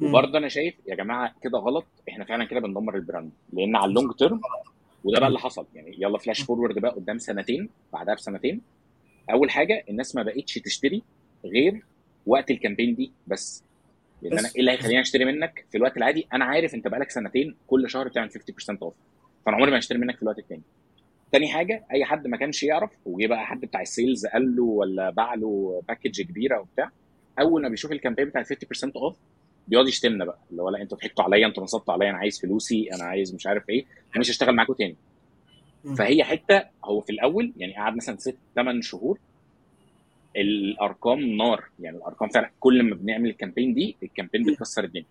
وبرضه 0.00 0.38
أنا 0.38 0.48
شايف 0.48 0.74
يا 0.86 0.94
جماعة 0.94 1.34
كده 1.42 1.58
غلط 1.58 1.86
إحنا 2.08 2.24
فعلا 2.24 2.44
كده 2.44 2.60
بندمر 2.60 2.94
ال 2.96 3.02
brand 3.02 3.30
لأن 3.52 3.76
على 3.76 3.88
ال 3.88 3.93
long 3.93 4.12
term 4.12 4.40
وده 5.04 5.18
بقى. 5.18 5.28
اللي 5.28 5.38
حصل 5.38 5.66
يعني 5.74 5.96
يلا 5.98 6.18
flash 6.18 6.42
forward 6.42 6.78
بقى 6.78 6.90
قدام 6.90 7.18
سنتين 7.18 7.68
بعدها 7.92 8.14
بسنتين 8.14 8.60
أول 9.30 9.50
حاجة 9.50 9.84
الناس 9.90 10.16
ما 10.16 10.22
بقتش 10.22 10.54
تشتري 10.54 11.02
غير 11.44 11.82
وقت 12.26 12.50
ال 12.50 12.55
campaign 12.55 12.94
دي 12.94 13.12
بس 13.26 13.64
لأن 14.22 14.38
أنا 14.38 14.48
إيه 14.54 14.60
اللي 14.60 14.70
هيخليني 14.70 15.00
أشتري 15.00 15.24
منك 15.24 15.64
في 15.70 15.78
الوقت 15.78 15.96
العادي 15.96 16.26
أنا 16.32 16.44
عارف 16.44 16.74
أنت 16.74 16.88
بقالك 16.88 17.10
سنتين 17.10 17.54
كل 17.66 17.90
شهر 17.90 18.08
بتعمل 18.08 18.30
50% 18.30 18.36
off 18.82 18.94
فأنا 19.46 19.56
عمري 19.56 19.70
ما 19.70 19.78
هشتري 19.78 19.98
منك 19.98 20.16
في 20.16 20.22
الوقت 20.22 20.38
التاني 20.38 20.62
تاني 21.32 21.48
حاجة 21.48 21.84
أي 21.92 22.04
حد 22.04 22.26
ما 22.26 22.36
كانش 22.36 22.62
يعرف 22.62 22.90
وجه 23.06 23.26
بقى 23.26 23.46
حد 23.46 23.60
بتاع 23.60 23.80
ال 23.80 23.88
sales 23.88 24.26
قال 24.26 24.56
له 24.56 24.62
ولا 24.64 25.10
باع 25.10 25.34
له 25.34 25.82
package 25.88 26.22
كبيرة 26.22 26.60
وبتاع 26.60 26.90
أول 27.40 27.62
ما 27.62 27.68
بيشوف 27.68 27.92
ال 27.92 27.96
campaign 27.96 28.24
بتاع 28.28 28.42
50% 28.42 28.46
off 28.96 29.16
بيقعد 29.68 29.88
يشتمنا 29.88 30.24
بقى 30.24 30.38
اللي 30.50 30.62
هو 30.62 30.68
لا 30.68 30.82
أنتوا 30.82 30.98
ضحكتوا 30.98 31.24
عليا 31.24 31.46
أنتوا 31.46 31.62
نصبتوا 31.62 31.94
عليا 31.94 32.10
أنا 32.10 32.18
عايز 32.18 32.40
فلوسي 32.40 32.88
أنا 32.94 33.04
عايز 33.04 33.34
مش 33.34 33.46
عارف 33.46 33.68
إيه 33.70 33.84
أنا 34.10 34.20
مش 34.20 34.30
هشتغل 34.30 34.54
معاكم 34.54 34.72
تاني. 34.72 34.96
فهي 35.96 36.24
حتة 36.24 36.62
هو 36.84 37.00
في 37.00 37.10
الأول 37.10 37.52
يعني 37.56 37.74
قعد 37.76 37.96
مثلا 37.96 38.16
ست 38.16 38.36
ثمان 38.54 38.82
شهور 38.82 39.18
الأرقام 40.36 41.20
نار 41.20 41.64
يعني 41.80 41.96
الأرقام 41.96 42.28
فعلا 42.28 42.50
كل 42.60 42.82
ما 42.82 42.94
بنعمل 42.96 43.30
ال 43.30 43.35
campaign 43.35 43.74
دي 43.74 43.96
ال 44.02 44.06
campaign. 44.06 44.42
بتكسر 44.44 44.84
الدنيا. 44.84 45.04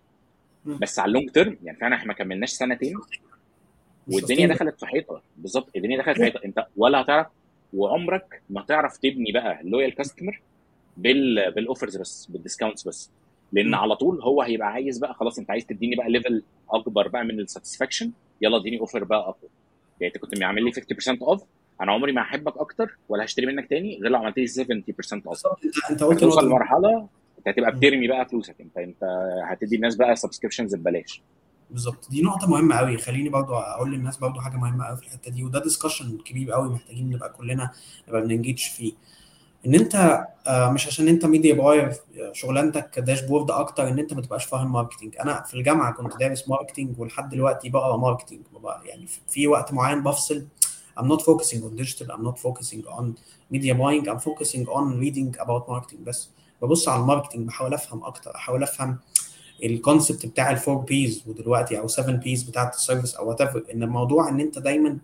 بس 0.66 0.98
على 0.98 1.08
ال 1.08 1.12
long 1.12 1.30
term 1.30 1.56
يعني 1.62 1.78
فعلا 1.78 1.96
إحنا 1.96 2.08
ما 2.08 2.14
كملناش 2.14 2.50
سنتين 2.50 2.96
والدنيا. 4.08 4.46
دخلت 4.46 4.80
في 4.80 4.86
حيطة. 4.86 5.22
بالظبط 5.36 5.68
الدنيا 5.76 5.98
دخلت 5.98 6.16
في 6.16 6.24
حيطة. 6.24 6.40
انت 6.44 6.66
ولا 6.76 7.00
هتعرف 7.00 7.26
وعمرك 7.72 8.42
ما 8.50 8.62
تعرف 8.62 8.96
تبني 8.98 9.32
بقى 9.32 9.60
loyal 9.64 9.94
customer 9.94 10.40
بال 10.96 11.52
بال 11.52 11.63
offers 11.63 11.96
بس 11.96 12.26
بال 12.26 12.37
discounts 12.37 12.88
بس. 12.88 13.10
لأن. 13.52 13.74
على 13.74 13.96
طول 13.96 14.22
هو 14.22 14.42
هيبقى 14.42 14.68
عايز 14.72 14.98
بقى 14.98 15.14
خلاص 15.14 15.38
انت 15.38 15.50
عايز 15.50 15.66
تديني 15.66 15.96
بقى 15.96 16.10
level 16.10 16.42
أكبر 16.70 17.08
بقى 17.08 17.24
من 17.24 17.40
ال 17.40 17.45
satisfaction 17.45 18.12
يلا 18.40 18.56
اديني 18.56 18.80
offer 18.80 19.04
بقى 19.04 19.18
أقوى. 19.18 19.50
يعني 20.00 20.14
انت 20.14 20.22
كنت 20.22 20.42
عامل 20.42 20.64
لي 20.64 20.72
50% 20.72 21.22
off 21.22 21.42
أنا 21.80 21.92
عمري 21.92 22.12
ما 22.12 22.22
هحبك 22.22 22.56
أكتر 22.58 22.98
ولا 23.08 23.24
هشتري 23.24 23.46
منك 23.46 23.66
تاني 23.70 23.98
غير 24.02 24.10
لو 24.10 24.18
عملت 24.18 24.38
لي 24.38 24.46
70% 24.46 25.26
off 25.26 25.46
انت 25.90 26.02
قلت 26.02 26.24
نقطة. 26.24 26.42
لمرحلة 26.42 27.08
انت 27.38 27.48
هتبقى 27.48 27.72
بترمي 27.76 28.08
بقى 28.08 28.26
فلوسك. 28.28 28.60
انت 28.60 28.78
انت 28.78 29.04
هتدي 29.44 29.76
الناس 29.76 29.96
بقى 29.96 30.16
subscriptions 30.16 30.74
ببلاش. 30.74 31.22
بالظبط. 31.70 32.10
دي 32.10 32.22
نقطة 32.22 32.46
مهمة 32.46 32.76
قوي 32.76 32.98
خليني 32.98 33.28
برضو 33.28 33.54
أقول 33.54 33.92
للناس 33.92 34.16
برضو 34.16 34.40
حاجة 34.40 34.56
مهمة 34.56 34.84
قوي 34.84 34.96
في 34.96 35.02
الحتة 35.02 35.30
دي 35.30 35.44
وده 35.44 35.62
discussion 35.62 36.18
كبير 36.18 36.52
قوي 36.52 36.68
محتاجين 36.68 37.10
نبقى 37.10 37.32
كلنا 37.32 37.70
نبقى 38.08 38.22
بن 38.22 38.31
engage 38.31 38.58
فيه. 38.58 38.92
إن 39.66 39.74
أنت 39.74 40.24
آه، 40.46 40.70
مش 40.70 40.86
عشان 40.86 41.08
أنت 41.08 41.24
media 41.26 41.54
buyer 41.54 41.92
شغلانتك 42.32 42.98
dashboard 42.98 43.50
أكتر 43.50 43.88
إن 43.88 43.98
أنت 43.98 44.14
ما 44.14 44.20
تبقاش 44.22 44.44
فاهم 44.44 44.72
marketing 44.72 45.16
أنا 45.16 45.42
في 45.42 45.54
الجامعة 45.54 45.92
كنت 45.92 46.16
دارس 46.16 46.48
marketing 46.48 46.98
ولحد 47.00 47.28
دلوقتي 47.28 47.68
بقرأ 47.68 47.96
marketing 47.96 48.40
يعني 48.84 49.06
في 49.28 49.46
وقت 49.46 49.72
معين 49.72 50.02
بفصل. 50.02 50.46
I'm 51.00 51.02
not 51.02 51.22
focusing 51.22 51.62
on 51.62 51.76
digital 51.82 52.06
I'm 52.10 52.24
not 52.24 52.38
focusing 52.38 52.82
on 52.98 53.04
media 53.54 53.74
buying 53.74 54.08
I'm 54.08 54.20
focusing 54.28 54.66
on 54.68 54.98
reading 55.00 55.34
about 55.40 55.68
marketing 55.68 56.00
بس. 56.06 56.30
ببص 56.62 56.88
على 56.88 57.00
ال 57.02 57.06
marketing 57.06 57.46
بحاول 57.48 57.74
أفهم 57.74 58.04
أكتر 58.04 58.34
أحاول 58.34 58.62
أفهم 58.62 58.98
ال 59.64 59.72
concept 59.72 60.26
بتاع 60.26 60.50
ال 60.50 60.55
four 60.55 60.76
Ps 60.76 61.24
ودلوقتي 61.26 61.78
أو 61.78 61.86
7 61.88 62.16
Ps 62.16 62.42
بتاعت 62.42 62.74
ال 62.74 62.79
service 62.79 63.14
أو 63.14 63.28
وات 63.28 63.40
إن 63.40 63.82
الموضوع 63.82 64.28
إن 64.28 64.40
أنت 64.40 64.58
دايما 64.58 64.98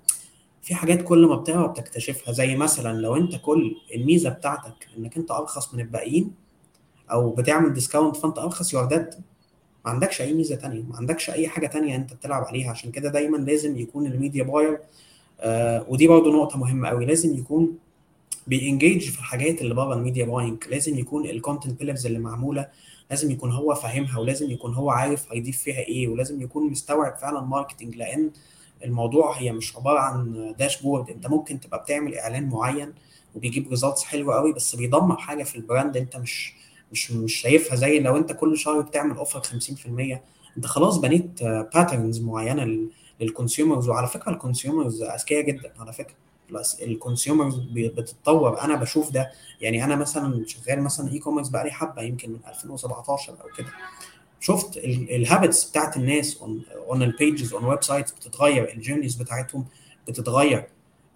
في 0.62 0.74
حاجات 0.74 1.02
كل 1.02 1.26
ما 1.26 1.36
بتقرا 1.36 1.66
بتكتشفها. 1.66 2.32
زي 2.32 2.56
مثلا 2.56 3.00
لو 3.00 3.16
أنت 3.16 3.36
كل 3.36 3.76
الميزة 3.94 4.30
بتاعتك 4.30 4.88
إنك 4.98 5.16
أنت 5.16 5.30
أرخص 5.30 5.74
من 5.74 5.80
الباقيين 5.80 6.30
أو 7.12 7.30
بتعمل 7.30 7.72
discount 7.72 8.16
فأنت 8.16 8.38
أرخص 8.38 8.74
you're 8.74 8.84
dead 8.84 9.06
ما 9.84 9.90
عندكش 9.90 10.20
أي 10.20 10.32
ميزة 10.34 10.56
تانية 10.56 10.82
ما 10.82 10.96
عندكش 10.96 11.30
أي 11.30 11.48
حاجة 11.48 11.66
تانية 11.66 11.96
أنت 11.96 12.14
بتلعب 12.14 12.44
عليها. 12.44 12.70
عشان 12.70 12.90
كده 12.90 13.08
دايما 13.08 13.36
لازم 13.36 13.76
يكون 13.78 14.06
ال 14.06 14.13
media 14.13 14.44
buyer 14.44 14.78
آه 15.40 15.86
ودي 15.88 16.08
برضه 16.08 16.32
نقطة 16.32 16.58
مهمة 16.58 16.88
قوي 16.88 17.06
لازم 17.06 17.34
يكون 17.38 17.78
بي 18.46 18.62
engage 18.62 19.10
في 19.10 19.18
الحاجات 19.18 19.60
اللي 19.62 19.74
بره 19.74 19.94
ال 19.94 19.99
media 19.99 20.24
buying 20.24 20.64
لازم 20.70 20.98
يكون 20.98 21.26
ال 21.26 21.33
content 21.33 21.78
pillars 21.78 22.06
اللي 22.06 22.18
معمولة 22.18 22.68
لازم 23.10 23.30
يكون 23.30 23.52
هو 23.52 23.74
فاهمها 23.74 24.18
ولازم 24.18 24.50
يكون 24.50 24.74
هو 24.74 24.90
عارف 24.90 25.32
هيضيف 25.32 25.62
فيها 25.62 25.78
إيه 25.80 26.08
ولازم 26.08 26.42
يكون 26.42 26.70
مستوعب 26.70 27.16
فعلا 27.16 27.40
marketing 27.40 27.96
لأن 27.96 28.30
الموضوع 28.84 29.38
هي 29.38 29.52
مش 29.52 29.76
عبارة 29.76 29.98
عن 29.98 30.54
dashboard 30.58 31.10
أنت 31.10 31.26
ممكن 31.26 31.60
تبقى 31.60 31.78
بتعمل 31.82 32.14
إعلان 32.14 32.48
معين 32.48 32.92
وبيجيب 33.34 33.68
results 33.70 34.04
حلوة 34.04 34.34
قوي 34.34 34.52
بس 34.52 34.76
بيدمر 34.76 35.16
حاجة 35.16 35.42
في 35.44 35.56
ال 35.56 35.63
brand 35.63 35.96
أنت 35.96 36.16
مش 36.16 36.54
مش 36.92 37.10
مش 37.10 37.34
شايفها. 37.34 37.76
زي 37.76 38.00
لو 38.00 38.16
أنت 38.16 38.32
كل 38.32 38.58
شهر 38.58 38.80
بتعمل 38.80 39.16
offer 39.16 39.40
50% 39.42 40.18
أنت 40.56 40.66
خلاص 40.66 40.96
بنيت 40.96 41.42
patterns 41.42 42.20
معينة 42.20 42.88
لل 43.20 43.33
consumers 43.33 43.88
وعلى 43.88 44.06
فكرة 44.06 44.32
ال 44.32 44.39
consumers 44.39 45.02
أذكياء 45.02 45.42
جدا 45.42 45.72
على 45.78 45.92
فكرة. 45.92 46.14
ال 46.82 46.90
consumers 46.90 47.58
بتتطور. 47.72 48.60
أنا 48.60 48.76
بشوف 48.76 49.10
ده 49.10 49.32
يعني 49.60 49.84
أنا 49.84 49.96
مثلا 49.96 50.44
شغال 50.46 50.82
مثلا 50.82 51.12
e-commerce 51.12 51.48
بقالي 51.48 51.70
حبة 51.70 52.02
يمكن 52.02 52.30
من 52.30 52.38
2017 52.48 53.32
أو 53.32 53.48
كده. 53.58 53.66
شفت 54.40 54.76
ال 54.76 54.90
habits 54.90 55.70
بتاعت 55.70 55.96
الناس 55.96 56.42
on 56.88 57.02
ال 57.02 57.52
pages 57.54 57.64
on 57.64 57.84
websites 57.84 58.12
بتتغير 58.12 58.72
ال 58.72 58.77
journeys 58.77 59.14
بتاعتهم 59.14 59.64
بتتغير. 60.08 60.66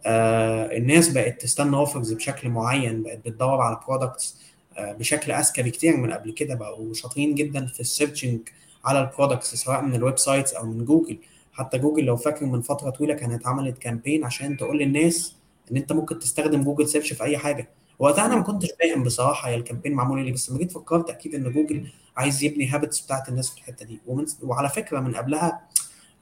آه 0.06 0.76
الناس 0.76 1.08
بقت 1.08 1.42
تستنى 1.42 1.76
offers 1.76 2.12
بشكل 2.12 2.48
معين 2.48 3.02
بقت 3.02 3.18
بتدور 3.18 3.60
على 3.60 3.80
products 3.88 4.36
آه 4.78 4.92
بشكل 4.92 5.32
أذكى 5.32 5.62
بكتير 5.62 5.96
من 5.96 6.12
قبل 6.12 6.32
كده 6.32 6.54
بقوا 6.54 6.94
شاطرين 6.94 7.34
جدا 7.34 7.66
في 7.66 7.80
ال 7.80 7.86
searching 7.86 8.40
على 8.84 9.00
ال 9.00 9.06
products 9.06 9.54
سواء 9.54 9.82
من 9.82 9.94
ال 9.94 10.18
websites 10.18 10.52
أو 10.52 10.66
من 10.66 10.84
جوجل 10.84 11.18
حتى 11.52 11.78
جوجل 11.78 12.04
لو 12.04 12.16
فاكر 12.16 12.46
من 12.46 12.60
فترة 12.60 12.90
طويلة 12.90 13.14
كانت 13.14 13.46
عملت 13.46 13.78
campaign 13.78 14.24
عشان 14.24 14.56
تقول 14.56 14.78
للناس 14.78 15.36
إن 15.70 15.76
أنت 15.76 15.92
ممكن 15.92 16.18
تستخدم 16.18 16.62
جوجل 16.62 16.88
search 16.88 17.12
في 17.12 17.24
أي 17.24 17.38
حاجة. 17.38 17.70
وقتها 17.98 18.26
أنا 18.26 18.36
ما 18.36 18.42
كنتش 18.42 18.68
فاهم 18.80 19.02
بصراحة 19.02 19.48
هي 19.48 19.54
ال 19.54 19.58
campaign 19.58 19.92
معمول 19.92 20.24
ليه 20.24 20.32
بس 20.32 20.50
لما 20.50 20.58
جيت 20.58 20.72
فكرت 20.72 21.10
أكيد 21.10 21.34
إن 21.34 21.52
جوجل 21.52 21.86
عايز 22.16 22.44
يبني 22.44 22.66
habits 22.66 23.00
بتاعت 23.00 23.28
الناس 23.28 23.50
في 23.50 23.58
الحتة 23.58 23.86
دي. 23.86 24.00
ومن 24.06 24.24
وعلى 24.42 24.68
فكرة 24.68 25.00
من 25.00 25.14
قبلها 25.14 25.68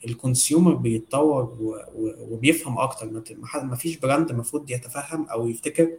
ال 0.07 0.14
consumer 0.14 0.75
بيتطور 0.75 1.57
وبيفهم 2.31 2.79
أكتر. 2.79 3.23
ما 3.63 3.77
فيش 3.77 3.97
brand 3.97 4.31
المفروض 4.31 4.71
يتفهم 4.71 5.27
أو 5.29 5.49
يفتكر 5.49 5.91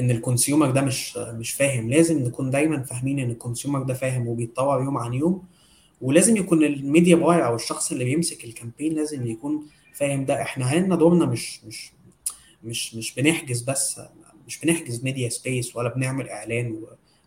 إن 0.00 0.10
ال 0.10 0.17
consumer 0.17 0.70
ده 0.70 0.80
مش 0.82 1.16
مش 1.16 1.50
فاهم. 1.50 1.90
لازم 1.90 2.18
نكون 2.18 2.50
دايما 2.50 2.82
فاهمين 2.82 3.18
إن 3.18 3.30
ال 3.30 3.36
consumer 3.36 3.82
ده 3.82 3.94
فاهم 3.94 4.28
وبيتطور 4.28 4.82
يوم 4.84 4.98
عن 4.98 5.14
يوم. 5.14 5.44
ولازم 6.02 6.36
يكون 6.36 6.64
ال 6.64 6.73
media 6.73 7.16
buyer 7.16 7.46
أو 7.46 7.54
الشخص 7.54 7.92
اللي 7.92 8.04
بيمسك 8.04 8.44
ال 8.44 8.50
campaign 8.50 8.94
لازم 8.94 9.26
يكون 9.26 9.66
فاهم 9.94 10.24
ده. 10.24 10.42
إحنا 10.42 10.64
هنا 10.64 10.96
دورنا 10.96 11.26
مش 11.26 11.64
مش 11.64 11.92
مش 12.64 12.94
مش 12.94 13.14
بنحجز 13.14 13.62
بس 13.62 14.00
مش 14.46 14.60
بنحجز 14.60 15.04
media 15.04 15.28
space 15.28 15.76
ولا 15.76 15.94
بنعمل 15.94 16.28
إعلان 16.28 16.82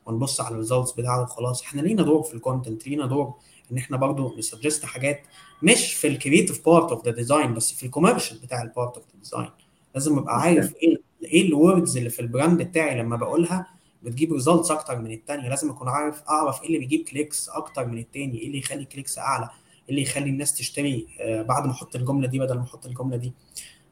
ونبص 0.05 0.41
على 0.41 0.53
ال 0.53 0.58
results 0.58 0.91
بتاعته 0.91 1.21
وخلاص. 1.21 1.61
إحنا 1.63 1.81
لينا 1.81 2.03
دور 2.03 2.23
في 2.23 2.33
ال 2.33 2.40
content 2.40 2.87
لينا 2.87 3.05
دور 3.05 3.33
إن 3.71 3.77
إحنا 3.77 3.97
برضو 3.97 4.37
ن 4.37 4.43
suggest 4.43 4.85
حاجات 4.85 5.21
مش 5.63 5.93
في 5.93 6.07
ال 6.07 6.14
creative 6.14 6.65
part 6.65 6.91
of 6.91 7.05
the 7.05 7.11
design 7.11 7.53
بس 7.53 7.71
في 7.73 7.85
ال 7.85 7.90
commercial 7.90 8.39
بتاع 8.39 8.61
ال 8.61 8.68
part 8.68 8.95
of 8.97 9.05
the 9.13 9.19
design 9.19 9.49
لازم 9.95 10.17
أبقى 10.17 10.41
عارف 10.41 10.73
إيه 10.75 11.01
إيه 11.23 11.47
ال 11.47 11.56
words 11.56 11.97
اللي 11.97 12.09
في 12.09 12.19
ال 12.19 12.26
brand 12.26 12.61
بتاعي 12.61 12.99
لما 13.01 13.15
بقولها 13.15 13.74
بتجيب 14.05 14.33
results 14.33 14.71
أكتر 14.71 14.99
من 14.99 15.11
الثانية 15.11 15.49
لازم 15.49 15.69
أكون 15.69 15.87
عارف 15.89 16.23
أعرف 16.29 16.61
إيه 16.61 16.67
اللي 16.67 16.79
بيجيب 16.79 17.05
clicks 17.05 17.49
أكتر 17.49 17.85
من 17.85 17.97
الثاني 17.97 18.39
إيه 18.39 18.47
اللي 18.47 18.57
يخلي 18.57 18.85
clicks 18.85 19.17
أعلى 19.19 19.43
إيه 19.45 19.89
اللي 19.89 20.01
يخلي 20.01 20.29
الناس 20.29 20.53
تشتري 20.53 21.07
بعد 21.47 21.65
ما 21.65 21.71
أحط 21.71 21.95
الجملة 21.95 22.27
دي 22.27 22.39
بدل 22.39 22.55
ما 22.57 22.63
أحط 22.63 22.85
الجملة 22.85 23.17
دي. 23.17 23.33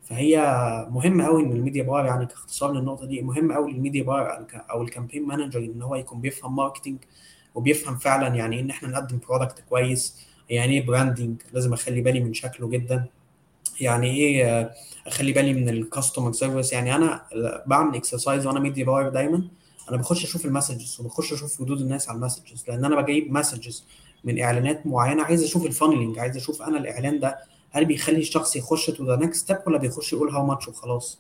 فهي 0.03 0.37
مهم 0.91 1.21
قوي 1.21 1.43
إن 1.43 1.51
ال 1.51 1.57
media 1.57 1.83
buyer 1.83 2.05
يعني 2.05 2.25
كاختصار 2.25 2.71
للنقطة 2.73 3.05
دي 3.05 3.21
مهم 3.21 3.51
قوي 3.51 3.71
لل 3.73 3.82
media 3.82 4.03
buyer 4.03 4.45
أو 4.71 4.81
ال 4.81 4.86
campaign 4.86 5.27
manager 5.27 5.59
إن 5.59 5.81
هو 5.81 5.95
يكون 5.95 6.21
بيفهم 6.21 6.55
marketing 6.55 6.97
وبيفهم 7.55 7.97
فعلا 7.97 8.35
يعني 8.35 8.59
إن 8.59 8.69
إحنا 8.69 8.89
نقدم 8.89 9.19
product 9.29 9.63
كويس 9.69 10.27
يعني 10.49 10.73
إيه 10.79 10.85
branding 10.87 11.41
لازم 11.53 11.73
أخلي 11.73 12.01
بالي 12.01 12.19
من 12.19 12.33
شكله 12.33 12.69
جدا. 12.69 13.05
يعني 13.81 14.07
إيه 14.11 14.71
أخلي 15.07 15.31
بالي 15.33 15.53
من 15.53 15.69
ال 15.69 15.76
customer 15.76 16.31
service 16.31 16.73
يعني 16.73 16.95
أنا 16.95 17.25
بعمل 17.65 17.95
exercise 17.95 18.47
وأنا 18.47 18.59
media 18.59 18.85
buyer 18.85 19.09
دايما. 19.09 19.47
أنا 19.89 19.97
بخش 19.97 20.23
أشوف 20.23 20.45
ال 20.45 20.51
messages 20.51 20.97
وبخش 20.99 21.33
أشوف 21.33 21.61
ردود 21.61 21.81
الناس 21.81 22.09
على 22.09 22.15
ال 22.15 22.21
messages 22.21 22.63
لأن 22.67 22.85
أنا 22.85 23.01
بجيب 23.01 23.31
messages 23.33 23.85
من 24.23 24.41
إعلانات 24.41 24.87
معينة 24.87 25.23
عايز 25.23 25.43
أشوف 25.43 25.65
ال 25.65 25.71
funneling 25.71 26.19
عايز 26.19 26.37
أشوف 26.37 26.61
أنا 26.61 26.77
الإعلان 26.77 27.19
ده 27.19 27.37
هل 27.71 27.85
بيخلي 27.85 28.17
الشخص 28.17 28.55
يخش 28.55 28.85
to 28.85 29.05
the 29.05 29.15
next 29.15 29.43
step 29.43 29.57
ولا 29.67 29.77
بيخش 29.77 30.13
يقول 30.13 30.29
how 30.29 30.45
much 30.45 30.67
وخلاص؟ 30.67 31.19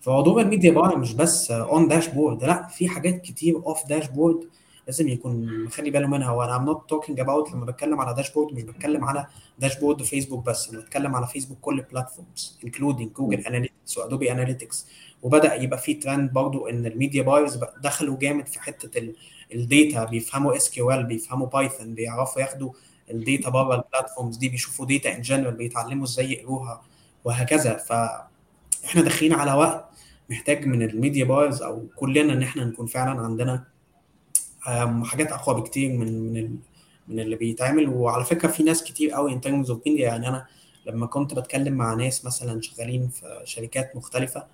فموضوع 0.00 0.42
ال 0.42 0.47
media 0.47 0.72
buyer 0.72 0.98
مش 0.98 1.12
بس 1.12 1.50
on 1.50 1.88
dashboard 1.88 2.44
لا 2.44 2.68
في 2.68 2.88
حاجات 2.88 3.20
كتير 3.22 3.56
off 3.56 3.86
dashboard 3.88 4.44
لازم 4.86 5.08
يكون 5.08 5.64
مخلي 5.64 5.90
باله 5.90 6.06
منها. 6.06 6.30
وأنا 6.32 6.56
I'm 6.56 6.64
not 6.64 6.88
talking 6.90 7.20
about 7.20 7.52
لما 7.52 7.64
بتكلم 7.64 8.00
على 8.00 8.14
dashboard 8.14 8.54
مش 8.54 8.62
بتكلم 8.62 9.04
على 9.04 9.26
dashboard 9.58 10.02
فيسبوك 10.02 10.46
بس 10.46 10.70
أنا 10.70 10.80
بتكلم 10.80 11.16
على 11.16 11.26
فيسبوك 11.26 11.58
كل 11.60 11.78
ال 11.78 11.86
platforms 11.86 12.58
including 12.64 13.12
Google 13.12 13.40
Analytics 13.40 13.98
و 13.98 14.04
Adobe 14.04 14.32
Analytics 14.32 14.86
وبدأ 15.22 15.54
يبقى 15.54 15.78
في 15.78 15.94
ترند 15.94 16.32
برضو 16.32 16.66
إن 16.66 16.86
ال 16.86 16.92
media 16.92 17.22
buyers 17.22 17.60
دخلوا 17.82 18.16
جامد 18.18 18.46
في 18.46 18.60
حتة 18.60 19.12
ال 19.54 19.64
data 19.64 20.04
بيفهموا 20.04 20.56
SQL 20.56 21.04
بيفهموا 21.04 21.46
Python 21.46 21.94
بيعرفوا 21.94 22.42
ياخدوا 22.42 22.72
ال 23.10 23.18
data 23.18 23.50
بره 23.50 23.74
ال 23.74 23.80
platforms 23.80 24.36
دي 24.36 24.48
بيشوفوا 24.48 24.86
data 24.86 25.16
in 25.16 25.22
general 25.22 25.54
بيتعلموا 25.54 26.04
إزاي 26.04 26.32
يقروها 26.32 26.82
وهكذا. 27.24 27.76
فاحنا 27.76 29.02
داخلين 29.02 29.32
على 29.32 29.52
وقت 29.52 29.84
محتاج 30.30 30.66
من 30.66 30.82
ال 30.82 30.89
media 30.89 31.24
buyers 31.24 31.62
أو 31.62 31.86
كلنا 31.96 32.32
إن 32.32 32.42
إحنا 32.42 32.64
نكون 32.64 32.86
فعلا 32.86 33.20
عندنا 33.20 33.64
حاجات 35.04 35.32
أقوى 35.32 35.60
بكتير 35.60 35.92
من 35.92 36.32
من 36.32 36.56
من 37.08 37.20
اللي 37.20 37.36
بيتعمل. 37.36 37.88
وعلى 37.88 38.24
فكرة 38.24 38.48
في 38.48 38.62
ناس 38.62 38.84
كتير 38.84 39.10
قوي 39.10 39.32
in 39.32 39.40
terms 39.40 39.70
of 39.70 39.80
يعني 39.86 40.28
أنا 40.28 40.46
لما 40.86 41.06
كنت 41.06 41.34
بتكلم 41.34 41.74
مع 41.74 41.94
ناس 41.94 42.24
مثلا 42.24 42.60
شغالين 42.60 43.08
في 43.08 43.40
شركات 43.44 43.96
مختلفة 43.96 44.44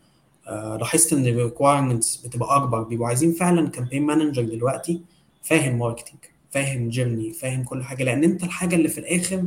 لاحظت 0.80 1.12
إن 1.12 1.26
ال 1.26 1.33
requirements 1.33 2.16
بتبقى 2.16 2.56
أكبر. 2.56 2.82
بيبقوا 2.82 3.08
عايزين 3.08 3.32
فعلا 3.32 3.68
campaign 3.68 4.02
manager 4.02 4.42
دلوقتي 4.42 5.00
فاهم 5.42 5.78
marketing 5.78 6.18
فاهم 6.50 6.88
journey 6.88 7.32
فاهم 7.32 7.64
كل 7.64 7.82
حاجة. 7.84 8.04
لأن 8.04 8.24
أنت 8.24 8.44
الحاجة 8.44 8.74
اللي 8.76 8.88
في 8.88 8.98
الآخر 9.00 9.44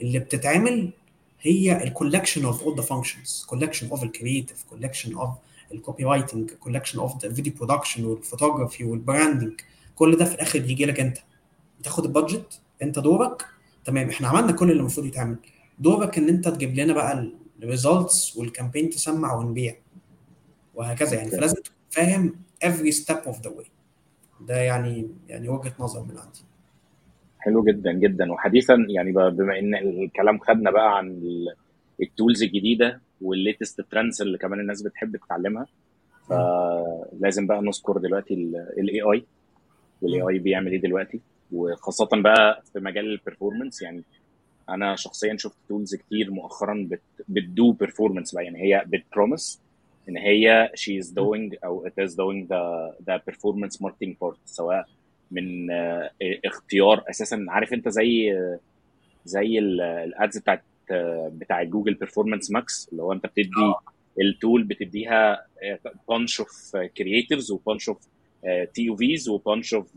اللي 0.00 0.18
بتتعمل 0.18 0.90
هي 1.40 1.84
ال 1.84 1.90
collection 1.90 2.44
of 2.44 2.62
all 2.62 2.76
the 2.76 2.82
functions 2.82 3.44
collection 3.48 3.88
of 3.88 4.02
ال 4.02 4.09
creative 4.09 4.64
collection 4.70 5.14
of 5.14 5.25
ال 5.25 5.30
copywriting 5.74 6.50
collection 6.50 6.98
of 6.98 7.24
the 7.24 7.34
video 7.34 7.52
production 7.56 8.04
وال 8.04 8.16
photography 8.16 8.84
وال 8.84 8.99
branding 8.99 9.60
كل 9.94 10.16
ده 10.16 10.24
في 10.24 10.34
الآخر 10.34 10.58
بيجي 10.58 10.84
لك 10.84 11.00
أنت. 11.00 11.18
بتاخد 11.80 12.04
ال 12.04 12.12
budget 12.12 12.60
أنت 12.82 12.98
دورك 12.98 13.46
تمام 13.84 14.08
إحنا 14.08 14.28
عملنا 14.28 14.52
كل 14.52 14.70
اللي 14.70 14.80
المفروض 14.80 15.06
يتعمل. 15.06 15.36
دورك 15.78 16.18
إن 16.18 16.28
أنت 16.28 16.48
تجيب 16.48 16.74
لنا 16.74 16.92
بقى 16.92 17.32
ال 17.62 17.71
results 17.71 18.36
وال 18.36 18.47
campaign 18.47 18.90
تسمع 18.90 19.34
ونبيع. 19.34 19.76
وهكذا 20.74 21.14
يعني. 21.16 21.30
فلازم 21.30 21.54
تكون 21.54 21.76
فاهم 21.90 22.34
every 22.64 22.92
step 22.94 23.28
of 23.32 23.36
the 23.36 23.50
way. 23.50 23.66
ده 24.40 24.56
يعني 24.56 25.10
يعني 25.28 25.48
وجهة 25.48 25.72
نظر 25.78 26.02
من 26.02 26.18
عندي. 26.18 26.44
حلو 27.38 27.64
جدا 27.64 27.92
جدا. 27.92 28.32
وحديثا 28.32 28.86
يعني 28.88 29.12
بما 29.12 29.58
إن 29.58 29.74
الكلام 29.74 30.38
خدنا 30.38 30.70
بقى 30.70 30.98
عن 30.98 31.22
ال 32.02 32.09
tools 32.09 32.42
الجديدة 32.42 33.00
وال 33.22 33.37
latest 33.37 33.80
trends 33.80 34.22
اللي 34.22 34.38
كمان 34.38 34.60
الناس 34.60 34.82
بتحب 34.82 35.16
تتعلمها. 35.16 35.66
فلازم 36.28 37.46
بقى 37.46 37.62
نذكر 37.62 37.98
دلوقتي 37.98 38.34
ال 38.78 39.02
AI 39.02 39.24
وال 40.02 40.22
AI 40.28 40.38
بيعمل 40.38 40.72
إيه 40.72 40.80
دلوقتي 40.80 41.20
وخاصة 41.52 42.08
بقى 42.12 42.62
في 42.72 42.80
مجال 42.80 43.04
ال 43.12 43.18
performance 43.18 43.82
يعني 43.82 44.02
أنا 44.68 44.96
شخصيا 44.96 45.36
شفت 45.36 45.56
tools 45.68 45.94
كتير 45.94 46.30
مؤخرا 46.30 46.86
بت 46.90 47.00
بت 47.28 47.50
do 47.50 47.72
performance 47.72 48.34
بقى. 48.34 48.44
يعني 48.44 48.62
هي 48.62 48.84
بت 48.86 49.02
promise 49.02 49.60
إن 50.08 50.16
هي 50.16 50.70
she 50.76 51.04
is 51.04 51.08
doing 51.08 51.58
أو 51.64 51.88
it 51.88 52.04
is 52.04 52.10
doing 52.12 52.46
the 52.48 52.92
the 53.10 53.18
performance 53.32 53.76
marketing 53.86 54.14
part 54.24 54.36
سواء 54.44 54.86
من 55.30 55.70
آه، 55.70 56.10
اختيار 56.44 57.04
أساسا. 57.10 57.46
عارف 57.48 57.72
أنت 57.72 57.88
زي 57.88 58.38
زي 59.24 59.58
ال 59.58 59.78
ads 59.78 60.38
بتاعت 60.38 60.62
بتاع 61.32 61.62
جوجل 61.62 61.94
Performance 61.94 62.50
Max 62.50 62.88
اللي 62.92 63.02
هو 63.02 63.12
انت 63.12 63.26
بتدي 63.26 63.50
ال 64.20 64.28
tool 64.28 64.62
بتديها 64.64 65.46
bunch 66.08 66.40
of 66.40 66.76
creatives 66.96 67.50
و 67.50 67.88
bunch 67.88 67.98
of 68.74 68.82
TVs 68.82 68.96
و 68.96 69.28
bunch 69.28 69.74
of 69.74 69.90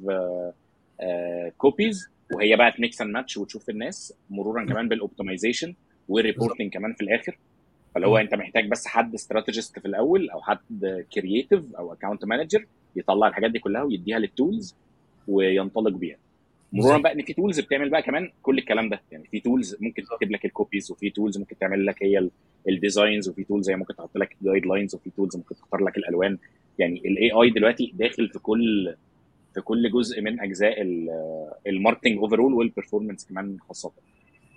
copies 1.58 2.10
وهي 2.34 2.56
بقى 2.56 2.72
ت 2.72 2.79
mix 2.79 3.02
and 3.02 3.12
match 3.14 3.38
وتشوف 3.38 3.70
الناس 3.70 4.14
مرورا 4.30 4.66
كمان 4.66 4.90
بال 4.90 5.02
optimization 5.02 5.76
وال 6.10 6.21
reporting 6.21 6.74
كمان 6.74 6.94
في 6.94 7.02
الآخر. 7.02 7.38
فاللي 7.94 8.08
هو 8.08 8.18
انت 8.18 8.36
محتاج 8.36 8.70
بس 8.70 8.88
حد 8.88 9.14
strategist 9.14 9.80
في 9.80 9.86
الأول 9.86 10.30
أو 10.30 10.42
حد 10.42 11.06
creative 11.14 11.76
أو 11.76 11.94
account 11.94 12.26
manager 12.26 12.66
يطلع 12.96 13.28
الحاجات 13.28 13.52
دي 13.52 13.60
كلها 13.60 13.84
ويديها 13.84 14.20
لل 14.20 14.36
tools 14.36 14.76
وينطلق 15.28 15.92
بيها. 15.98 16.18
مرورا 16.76 16.98
بقى 16.98 17.14
إن 17.14 17.22
في 17.22 17.34
tools 17.34 17.60
بتعمل 17.60 17.90
بقى 17.90 18.02
كمان 18.02 18.32
كل 18.42 18.58
الكلام 18.58 18.90
ده. 18.90 19.02
يعني 19.12 19.28
في 19.32 19.40
tools 19.40 19.76
ممكن 19.80 20.04
تكتب 20.04 20.32
لك 20.32 20.46
ال 20.46 20.52
copies 20.52 20.92
وفي 20.92 21.10
tools 21.10 21.38
ممكن 21.38 21.58
تعمل 21.58 21.86
لك 21.86 22.04
هي 22.04 22.30
ال 22.70 22.77
designs 22.77 23.30
وفي 23.30 23.44
tools 23.44 23.70
هي 23.70 23.76
ممكن 23.76 23.96
تحط 23.96 24.18
لك 24.18 24.36
guidelines 24.42 24.96
وفي 24.96 25.10
tools 25.10 25.38
ممكن 25.38 25.56
تختار 25.56 25.84
لك 25.84 25.98
الألوان. 25.98 26.38
يعني 26.80 27.00
ال 27.06 27.32
AI 27.32 27.50
دلوقتي 27.50 27.92
داخل 27.96 28.30
في 28.30 28.40
كل 28.40 28.96
في 29.54 29.62
كل 29.62 29.92
جزء 29.92 30.22
من 30.22 30.40
أجزاء 30.40 30.76
ال 31.68 31.73
marketing 31.73 32.18
overall 32.18 32.54
وال 32.54 32.65
performance 32.65 33.26
كمان 33.26 33.58
خاصة. 33.68 33.92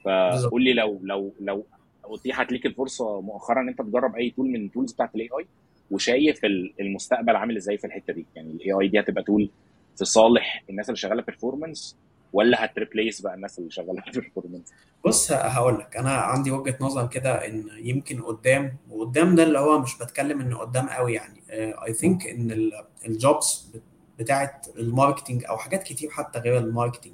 فقول 0.04 0.64
لي 0.64 0.72
لو 0.72 1.00
لو 1.02 1.32
لو 1.40 1.66
اتيحت 2.04 2.52
ليك 2.52 2.66
الفرصة 2.66 3.20
مؤخرا 3.20 3.60
إن 3.60 3.68
أنت 3.68 3.82
تجرب 3.82 4.16
أي 4.16 4.30
tool 4.30 4.46
من 4.48 4.64
ال 4.64 4.69
tools 4.69 4.92
بتاعت 4.92 5.14
ال 5.14 5.28
AI 5.38 5.46
وشايف 5.90 6.40
المستقبل 6.80 7.36
عامل 7.36 7.56
إزاي 7.56 7.78
في 7.78 7.86
الحتة 7.86 8.12
دي. 8.12 8.26
يعني 8.36 8.50
ال 8.50 8.72
AI 8.72 8.88
دي 8.88 9.00
هتبقى 9.00 9.22
tool 9.22 9.50
في 9.96 10.04
صالح 10.04 10.64
الناس 10.70 10.88
اللي 10.88 10.96
شغالة 10.96 11.22
performance 11.22 11.96
ولا 12.32 12.64
هت 12.64 12.76
replace 12.76 13.20
بقى 13.20 13.34
الناس 13.34 13.58
اللي 13.58 13.70
شغالة 13.70 14.02
performance 14.14 14.72
بص 15.04 15.32
هقول 15.32 15.78
لك 15.78 15.96
أنا 15.96 16.10
عندي 16.10 16.50
وجهة 16.50 16.76
نظر 16.80 17.06
كده 17.06 17.46
إن 17.46 17.68
يمكن 17.78 18.22
قدام 18.22 18.76
وقدام 18.90 19.34
ده 19.34 19.42
اللي 19.42 19.58
هو 19.58 19.78
مش 19.78 19.98
بتكلم 19.98 20.40
انه 20.40 20.58
قدام 20.58 20.88
قوي 20.88 21.14
يعني. 21.14 21.42
I 21.86 21.92
think 21.92 22.26
إن 22.26 22.70
ال 23.06 23.19
jobs 23.19 23.72
بتاعت 24.18 24.66
ال 24.78 24.85
marketing 24.85 25.44
أو 25.44 25.56
حاجات 25.56 25.82
كتير 25.82 26.10
حتى 26.10 26.38
غير 26.38 26.58
ال 26.58 26.64
marketing 26.64 27.12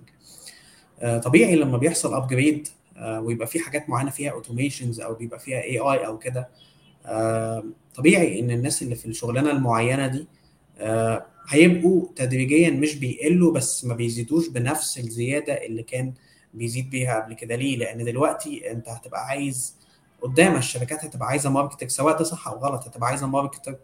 طبيعي 1.23 1.57
لما 1.57 1.79
بيحصل 1.79 2.15
upgrade 2.15 2.69
ويبقى 3.03 3.47
في 3.47 3.59
حاجات 3.61 3.89
معينة 3.91 4.11
فيها 4.11 4.31
automations 4.33 5.01
أو 5.01 5.15
بيبقى 5.15 5.39
فيها 5.39 5.63
AI 5.63 6.07
أو 6.07 6.19
كده 6.19 6.49
طبيعي 7.95 8.41
إن 8.41 8.51
الناس 8.51 8.83
اللي 8.83 8.95
في 8.95 9.07
الشغلانة 9.07 9.51
المعينة 9.51 10.07
دي 10.07 10.27
هيبقوا 11.49 12.07
تدريجيا 12.17 12.71
مش 12.71 12.95
بيقلوا 12.95 13.53
بس 13.53 13.85
ما 13.85 13.95
بيزيدوش 13.95 14.49
بنفس 14.49 14.99
الزيادة 14.99 15.53
اللي 15.67 15.83
كان 15.83 16.13
بيزيد 16.55 16.91
بيها 16.91 17.21
قبل 17.21 17.35
كده. 17.35 17.57
ليه؟ 17.57 17.77
لأن 17.77 18.05
دلوقتي 18.05 18.71
أنت 18.71 18.89
هتبقى 18.89 19.27
عايز 19.27 19.75
قدام 20.23 20.57
الشركات 20.57 21.05
هتبقى 21.05 21.29
عايزة 21.29 21.51
marketer 21.51 21.89
سواء 21.89 22.19
ده 22.19 22.25
صح 22.25 22.49
أو 22.49 22.59
غلط 22.59 22.85
هتبقى 22.87 23.09
عايزة 23.09 23.27
marketer 23.27 23.77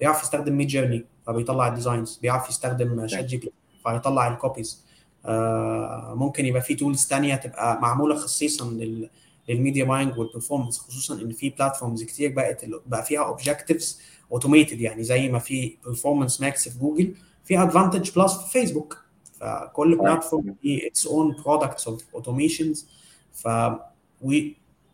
بيعرف 0.00 0.22
يستخدم 0.22 0.56
Midjourney 0.56 1.04
فبيطلع 1.26 1.68
ال 1.68 1.74
designs 1.74 2.18
بيعرف 2.22 2.48
يستخدم 2.48 3.06
ChatGPT 3.08 3.52
فيطلع 3.86 4.28
ال 4.28 4.36
copies 4.36 4.84
آه 5.26 6.14
ممكن 6.16 6.46
يبقى 6.46 6.62
في 6.62 6.74
tools 6.74 7.06
تانية 7.06 7.34
تبقى 7.34 7.80
معمولة 7.80 8.14
خصيصا 8.16 8.64
لل 8.70 9.10
لل 9.48 9.58
media 9.58 9.84
buying 9.84 10.18
وال 10.18 10.27
performance 10.27 10.78
خصوصا 10.78 11.14
إن 11.22 11.32
في 11.32 11.50
platforms 11.50 12.02
كتير 12.02 12.32
بقت 12.32 12.64
بقى 12.86 13.04
فيها 13.04 13.20
objectives 13.24 14.00
automated 14.32 14.80
يعني 14.80 15.02
زي 15.04 15.28
ما 15.28 15.38
في 15.38 15.76
Performance 15.84 16.40
Max 16.40 16.68
في 16.68 16.78
جوجل 16.78 17.14
في 17.44 17.62
Advantage 17.62 18.10
Plus 18.10 18.32
في 18.36 18.50
فيسبوك 18.50 19.02
فكل 19.40 19.96
platform 19.98 20.54
في 20.62 20.86
its 20.86 21.06
own 21.06 21.36
products 21.44 21.88
of 21.88 22.04
automations 22.14 22.88
ف 23.32 23.48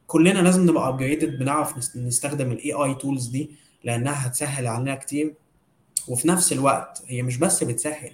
كلنا 0.07 0.39
لازم 0.39 0.67
نبقى 0.71 0.89
upgraded 0.89 1.39
بنعرف 1.39 1.97
نستخدم 1.97 2.53
ال 2.53 2.73
AI 2.73 2.95
tools 2.95 3.27
دي 3.27 3.51
لأنها 3.85 4.27
هتسهل 4.27 4.67
علينا 4.67 4.95
كتير. 4.95 5.35
وفي 6.09 6.29
نفس 6.29 6.53
الوقت 6.53 7.03
هي 7.07 7.23
مش 7.23 7.37
بس 7.37 7.65
بتسهل 7.65 8.13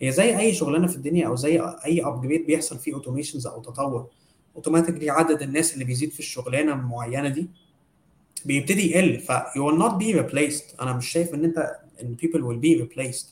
هي 0.00 0.12
زي 0.12 0.38
أي 0.38 0.54
شغلانة 0.54 0.86
في 0.86 0.96
الدنيا 0.96 1.26
أو 1.26 1.36
زي 1.36 1.60
أي 1.60 2.04
upgrade 2.04 2.46
بيحصل 2.46 2.78
فيه 2.78 2.94
automations 2.94 3.46
أو 3.46 3.62
تطور. 3.62 4.06
automatically 4.56 5.10
عدد 5.10 5.42
الناس 5.42 5.74
اللي 5.74 5.84
بيزيد 5.84 6.10
في 6.10 6.20
الشغلانة 6.20 6.72
المعينة 6.72 7.28
دي 7.28 7.46
بيبتدي 8.44 8.90
يقل. 8.90 9.18
ف 9.20 9.32
you 9.32 9.60
will 9.60 9.78
not 9.82 9.92
be 10.02 10.16
replaced. 10.22 10.80
أنا 10.82 10.92
مش 10.92 11.08
شايف 11.08 11.34
إن 11.34 11.44
أنت 11.44 11.76
إن 12.02 12.16
people 12.22 12.38
will 12.38 12.60
be 12.64 12.82
replaced. 12.86 13.26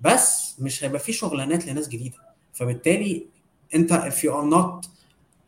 بس 0.00 0.54
مش 0.60 0.84
هيبقى 0.84 0.98
في 1.00 1.12
شغلانات 1.12 1.66
لناس 1.66 1.88
جديدة. 1.88 2.16
فبالتالي 2.52 3.26
أنت 3.74 3.92
if 3.92 4.14
you 4.22 4.30
are 4.32 4.50
not 4.54 4.86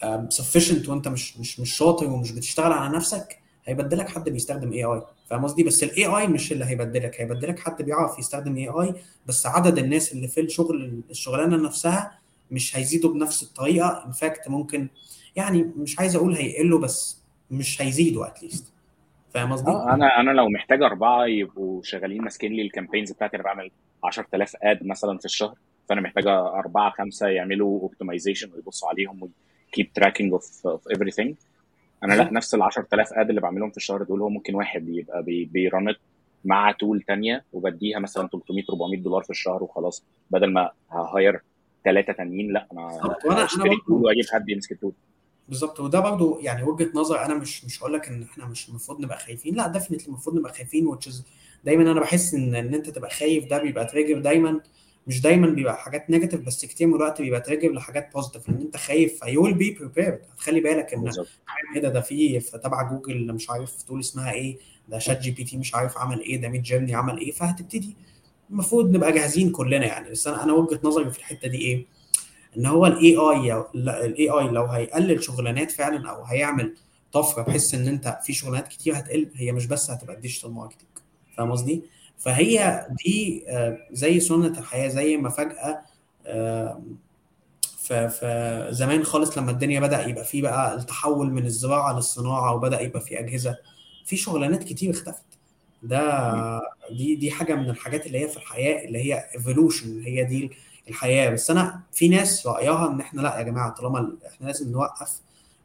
um, 0.05 0.43
sufficient 0.43 0.88
وأنت 0.88 1.09
مش 1.09 1.36
مش 1.38 1.61
مش 1.61 1.76
شاطر 1.76 2.07
ومش 2.11 2.30
بتشتغل 2.32 2.72
على 2.72 2.97
نفسك 2.97 3.38
هيبدلك 3.64 4.09
حد 4.09 4.28
بيستخدم 4.28 4.72
AI 4.72 5.03
فاهم 5.30 5.45
قصدي؟ 5.45 5.62
بس 5.62 5.82
ال 5.82 6.07
AI 6.07 6.26
مش 6.26 6.53
اللي 6.53 6.64
هيبدلك. 6.64 7.20
هيبدلك 7.20 7.59
حد 7.59 7.82
بيعرف 7.82 8.18
يستخدم 8.18 8.57
AI 8.57 8.95
بس 9.26 9.47
عدد 9.47 9.78
الناس 9.78 10.12
اللي 10.12 10.28
في 10.28 10.40
الشغل 10.40 11.03
الشغلانة 11.11 11.57
نفسها 11.57 12.18
مش 12.51 12.76
هيزيدوا 12.76 13.12
بنفس 13.12 13.43
الطريقة. 13.43 14.05
in 14.07 14.12
fact 14.12 14.49
ممكن 14.49 14.88
يعني 15.36 15.62
مش 15.76 15.99
عايز 15.99 16.16
أقول 16.16 16.34
هيقلوا 16.34 16.78
بس 16.80 17.18
مش 17.51 17.82
هيزيدوا 17.82 18.26
at 18.26 18.37
least 18.37 18.64
فاهم 19.35 19.53
قصدي؟ 19.53 19.70
آه 19.70 19.95
أنا 19.95 20.20
أنا 20.20 20.30
لو 20.30 20.49
محتاج 20.49 20.83
اربعة 20.83 21.26
يبقوا 21.26 21.83
شغالين 21.83 22.22
ماسكين 22.22 22.53
لي 22.53 22.62
ال 22.62 22.68
campaigns 22.68 23.12
بتاعتي 23.12 23.37
أنا 23.37 23.45
بعمل 23.45 23.70
10000 24.05 24.57
ad 24.62 24.86
مثلا 24.87 25.18
في 25.18 25.24
الشهر 25.24 25.55
فأنا 25.89 26.01
محتاج 26.01 26.26
أربعة 26.26 26.91
خمسة 26.91 27.28
يعملوا 27.28 27.80
optimization 27.80 28.53
ويبصوا 28.55 28.89
عليهم 28.89 29.30
و 29.68 29.73
keep 29.73 29.93
tracking 29.93 30.32
of 30.32 30.66
of 30.66 30.88
everything. 30.89 31.35
أنا 32.05 32.14
لا 32.14 32.33
نفس 32.33 32.55
ال 32.55 32.62
10000 32.62 33.12
ad 33.12 33.28
اللي 33.28 33.41
بعملهم 33.41 33.70
في 33.70 33.76
الشهر 33.76 34.03
دول 34.03 34.20
هو 34.22 34.28
ممكن 34.28 34.55
واحد 34.55 34.89
يبقى 34.89 35.22
بي 35.22 35.45
بيرنت 35.45 35.97
مع 36.45 36.72
tool 36.72 37.03
تانية 37.03 37.45
وبديها 37.53 37.99
مثلا 37.99 38.28
300 38.28 38.64
400 38.70 39.01
دولار 39.03 39.22
في 39.22 39.30
الشهر 39.30 39.62
وخلاص 39.62 40.05
بدل 40.30 40.53
ما 40.53 40.70
hire 40.90 41.40
ثلاثة 41.85 42.12
تانيين 42.12 42.53
لا 42.53 42.66
أنا 42.72 43.45
اشتري 43.45 43.76
tool 43.86 44.05
وأجيب 44.05 44.24
حد 44.33 44.49
يمسك 44.49 44.72
ال 44.72 44.76
tool 44.76 44.93
بالظبط. 45.53 45.80
وده 45.80 46.00
برضه 46.00 46.38
يعني 46.42 46.62
وجهة 46.62 46.90
نظر 46.94 47.24
أنا 47.24 47.34
مش 47.34 47.64
مش 47.64 47.82
هقول 47.82 47.92
لك 47.94 48.09
إن 48.09 48.22
إحنا 48.22 48.44
مش 48.46 48.68
المفروض 48.68 49.00
نبقى 49.00 49.18
خايفين. 49.18 49.55
لأ 49.55 49.66
definitely 49.66 50.07
المفروض 50.09 50.36
نبقى 50.36 50.53
خايفين 50.53 50.86
وتشز 50.86 51.24
دايما 51.64 51.92
أنا 51.92 52.00
بحس 52.00 52.34
إن 52.34 52.55
إن 52.55 52.74
أنت 52.74 52.90
تبقى 52.90 53.11
خايف 53.11 53.44
ده 53.46 53.59
بيبقى 53.62 53.84
trigger 53.84 54.18
دايما. 54.20 54.61
مش 55.07 55.20
دايما 55.20 55.46
بيبقى 55.46 55.76
حاجات 55.76 56.11
negative 56.11 56.40
بس 56.40 56.64
كتير 56.64 56.86
من 56.86 56.94
الوقت 56.94 57.22
بيبقى 57.22 57.40
trigger 57.40 57.72
لحاجات 57.72 58.12
positive 58.14 58.49
إن 58.48 58.55
أنت 58.61 58.76
خايف 58.76 59.20
you 59.26 59.45
will 59.45 59.55
be 59.55 59.70
prepared 59.70 60.20
هتخلي 60.32 60.61
بالك 60.61 60.94
إن 60.94 61.11
إيه 61.76 61.82
ده؟ 61.82 61.88
ده 61.88 62.00
في 62.00 62.40
تبع 62.40 62.82
جوجل 62.82 63.32
مش 63.32 63.50
عارف 63.50 63.82
تقول 63.82 64.00
اسمها 64.00 64.32
إيه؟ 64.32 64.57
ده 64.88 64.98
ChatGPT 64.99 65.57
مش 65.57 65.74
عارف 65.74 65.98
عمل 65.98 66.20
إيه؟ 66.20 66.40
ده 66.40 66.48
Midjourney 66.49 66.95
عمل 66.94 67.18
إيه؟ 67.18 67.30
فهتبتدي. 67.32 67.96
المفروض 68.50 68.90
نبقى 68.96 69.12
جاهزين 69.12 69.50
كلنا 69.50 69.86
يعني. 69.86 70.11
بس 70.11 70.26
أنا 70.26 70.44
أنا 70.44 70.53
وجهة 70.53 70.80
نظري 70.84 71.11
في 71.11 71.18
الحتة 71.18 71.48
دي 71.48 71.59
إيه؟ 71.59 71.86
إن 72.57 72.66
هو 72.66 72.86
ال 72.86 73.16
AI 73.16 73.64
ال 73.74 74.30
AI 74.30 74.49
لو 74.48 74.64
هيقلل 74.64 75.22
شغلانات 75.24 75.70
فعلا 75.70 76.11
أو 76.11 76.24
هيعمل 76.24 76.74
طفرة 77.12 77.42
بحيث 77.42 77.74
إن 77.74 77.88
أنت 77.88 78.18
في 78.24 78.32
شغلانات 78.32 78.68
كتير 78.68 78.98
هتقل 78.98 79.30
هي 79.34 79.53
مش 79.53 79.66
بس 79.66 79.90
هتبقى 79.90 80.20
digital 80.20 80.53
marketing 80.53 80.88
فاهم 81.36 81.50
قصدي؟ 81.53 81.82
فهي 82.18 82.86
دي 83.05 83.44
زي 83.92 84.20
سنة 84.20 84.59
الحياة 84.59 84.88
زي 84.88 85.16
ما 85.16 85.28
فجأة 85.28 85.82
في 87.88 88.68
زمان 88.70 89.05
خالص 89.05 89.38
لما 89.38 89.50
الدنيا 89.50 89.80
بدأ 89.80 90.07
يبقى 90.09 90.24
في 90.24 90.42
بقى 90.42 90.74
التحول 90.74 91.30
من 91.30 91.46
الزراعة 91.46 91.92
للصناعة 91.96 92.55
وبدأ 92.55 92.80
يبقى 92.80 93.00
في 93.00 93.20
أجهزة 93.20 93.57
في 94.05 94.16
شغلانات 94.16 94.64
كتير 94.64 94.90
اختفت. 94.90 95.22
ده 95.82 96.61
دي 96.90 97.14
دي 97.14 97.30
حاجة 97.30 97.55
من 97.55 97.70
الحاجات 97.70 98.07
اللي 98.07 98.18
هي 98.20 98.28
في 98.28 98.36
الحياة 98.36 98.84
اللي 98.84 98.98
هي 98.98 99.24
evolution 99.34 100.01
هي 100.03 100.24
دي 100.24 100.50
الحياة. 100.89 101.30
بس 101.30 101.51
أنا 101.51 101.80
في 101.93 102.09
ناس 102.09 102.47
رأيها 102.47 102.89
إن 102.93 103.01
إحنا 103.01 103.20
لا 103.22 103.39
يا 103.39 103.43
جماعة 103.43 103.70
طالما 103.74 104.12
إحنا 104.26 104.47
لازم 104.47 104.72
نوقف 104.72 105.12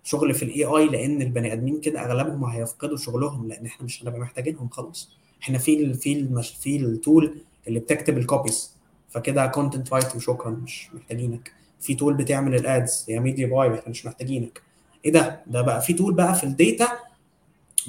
شغل 0.03 0.33
في 0.33 0.45
ال 0.45 0.65
AI 0.65 0.85
لأن 0.89 1.21
البني 1.21 1.53
آدمين 1.53 1.81
كده 1.81 2.05
أغلبهم 2.05 2.45
هيفقدوا 2.45 2.97
شغلهم 2.97 3.47
لأن 3.47 3.65
إحنا 3.65 3.85
مش 3.85 4.03
هنبقى 4.03 4.19
محتاجينهم 4.19 4.69
خلاص 4.69 5.09
إحنا 5.41 5.57
في 5.57 5.83
ال 5.83 5.93
في 5.93 6.13
ال 6.13 6.43
في 6.43 6.75
ال 6.77 6.89
tool 6.89 7.37
اللي 7.67 7.79
بتكتب 7.79 8.17
ال 8.17 8.25
copies 8.25 8.71
فكده 9.09 9.45
content 9.47 9.93
writer 9.93 10.15
وشكرا 10.15 10.49
مش 10.49 10.89
محتاجينك. 10.93 11.51
في 11.81 11.95
tool 11.95 12.13
بتعمل 12.13 12.55
ال 12.55 12.68
ads 12.68 13.05
يا 13.09 13.19
media 13.19 13.47
buyer 13.47 13.79
إحنا 13.79 13.89
مش 13.89 14.05
محتاجينك. 14.05 14.61
إيه 15.05 15.11
ده؟ 15.11 15.41
ده 15.47 15.61
بقى 15.61 15.81
في 15.81 15.93
tool 15.93 16.13
بقى 16.13 16.35
في 16.35 16.43
ال 16.43 16.52
data 16.52 16.87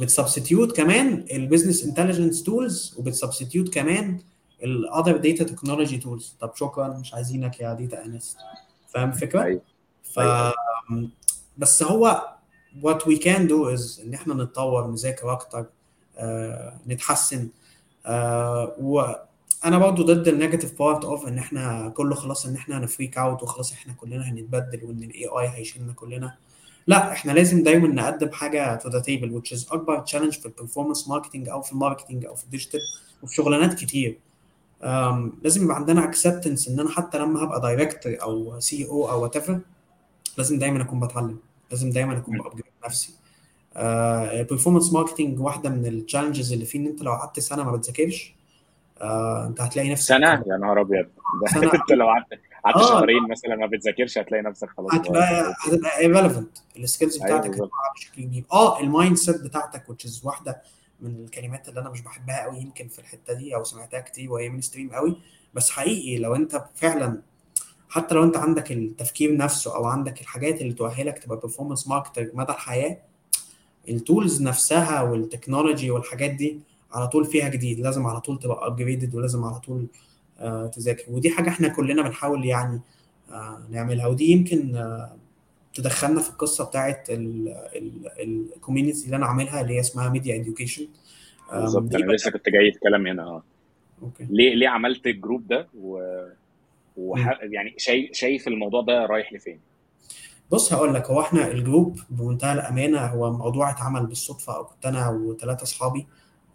بت 0.01 0.14
substitute 0.14 0.77
كمان 0.77 1.25
ال 1.33 1.39
business 1.39 1.85
intelligence 1.85 2.43
tools 2.43 2.95
وبت 2.99 3.16
substitute 3.16 3.75
كمان 3.75 4.19
ال 4.63 4.72
other 4.72 5.17
data 5.17 5.45
technology 5.45 5.99
tools 5.99 6.37
طب 6.41 6.53
شكرا 6.55 6.89
مش 6.89 7.15
عايزينك 7.15 7.61
يا 7.61 7.73
data 7.75 8.05
analyst 8.05 8.39
فاهم 8.89 9.09
الفكرة؟ 9.09 9.43
أيوه. 9.43 9.61
ف 10.03 10.19
أيوه. 10.19 10.53
بس 11.59 11.83
هو 11.83 12.29
what 12.83 12.99
we 12.99 13.19
can 13.19 13.49
do 13.49 13.77
is 13.77 14.01
إن 14.05 14.15
إحنا 14.15 14.35
نتطور 14.35 14.91
نذاكر 14.91 15.33
أكتر 15.33 15.67
آه، 16.19 16.79
نتحسن. 16.89 17.49
آه، 18.07 18.75
وأنا 18.81 19.79
برضو 19.79 20.03
ضد 20.03 20.29
ال 20.29 20.34
negative 20.34 20.79
part 20.79 21.05
of 21.05 21.29
إن 21.29 21.39
إحنا 21.39 21.89
كله 21.97 22.15
خلاص 22.15 22.47
إن 22.47 22.55
إحنا 22.55 22.79
هن 22.79 22.90
freak 22.90 23.19
out 23.19 23.43
وخلاص 23.43 23.73
إحنا 23.73 23.93
كلنا 23.93 24.29
هنتبدل 24.31 24.85
وإن 24.85 25.03
ال 25.03 25.27
AI 25.27 25.49
هيشيلنا 25.49 25.93
كلنا. 25.93 26.35
لا 26.87 27.13
إحنا 27.13 27.33
لازم 27.33 27.63
دايما 27.63 27.89
نقدم 27.89 28.33
حاجة 28.33 28.75
to 28.75 28.89
the 28.89 29.01
table 29.01 29.41
which 29.43 29.59
is 29.59 29.73
أكبر 29.73 30.01
challenge 30.01 30.33
في 30.33 30.47
ال 30.47 30.52
performance 30.52 31.09
marketing 31.09 31.49
أو 31.49 31.63
في 31.63 31.73
ال 31.73 31.78
marketing 31.78 32.25
أو 32.25 32.35
في 32.35 32.45
ال 32.45 32.49
digital 32.49 32.81
وفي 33.23 33.35
شغلانات 33.35 33.75
كتير. 33.75 34.19
لازم 35.43 35.65
يبقى 35.65 35.77
عندنا 35.77 36.05
acceptance 36.05 36.69
إن 36.69 36.81
أنا 36.81 36.91
حتى 36.91 37.19
لما 37.19 37.45
هبقى 37.45 37.61
director 37.61 38.17
أو 38.23 38.61
COO 38.61 39.23
whatever 39.23 39.61
لازم 40.39 40.59
دايما 40.59 40.83
أكون 40.83 41.01
بتعلم 41.01 41.39
لازم 41.71 41.91
دايما 41.91 42.19
أكون. 42.19 42.39
ب 42.39 42.42
upgrade 42.42 42.65
نفسي. 42.87 43.15
ال 43.77 43.87
performance 43.87 44.93
marketing 44.93 45.41
واحدة 45.41 45.71
من 45.71 45.87
ال 45.87 45.93
challenges 45.93 46.53
اللي 46.53 46.65
فيه 46.65 46.79
إن 46.79 46.87
أنت 46.87 47.03
لو 47.03 47.13
قعدت 47.13 47.41
سنة 47.41 47.65
ما 47.65 47.73
بتذاكرش 47.73 48.35
آه، 49.01 49.47
أنت 49.47 49.61
هتلاقي 49.61 49.91
نفسك 49.91 50.09
سنة؟ 50.09 50.45
يا 50.47 50.57
نهار 50.57 50.81
أبيض. 50.81 51.07
أنت 51.75 51.93
لو 51.93 52.07
قعدت 52.07 52.27
قعدت 52.65 52.77
آه. 52.77 52.89
شهرين 52.89 53.29
مثلا 53.31 53.57
ما 53.57 53.67
بتذاكرش 53.67 54.19
هتلاقي 54.19 54.43
نفسك 54.43 54.69
خلاص 54.77 54.95
هتبقى 54.95 55.55
هتبقى 55.61 55.91
irrelevant. 55.91 56.61
ال 56.79 56.84
skills 56.84 57.17
بتاعتك 57.17 57.51
بشكل 57.51 58.23
كبير. 58.23 58.45
آه 58.53 58.81
ال 58.81 59.17
mindset 59.17 59.41
بتاعتك 59.43 59.83
which 59.93 60.09
is 60.11 60.25
واحدة 60.25 60.63
من 61.01 61.25
الكلمات 61.25 61.69
اللي 61.69 61.81
أنا 61.81 61.91
مش 61.91 62.01
بحبها 62.01 62.43
قوي 62.43 62.59
يمكن 62.59 62.89
في 62.89 62.99
الحتة 62.99 63.33
دي 63.33 63.55
أو 63.55 63.65
سمعتها 63.65 64.01
كتير 64.01 64.33
وهي 64.33 64.49
mainstream 64.49 64.91
قوي 64.91 65.17
بس 65.55 65.71
حقيقي 65.71 66.19
لو 66.19 66.35
أنت 66.35 66.65
فعلا 66.75 67.23
حتى 67.89 68.15
لو 68.15 68.25
أنت 68.25 68.37
عندك 68.37 68.73
التفكير 68.73 69.37
نفسه 69.37 69.77
أو 69.77 69.85
عندك 69.85 70.21
الحاجات 70.21 70.61
اللي 70.61 70.73
تؤهلك 70.73 71.19
تبقى 71.19 71.41
performance 71.41 71.89
marketer 71.89 72.31
مدى 72.35 72.53
الحياة 72.53 72.99
ال 73.89 73.98
tools 73.98 74.43
نفسها 74.43 75.03
وال 75.03 75.18
technology 75.18 75.91
والحاجات 75.91 76.31
دي 76.31 76.61
على 76.93 77.09
طول 77.09 77.25
فيها 77.25 77.49
جديد. 77.49 77.81
لازم 77.81 78.07
على 78.07 78.21
طول 78.21 78.39
تبقى 78.39 78.67
upgraded 78.67 79.15
ولازم 79.15 79.45
على 79.45 79.61
طول 79.61 79.87
آه، 80.39 80.67
تذاكر. 80.67 81.05
ودي 81.09 81.31
حاجة 81.31 81.49
إحنا 81.49 81.69
كلنا 81.69 82.03
بنحاول 82.03 82.45
يعني 82.45 82.81
آه، 83.31 83.67
نعملها. 83.71 84.07
ودي 84.07 84.25
يمكن 84.31 84.77
آه، 84.77 85.17
تدخلنا 85.79 86.21
في 86.21 86.31
القصة 86.31 86.65
بتاعت 86.65 87.09
ال 88.21 88.29
community 88.29 89.05
اللي 89.05 89.17
أنا 89.17 89.27
عاملها 89.27 89.61
اللي 89.61 89.75
هي 89.75 89.81
اسمها 89.81 90.09
media 90.09 90.37
education 90.37 90.89
بالظبط 91.53 91.95
أنا 91.95 92.13
لسه 92.13 92.31
كنت 92.31 92.49
جاي 92.49 92.69
اتكلم 92.69 93.07
هنا 93.07 93.23
آه. 93.23 93.43
okay. 94.03 94.27
ليه 94.31 94.55
ليه 94.55 94.69
عملت 94.69 95.07
ال 95.07 95.14
group 95.14 95.47
ده؟ 95.47 95.69
و... 95.81 96.01
وح... 96.97 97.39
يعني 97.43 97.75
شايف 97.79 98.13
شايف 98.13 98.49
الموضوع 98.49 98.83
ده 98.83 99.07
رايح 99.07 99.33
لفين؟ 99.33 99.61
بص 100.51 100.73
هقول 100.73 100.95
لك 100.95 101.07
هو 101.07 101.21
إحنا 101.21 101.51
ال 101.51 101.59
group 101.59 101.99
بمنتهى 102.11 102.53
الأمانة 102.53 103.07
هو 103.07 103.33
موضوع 103.33 103.71
اتعمل 103.71 104.07
بالصدفة 104.07 104.57
أو 104.57 104.65
كنت 104.65 104.87
أنا 104.87 105.09
وثلاثه 105.11 105.63
أصحابي 105.63 106.07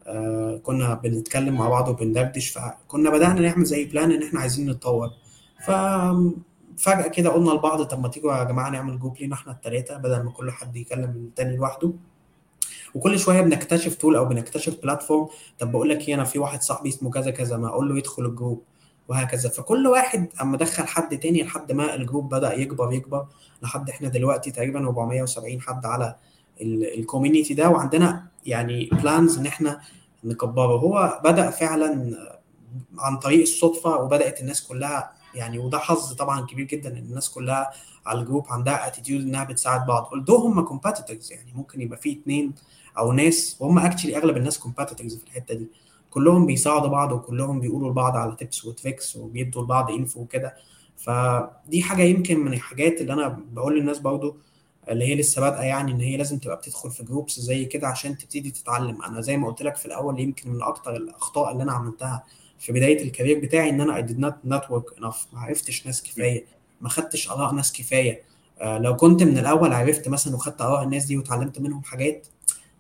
آه 0.08 0.58
كنا 0.64 0.94
بنتكلم 0.94 1.54
مع 1.56 1.70
بعض 1.70 1.90
وبندردش 1.90 2.50
فكنا 2.50 3.10
بدأنا 3.10 3.42
نعمل 3.42 3.64
زي 3.64 3.86
plan 3.86 4.12
إن 4.12 4.24
إحنا 4.24 4.40
عايزين 4.40 4.70
نتطور. 4.70 5.10
ففجاه 6.78 7.08
كده 7.08 7.30
قلنا 7.30 7.52
لبعض 7.52 7.84
طب 7.84 8.00
ما 8.00 8.08
تيجوا 8.08 8.34
يا 8.34 8.44
جماعة 8.44 8.70
نعمل 8.70 9.00
group 9.00 9.18
لينا 9.18 9.36
إحنا 9.36 9.52
الثلاثه 9.52 9.98
بدل 9.98 10.24
ما 10.24 10.32
كل 10.32 10.52
حد 10.52 10.76
يكلم 10.76 11.10
التاني 11.10 11.58
لوحده. 11.58 11.94
وكل 12.96 13.20
شوية 13.20 13.42
بنكتشف 13.42 13.96
tool 13.96 14.16
أو 14.16 14.26
بنكتشف 14.26 14.82
platform 14.84 15.28
طب 15.60 15.72
بقول 15.72 15.90
لك 15.90 16.08
إيه 16.08 16.16
أنا 16.16 16.24
في 16.24 16.40
واحد 16.40 16.62
صاحبي 16.62 16.90
اسمه 16.90 17.12
كذا 17.12 17.32
كذا 17.32 17.58
ما 17.58 17.68
أقول 17.68 17.90
له 17.90 17.98
يدخل 17.98 18.26
ال 18.26 18.32
group 18.32 18.62
وهكذا. 19.08 19.50
فكل 19.50 19.88
واحد 19.88 20.30
أما 20.42 20.58
دخل 20.58 20.88
حد 20.88 21.20
تاني 21.20 21.44
لحد 21.44 21.72
ما 21.72 21.96
ال 21.96 22.01
group 22.01 22.30
بدأ 22.36 22.54
يكبر 22.54 22.94
يكبر 22.94 23.26
لحد 23.64 23.90
إحنا 23.90 24.10
دلوقتي 24.10 24.52
تقريبا 24.52 24.80
470 24.80 25.62
حد 25.62 25.86
على 25.86 26.16
ال 26.62 26.71
community 26.71 27.54
ده. 27.54 27.70
وعندنا 27.70 28.28
يعني 28.46 28.90
plans 28.92 29.38
إن 29.38 29.46
إحنا 29.46 29.82
نكبره. 30.24 30.78
هو 30.78 31.22
بدأ 31.24 31.50
فعلا 31.50 32.18
عن 32.98 33.18
طريق 33.18 33.42
الصدفة 33.42 33.96
وبدأت 33.96 34.42
الناس 34.42 34.68
كلها 34.68 35.14
يعني 35.36 35.60
وده 35.60 35.80
حظ 35.80 36.14
طبعا 36.14 36.46
كبير 36.46 36.66
جدا 36.66 36.90
إن 36.90 36.98
الناس 36.98 37.30
كلها 37.30 37.72
على 38.06 38.20
ال 38.22 38.26
group 38.26 38.46
عندها 38.50 38.88
attitude 38.88 39.22
إنها 39.22 39.44
بتساعد 39.44 39.86
بعض. 39.86 40.06
although 40.06 40.40
هم 40.40 40.62
competitors 40.62 41.32
يعني 41.32 41.54
ممكن 41.54 41.82
يبقى 41.82 41.98
في 42.00 42.12
اتنين 42.12 42.54
أو 42.98 43.12
ناس 43.12 43.58
وهم 43.60 43.80
actually 43.80 44.18
أغلب 44.18 44.38
الناس 44.38 44.60
competitors 44.60 45.18
في 45.18 45.24
الحتة 45.24 45.54
دي. 45.54 45.68
كلهم 46.12 46.46
بيساعدوا 46.46 46.88
بعض 46.90 47.12
وكلهم 47.12 47.60
بيقولوا 47.60 47.90
لبعض 47.92 48.16
على 48.16 48.36
tips 48.36 48.66
و 48.66 48.73
tricks 48.73 49.16
وبيدوا 49.16 49.64
لبعض 49.64 49.92
info 49.92 50.22
وكده. 50.22 50.56
فدي 50.98 51.82
حاجة 51.84 52.02
يمكن 52.04 52.40
من 52.40 52.54
الحاجات 52.54 53.02
اللي 53.02 53.14
أنا 53.14 53.40
بقول 53.52 53.80
للناس 53.80 54.00
برضو 54.00 54.38
اللي 54.90 55.06
هي 55.06 55.16
لسه 55.16 55.42
بادئة 55.42 55.62
يعني 55.62 55.92
إن 55.92 56.02
هي 56.02 56.18
لازم 56.18 56.38
تبقى 56.40 56.58
بتدخل 56.58 56.92
في 56.92 57.04
groups 57.04 57.40
زي 57.40 57.66
كده 57.66 57.88
عشان 57.88 58.18
تبتدي 58.18 58.52
تتعلم. 58.52 59.04
أنا 59.04 59.22
زي 59.22 59.38
ما 59.38 59.48
قلت 59.48 59.62
لك 59.62 59.76
في 59.76 59.86
الأول 59.86 60.20
يمكن 60.20 60.50
من 60.50 60.62
أكتر 60.62 60.96
الأخطاء 60.96 61.52
اللي 61.52 61.64
أنا 61.64 61.72
عملتها 61.72 62.24
في 62.64 62.72
بداية 62.72 63.04
ال 63.04 63.09
career 63.09 63.40
بتاعي 63.40 63.70
إن 63.70 63.82
أنا 63.82 64.02
I 64.02 64.10
did 64.10 64.14
not 64.16 64.50
network 64.54 64.98
enough. 65.00 65.34
ما 65.34 65.40
عرفتش 65.40 65.86
ناس 65.86 66.04
كفاية. 66.04 66.46
ما 66.82 66.90
خدتش 66.90 67.30
آراء 67.30 67.54
ناس 67.54 67.74
كفاية. 67.74 68.22
آه 68.62 68.78
لو 68.78 68.96
كنت 68.96 69.24
من 69.24 69.38
الأول 69.38 69.74
عرفت 69.74 70.08
مثلا 70.08 70.36
وخدت 70.36 70.62
آراء 70.62 70.84
الناس 70.84 71.06
دي 71.06 71.18
وتعلمت 71.18 71.60
منهم 71.60 71.84
حاجات 71.84 72.28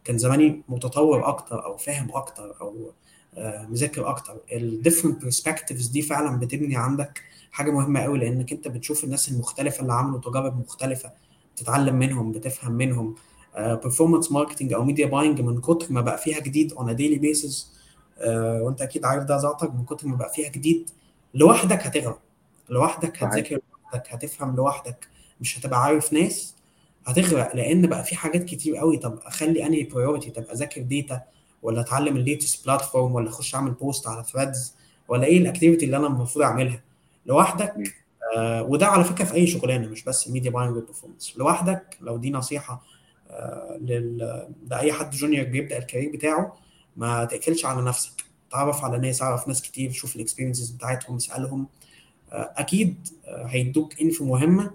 كان 0.03 0.17
زماني 0.17 0.61
متطور 0.69 1.27
أكتر 1.27 1.65
أو 1.65 1.77
فاهم 1.77 2.07
أكتر 2.13 2.55
أو 2.61 2.91
آه 3.37 3.65
مذاكر 3.69 4.09
أكتر. 4.09 4.37
ال 4.53 4.60
different 4.60 5.21
perspectives 5.23 5.87
دي 5.87 6.01
فعلا 6.01 6.39
بتبني 6.39 6.75
عندك 6.75 7.21
حاجة 7.51 7.71
مهمة 7.71 7.99
قوي 7.99 8.19
لأنك 8.19 8.51
أنت 8.51 8.67
بتشوف 8.67 9.03
الناس 9.03 9.29
المختلفة 9.29 9.81
اللي 9.81 9.93
عملوا 9.93 10.19
تجارب 10.19 10.59
مختلفة 10.59 11.11
تتعلم 11.55 11.95
منهم 11.95 12.31
بتفهم 12.31 12.71
منهم. 12.71 13.15
performance 13.57 14.31
marketing 14.31 14.73
أو 14.73 14.83
media 14.83 15.05
buying 15.05 15.41
من 15.41 15.61
كتر 15.61 15.85
ما 15.93 16.01
بقى 16.01 16.17
فيها 16.17 16.39
جديد 16.39 16.73
a 16.73 16.75
daily 16.75 17.19
basis 17.21 17.53
uh, 17.53 17.72
وانت 18.61 18.81
أكيد 18.81 19.05
عارف 19.05 19.23
ده 19.23 19.37
ذاتك 19.37 19.73
من 19.73 19.85
كتر 19.85 20.07
ما 20.07 20.15
بقى 20.15 20.29
فيها 20.33 20.49
جديد 20.49 20.89
لوحدك 21.33 21.87
هتغرق 21.87 22.19
لوحدك 22.69 23.23
هتذاكر 23.23 23.59
لوحدك 23.83 24.13
هتفهم 24.13 24.55
لوحدك 24.55 25.07
مش 25.41 25.59
هتبقى 25.59 25.83
عارف 25.83 26.13
ناس 26.13 26.55
هتغرق 27.05 27.55
لأن 27.55 27.87
بقى 27.87 28.03
في 28.03 28.15
حاجات 28.15 28.43
كتير 28.45 28.75
قوي. 28.77 28.97
طب 28.97 29.19
أخلي 29.25 29.65
أنهي 29.65 29.83
priority 29.83 30.29
طب 30.29 30.43
أذاكر 30.53 30.81
data 30.81 31.21
ولا 31.61 31.81
أتعلم 31.81 32.17
ال 32.17 32.24
latest 32.24 32.65
platform 32.65 33.15
ولا 33.15 33.29
أخش 33.29 33.55
أعمل 33.55 33.71
post 33.71 34.07
على 34.07 34.23
ثريدز 34.23 34.75
ولا 35.07 35.25
إيه 35.25 35.37
ال 35.37 35.42
activity 35.42 35.85
اللي 35.85 35.97
أنا 35.97 36.07
المفروض 36.07 36.45
أعملها؟ 36.45 36.81
لوحدك 37.25 37.73
آه 38.37 38.63
وده 38.63 38.85
على 38.87 39.03
فكرة 39.03 39.25
في 39.25 39.33
أي 39.33 39.47
شغلانة 39.47 39.87
مش 39.87 40.03
بس 40.03 40.29
media 40.29 40.51
buying 40.51 40.77
و 40.77 40.82
performance 40.82 41.33
لوحدك 41.37 41.97
لو 42.01 42.17
دي 42.17 42.31
نصيحة 42.31 42.83
آه 43.29 43.77
لل... 43.81 44.47
لأي 44.69 44.93
حد 44.93 45.11
junior 45.11 45.45
بيبدأ 45.45 45.77
ال 45.77 45.82
career 45.82 46.11
بتاعه 46.11 46.55
ما 46.97 47.25
تقفلش 47.25 47.65
على 47.65 47.81
نفسك. 47.81 48.23
تعرف 48.51 48.83
على 48.83 48.97
ناس 48.97 49.21
اعرف 49.21 49.47
ناس 49.47 49.61
كتير 49.61 49.91
شوف 49.91 50.15
ال 50.15 50.20
experiences 50.20 50.69
بتاعتهم 50.69 51.15
اسألهم. 51.15 51.67
آه 52.31 52.53
أكيد 52.57 53.07
آه 53.25 53.45
هيدوك 53.45 54.01
info 54.01 54.25
مهمة 54.25 54.71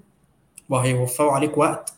وهيوفروا 0.68 1.32
عليك 1.32 1.58
وقت 1.58 1.92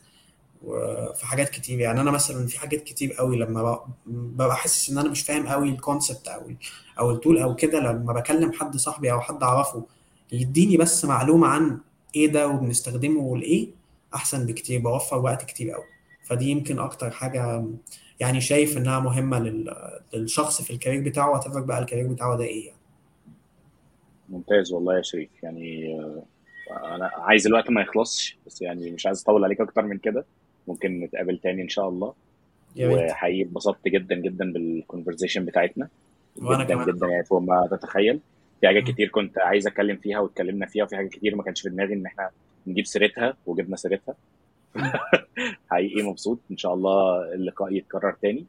في 1.15 1.25
حاجات 1.25 1.49
كتير. 1.49 1.79
يعني 1.79 2.01
أنا 2.01 2.11
مثلا 2.11 2.47
في 2.47 2.59
حاجات 2.59 2.83
كتير 2.83 3.13
قوي 3.13 3.37
لما 3.37 3.79
ببقى 4.05 4.55
حاسس 4.57 4.89
إن 4.89 4.97
أنا 4.97 5.09
مش 5.09 5.21
فاهم 5.21 5.47
قوي 5.47 5.69
ال 5.69 5.76
concept 5.76 6.27
أو 6.27 6.51
أو 6.99 7.11
ال 7.11 7.16
tool 7.16 7.37
أو 7.37 7.55
كده 7.55 7.79
لما 7.79 8.13
بكلم 8.13 8.51
حد 8.53 8.77
صاحبي 8.77 9.11
أو 9.11 9.21
حد 9.21 9.43
أعرفه 9.43 9.85
يديني 10.31 10.77
بس 10.77 11.05
معلومة 11.05 11.47
عن 11.47 11.79
إيه 12.15 12.27
ده 12.27 12.47
وبنستخدمه 12.47 13.37
لايه 13.37 13.69
أحسن 14.15 14.45
بكتير 14.45 14.81
بوفر 14.81 15.17
وقت 15.17 15.45
كتير 15.45 15.71
قوي. 15.71 15.83
فدي 16.23 16.45
يمكن 16.45 16.79
أكتر 16.79 17.11
حاجة 17.11 17.65
يعني 18.21 18.41
شايف 18.41 18.77
إنها 18.77 18.99
مهمة 18.99 19.39
للشخص 20.13 20.61
في 20.61 20.73
ال 20.73 20.77
career 20.77 21.01
بتاعه 21.03 21.31
واتفق 21.31 21.59
بقى 21.59 21.79
ال 21.79 21.83
career 21.83 22.07
بتاعه 22.07 22.37
ده 22.37 22.43
إيه 22.43 22.65
يعني. 22.67 22.79
ممتاز 24.29 24.71
والله 24.73 24.97
يا 24.97 25.01
شريف. 25.01 25.29
يعني 25.43 25.95
أنا 26.69 27.11
عايز 27.13 27.47
الوقت 27.47 27.69
ما 27.69 27.81
يخلصش 27.81 28.37
بس 28.45 28.61
يعني 28.61 28.91
مش 28.91 29.05
عايز 29.05 29.21
أطول 29.21 29.43
عليك 29.43 29.61
أكتر 29.61 29.81
من 29.85 29.97
كده. 29.97 30.25
ممكن 30.67 30.99
نتقابل 30.99 31.37
تاني 31.37 31.61
إن 31.61 31.69
شاء 31.69 31.89
الله. 31.89 32.13
وحقيقي 32.79 33.41
اتبسطت 33.41 33.87
جدا 33.87 34.15
جدا 34.15 34.53
بال 34.53 34.66
conversation 34.66 35.45
بتاعتنا. 35.45 35.87
وأنا 36.37 36.63
جدا 36.63 36.73
كمان. 36.73 36.95
جدا 36.95 37.07
يعني 37.07 37.23
فوق 37.25 37.41
ما 37.41 37.67
تتخيل. 37.71 38.19
في 38.61 38.67
حاجات 38.67 38.83
كتير 38.83 39.09
كنت 39.09 39.37
عايز 39.37 39.67
أتكلم 39.67 39.97
فيها 39.97 40.19
واتكلمنا 40.19 40.65
فيها 40.65 40.83
وفي 40.83 40.95
حاجات 40.95 41.11
كتير 41.11 41.35
ما 41.35 41.43
كانش 41.43 41.61
في 41.61 41.69
دماغي 41.69 41.93
إن 41.93 42.05
إحنا 42.05 42.29
نجيب 42.67 42.85
سيرتها 42.85 43.37
وجبنا 43.45 43.75
سيرتها. 43.75 44.15
حقيقي 45.71 46.03
مبسوط. 46.03 46.39
إن 46.51 46.57
شاء 46.57 46.73
الله 46.73 47.23
اللقاء 47.33 47.73
يتكرر 47.73 48.15
تاني. 48.21 48.45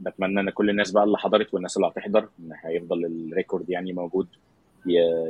وبتمنى 0.00 0.40
إن 0.40 0.50
كل 0.50 0.70
الناس 0.70 0.90
بقى 0.90 1.04
اللي 1.04 1.18
حضرت 1.18 1.54
والناس 1.54 1.76
اللي 1.76 1.88
هتحضر 1.88 2.28
إن 2.40 2.52
هيفضل 2.64 3.04
ال 3.04 3.13
record 3.13 3.70
يعني 3.70 3.92
موجود. 3.92 4.26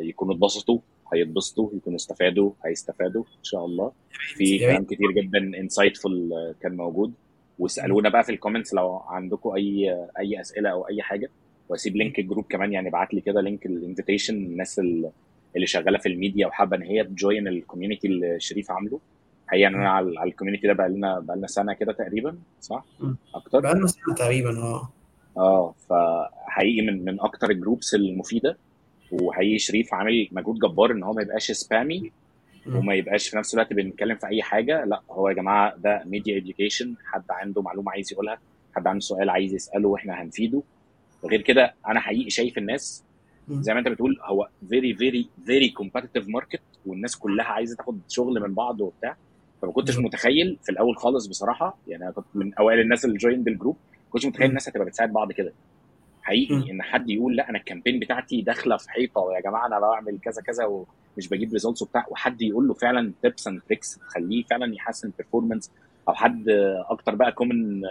يكونوا 0.01 0.35
اتبسطوا 0.35 0.79
هيتبسطوا 1.15 1.71
يكونوا 1.77 1.97
استفادوا 1.97 2.51
هيستفادوا 2.65 3.23
إن 3.23 3.45
شاء 3.45 3.65
الله. 3.65 3.93
في 4.11 4.59
كلام 4.59 4.85
كتير 4.85 5.11
جدا 5.11 5.39
insightful 5.39 6.33
كان 6.61 6.77
موجود. 6.77 7.13
واسألونا 7.59 8.09
بقى 8.09 8.25
في 8.25 8.33
ال 8.33 8.38
comments 8.38 8.75
لو 8.75 8.97
عندكم 8.97 9.51
أي 9.51 10.07
أي 10.19 10.41
أسئلة 10.41 10.71
أو 10.71 10.89
أي 10.89 11.03
حاجة. 11.03 11.31
وأسيب 11.69 11.97
link 11.97 12.19
ال 12.19 12.23
group 12.23 12.45
كمان 12.49 12.73
يعني 12.73 12.89
ابعت 12.89 13.15
لي 13.15 13.21
كده 13.21 13.41
link 13.41 13.67
ال 13.67 13.73
invitation 13.73 14.35
الناس 14.35 14.79
اللي 14.79 15.11
اللي 15.57 15.67
شغاله 15.67 15.99
في 15.99 16.09
الميديا 16.09 16.47
وحابه 16.47 16.77
ان 16.77 16.83
هي 16.83 17.05
ت 17.05 17.14
join 17.14 17.49
ال 17.49 17.55
community 17.55 18.07
اللي 18.09 18.41
شريف 18.41 18.71
عامله. 18.71 19.01
حقيقه 19.47 19.69
أنا 19.69 19.91
على 19.91 20.23
ال 20.25 20.29
community 20.29 20.67
ده 20.67 20.73
بقى 20.73 20.89
لنا 20.89 21.19
بقى 21.21 21.37
لنا 21.37 21.47
سنة 21.47 21.73
كده 21.73 21.93
تقريبا 21.93 22.39
صح؟ 22.61 22.85
أكتر؟ 23.35 23.61
بقالنا 23.61 23.87
سنة 23.87 24.15
تقريبا 24.17 24.59
آه. 24.59 24.89
آه 25.37 25.75
فحقيقي 25.89 26.87
من 26.87 27.05
من 27.05 27.21
أكتر 27.21 27.51
ال 27.51 27.57
groups 27.57 27.95
المفيدة. 27.95 28.57
وحقيقي 29.13 29.59
شريف 29.59 29.95
عامل 29.95 30.29
مجهود 30.33 30.59
جبار 30.59 30.91
إن 30.93 31.03
هو 31.03 31.13
ما 31.13 31.23
يبقاش 31.23 31.51
spammy. 31.53 32.13
وما 32.67 32.95
يبقاش 32.95 33.29
في 33.29 33.37
نفس 33.37 33.55
الوقت 33.55 33.73
بنتكلم 33.73 34.17
في 34.17 34.27
أي 34.27 34.43
حاجة. 34.43 34.85
لا 34.85 35.01
هو 35.11 35.29
يا 35.29 35.35
جماعة 35.35 35.77
ده 35.77 36.03
media 36.07 36.37
education 36.37 36.95
حد 37.05 37.25
عنده 37.31 37.63
معلومة 37.63 37.93
عايز 37.93 38.13
يقولها 38.13 38.39
حد 38.77 38.87
عنده 38.87 39.01
سؤال 39.01 39.31
عايز 39.31 39.55
يسأله 39.55 39.89
وإحنا 39.89 40.23
هنفيده. 40.23 40.63
وغير 41.23 41.41
كده 41.41 41.75
أنا 41.89 42.01
حقيقي 42.01 42.31
شايف 42.31 42.59
الناس. 42.59 43.05
زي 43.51 43.73
ما 43.75 43.79
انت 43.81 43.89
بتقول 43.89 44.19
هو 44.23 44.49
very 44.69 44.95
very 44.95 45.29
very 45.47 45.69
competitive 45.69 46.29
market 46.29 46.61
والناس 46.87 47.17
كلها 47.17 47.47
عايزة 47.47 47.77
تاخد 47.77 48.01
شغل 48.09 48.41
من 48.41 48.55
بعض 48.55 48.81
وبتاع 48.81 49.17
فما 49.63 49.73
كنتش. 49.73 49.99
متخيل 49.99 50.59
في 50.63 50.73
الأول 50.73 50.97
خالص 50.97 51.27
بصراحة 51.27 51.77
يعني 51.89 52.05
أنا 52.05 52.13
كنت 52.13 52.25
من 52.35 52.55
أوائل 52.55 52.81
الناس 52.81 53.05
اللي 53.05 53.17
joined 53.19 53.49
ال 53.49 53.54
group 53.54 53.77
ما 53.93 54.11
كنتش 54.11 54.27
متخيل. 54.27 54.49
الناس 54.49 54.69
هتبقى 54.69 54.87
بتساعد 54.87 55.13
بعض 55.13 55.33
كده 55.33 55.53
حقيقي. 56.23 56.55
إن 56.71 56.83
حد 56.83 57.11
يقول 57.11 57.37
لأ 57.37 57.51
أنا 57.51 57.59
ال 57.59 57.63
campaign 57.63 57.99
بتاعتي 58.01 58.43
داخلة 58.43 58.77
في 58.77 58.91
حيطة 58.91 59.33
يا 59.37 59.41
جماعة 59.41 59.67
أنا 59.67 59.81
بعمل 59.81 60.19
كذا 60.23 60.43
كذا 60.43 60.65
ومش 60.65 61.29
بجيب 61.31 61.53
results 61.53 61.83
وبتاع 61.83 62.07
وحد 62.11 62.43
يقول 62.43 62.69
له 62.69 62.75
فعلا 62.75 63.13
tips 63.23 63.47
and 63.49 63.61
tricks 63.69 63.99
تخليه 63.99 64.43
فعلا 64.43 64.75
يحسن 64.75 65.09
ال 65.09 65.14
performance 65.14 65.71
أو 66.09 66.15
حد 66.15 66.45
أكتر 66.91 67.15
بقى 67.15 67.33
common 67.33 67.83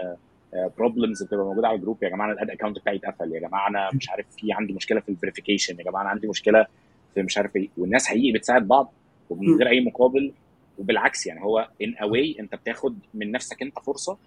problems 0.78 1.22
بتبقى 1.22 1.44
موجودة 1.44 1.68
على 1.68 1.76
ال 1.76 1.80
group 1.80 2.02
يا 2.02 2.08
جماعة 2.08 2.26
أنا 2.26 2.34
ال 2.34 2.39
ad 2.39 2.50
account 2.50 2.78
بتاعي 2.78 2.96
اتقفل 2.96 3.32
يا 3.34 3.40
جماعة 3.40 3.68
أنا 3.68 3.88
مش 3.94 4.10
عارف 4.10 4.26
في 4.38 4.52
عندي 4.52 4.72
مشكلة 4.72 5.00
في 5.00 5.08
ال 5.08 5.13
verification 5.13 5.78
يا 5.78 5.84
جماعة 5.84 6.02
أنا 6.02 6.10
عندي 6.10 6.28
مشكلة 6.28 6.66
في 7.14 7.22
مش 7.22 7.38
عارف 7.38 7.56
إيه. 7.56 7.68
والناس 7.78 8.06
حقيقي 8.06 8.32
بتساعد 8.38 8.68
بعض 8.68 8.92
ومن. 9.30 9.56
غير 9.58 9.68
أي 9.68 9.80
مقابل 9.80 10.32
وبالعكس 10.78 11.26
يعني 11.26 11.42
هو 11.42 11.68
in 11.82 11.94
a 11.94 12.05
way 12.05 12.36
أنت 12.40 12.54
بتاخد 12.54 12.98
من 13.14 13.32
نفسك 13.32 13.62
أنت 13.62 13.78
فرصة 13.78 14.18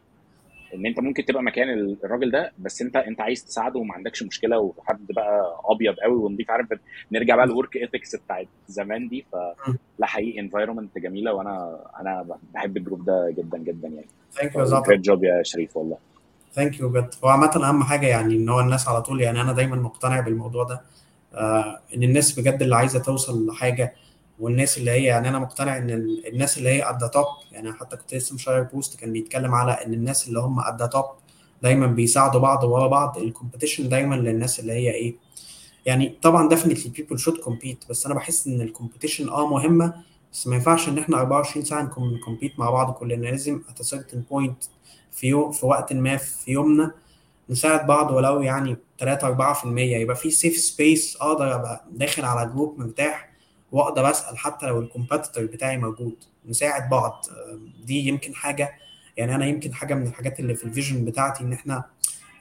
إن 0.76 0.86
أنت 0.86 1.00
ممكن 1.00 1.26
تبقى 1.26 1.44
مكان 1.44 1.70
ال- 1.70 1.98
الراجل 2.04 2.32
ده 2.32 2.52
بس 2.60 2.82
انت 2.82 2.96
أنت 2.96 3.22
عايز 3.22 3.46
تساعده 3.46 3.80
وما 3.80 3.94
عندكش 3.94 4.24
مشكلة 4.24 4.60
وحد 4.60 5.08
بقى 5.10 5.60
أبيض 5.66 5.96
قوي 5.96 6.16
ونضيف 6.16 6.52
عارف 6.52 6.68
نرجع 7.12 7.36
بقى 7.36 7.46
ال 7.46 7.52
work 7.52 7.76
ethics 7.76 8.16
بتاعت 8.16 8.48
زمان 8.68 9.08
دي 9.08 9.26
فلا 9.32 10.06
حقيقي 10.06 10.40
environment 10.40 10.98
جميلة 10.98 11.34
وأنا 11.34 11.80
أنا 12.00 12.38
بحب 12.54 12.78
ال 12.78 12.82
group 12.82 13.06
ده 13.06 13.34
جدا 13.38 13.58
جدا 13.58 13.88
يعني. 13.88 14.08
thank 14.32 14.56
you 14.56 14.64
زعتر. 14.64 14.86
great 14.88 15.00
job 15.02 15.24
يا 15.24 15.44
شريف 15.44 15.78
والله. 15.78 15.98
thank 16.56 16.80
you 16.80 16.90
بجد. 16.90 17.10
هو 17.24 17.30
عامة 17.30 17.52
أهم 17.70 17.84
حاجة 17.84 18.08
يعني 18.08 18.36
إن 18.36 18.50
هو 18.50 18.60
الناس 18.60 18.88
على 18.88 19.02
طول 19.02 19.22
يعني 19.22 19.42
أنا 19.42 19.54
دايما 19.54 19.76
مقتنع 19.76 20.20
بالموضوع 20.20 20.64
ده. 20.64 20.82
آه 21.34 21.80
إن 21.96 22.04
الناس 22.04 22.40
بجد 22.40 22.62
اللي 22.62 22.76
عايزة 22.76 23.00
توصل 23.00 23.48
لحاجة 23.48 23.94
والناس 24.40 24.78
اللي 24.78 24.92
هي 24.92 25.04
يعني 25.04 25.30
أنا 25.30 25.40
مقتنع 25.40 25.78
إن 25.78 25.90
ال- 25.90 26.28
الناس 26.28 26.58
اللي 26.58 26.70
هي 26.70 26.98
the 27.02 27.08
top 27.08 27.52
يعني 27.54 27.74
حتى 27.74 27.98
كنت 27.98 28.14
لسه 28.16 28.36
م 28.36 28.40
share 28.40 28.64
post 28.64 29.00
كان 29.00 29.14
بيتكلم 29.14 29.56
على 29.56 29.72
إن 29.72 29.94
الناس 29.94 30.28
اللي 30.28 30.40
هم 30.40 30.62
the 30.62 30.90
top 30.96 31.06
دايما 31.64 31.88
بيساعدوا 31.88 32.42
بعض 32.42 32.64
ورا 32.64 32.88
بعض. 32.88 33.18
ال 33.18 33.24
competition 33.24 33.90
دايما 33.90 34.16
للناس 34.16 34.60
اللي 34.60 34.74
هي 34.74 34.92
إيه 34.92 35.16
يعني 35.86 36.18
طبعا 36.22 36.50
definitely 36.50 36.88
people 37.00 37.18
should 37.18 37.38
compete 37.46 37.90
بس 37.90 38.06
أنا 38.06 38.16
بحس 38.16 38.48
إن 38.48 38.62
ال 38.62 38.67
competition 38.67 39.30
أه 39.30 39.48
مهمة 39.48 39.94
بس 40.34 40.48
ما 40.48 40.56
ينفعش 40.56 40.90
إن 40.90 40.98
إحنا 40.98 41.18
24 41.18 41.66
ساعة 41.66 41.82
ن 41.82 41.91
compete 41.91 42.60
مع 42.60 42.70
بعض 42.70 42.94
كلنا. 42.94 43.26
لازم 43.28 43.62
a 43.70 43.84
certain 43.84 44.34
point 44.34 44.68
في 45.20 45.28
يوم 45.28 45.52
في 45.52 45.66
وقت 45.66 45.94
ما 45.94 46.18
في 46.18 46.52
يومنا 46.52 46.92
نساعد 47.50 47.88
بعض 47.88 48.12
ولو 48.12 48.42
يعني 48.42 48.78
3 49.00 49.54
4% 49.54 49.66
يبقى 49.66 50.16
في 50.16 50.32
safe 50.32 50.58
space 50.58 51.18
أقدر 51.22 51.56
أبقى 51.56 51.86
داخل 51.92 52.26
على 52.26 52.50
group 52.50 52.80
مرتاح 52.80 53.30
وأقدر 53.72 54.10
أسأل 54.10 54.38
حتى 54.38 54.66
لو 54.66 54.80
ال 54.80 54.86
competitor 54.86 55.46
بتاعي 55.46 55.78
موجود. 55.78 56.16
نساعد 56.46 56.90
بعض. 56.90 57.26
دي 57.86 58.08
يمكن 58.08 58.36
حاجة 58.36 58.72
يعني 59.18 59.36
أنا 59.36 59.46
يمكن 59.46 59.74
حاجة 59.74 59.94
من 59.94 60.08
الحاجات 60.08 60.40
اللي 60.40 60.56
في 60.56 60.64
ال 60.64 60.70
vision 60.70 61.06
بتاعتي 61.06 61.44
إن 61.44 61.54
إحنا 61.54 61.84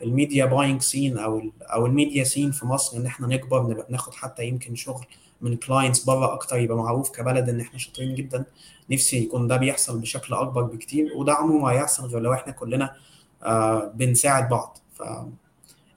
ال 0.03 0.10
media 0.10 0.45
buying 0.45 0.81
scene 0.83 1.19
أو 1.19 1.43
أو 1.63 1.87
ال 1.87 1.93
media 1.93 2.25
scene 2.25 2.51
في 2.51 2.67
مصر 2.67 2.97
إن 2.97 3.07
إحنا 3.07 3.27
نكبر 3.27 3.63
نبقى 3.63 3.87
ناخد 3.91 4.15
حتى 4.15 4.45
يمكن 4.47 4.75
شغل 4.75 5.05
من 5.41 5.57
clients 5.57 6.05
بره 6.05 6.35
أكتر 6.35 6.57
يبقى 6.59 6.77
معروف 6.77 7.11
كبلد 7.11 7.49
إن 7.49 7.61
إحنا 7.61 7.79
شاطرين 7.79 8.15
جدا. 8.15 8.45
نفسي 8.91 9.23
يكون 9.23 9.49
ده 9.49 9.57
بيحصل 9.57 9.99
بشكل 10.01 10.35
أكبر 10.35 10.63
بكتير 10.63 11.13
وده 11.17 11.33
عمره 11.33 11.59
ما 11.59 11.69
هيحصل 11.69 12.07
غير 12.07 12.21
لو 12.21 12.33
إحنا 12.33 12.53
كلنا 12.53 12.95
آه 13.43 13.93
بنساعد 13.95 14.49
بعض. 14.49 14.79
ف 14.95 15.03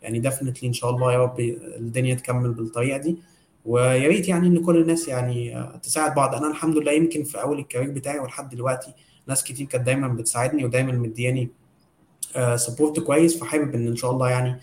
يعني 0.02 0.20
definitely 0.20 0.68
إن 0.68 0.74
شاء 0.74 0.90
الله 0.90 1.14
يا 1.14 1.18
رب 1.18 1.40
الدنيا 1.40 2.16
تكمل 2.16 2.54
بالطريقة 2.54 2.98
دي. 2.98 3.18
ويا 3.66 4.08
ريت 4.08 4.28
يعني 4.28 4.48
إن 4.48 4.64
كل 4.66 4.78
الناس 4.78 5.08
يعني 5.08 5.58
آه 5.58 5.78
تساعد 5.84 6.16
بعض. 6.16 6.36
أنا 6.36 6.48
الحمد 6.48 6.78
لله 6.78 6.92
يمكن 6.92 7.24
في 7.24 7.42
أول 7.42 7.60
ال 7.60 7.64
career 7.64 7.92
بتاعي 7.92 8.20
ولحد 8.20 8.50
دلوقتي 8.50 8.94
ناس 9.28 9.44
كتير 9.44 9.68
كانت 9.68 9.86
دايما 9.86 10.08
بتساعدني 10.08 10.66
ودايما 10.66 10.92
مدياني 10.92 11.50
آه 12.36 12.56
support 12.56 13.00
كويس. 13.00 13.40
فحابب 13.40 13.76
إن 13.76 13.88
إن 13.88 13.96
شاء 13.96 14.12
الله 14.12 14.30
يعني 14.30 14.60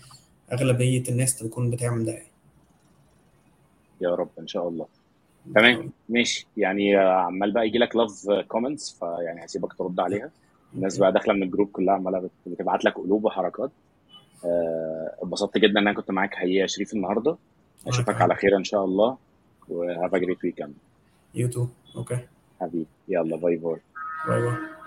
أغلبية 0.53 1.03
الناس 1.09 1.35
تكون 1.35 1.69
بتعمل 1.69 2.05
ده. 2.05 2.11
يعني. 2.11 2.28
يا 4.01 4.15
رب 4.15 4.29
إن 4.39 4.47
شاء 4.47 4.67
الله. 4.67 4.85
تمام؟ 5.55 5.91
ماشي. 6.09 6.47
يعني 6.57 6.95
عمال 6.95 7.51
بقى 7.51 7.67
يجي 7.67 7.77
لك 7.77 7.95
love 7.95 8.29
comments 8.47 8.99
فيعني 8.99 9.45
هسيبك 9.45 9.73
ترد 9.73 9.99
عليها. 9.99 10.29
الناس 10.75 10.97
بقى 10.97 11.11
داخلة 11.11 11.33
من 11.33 11.43
ال 11.43 11.48
group 11.48 11.71
كلها 11.71 11.93
عمالة 11.93 12.29
بتبعت 12.47 12.85
لك 12.85 12.93
قلوب 12.93 13.25
وحركات. 13.25 13.71
اتبسطت 15.21 15.57
جدا 15.57 15.79
إن 15.79 15.87
أنا 15.87 15.93
كنت 15.93 16.11
معاك 16.11 16.35
حقيقة 16.35 16.61
يا 16.61 16.67
شريف 16.67 16.93
النهارده. 16.93 17.37
أشوفك 17.87 18.21
على 18.21 18.35
خير 18.35 18.57
إن 18.57 18.63
شاء 18.63 18.85
الله. 18.85 19.17
و 19.69 19.78
have 19.78 20.15
a 20.15 20.17
great 20.17 20.43
weekend 20.43 20.73
you 21.35 21.47
too 21.49 21.67
okay 21.95 22.19
حبيبي. 22.61 22.85
يلا 23.07 23.35
bye 23.37 23.55
bye. 23.55 23.77
bye 24.27 24.41
bye. 24.41 24.78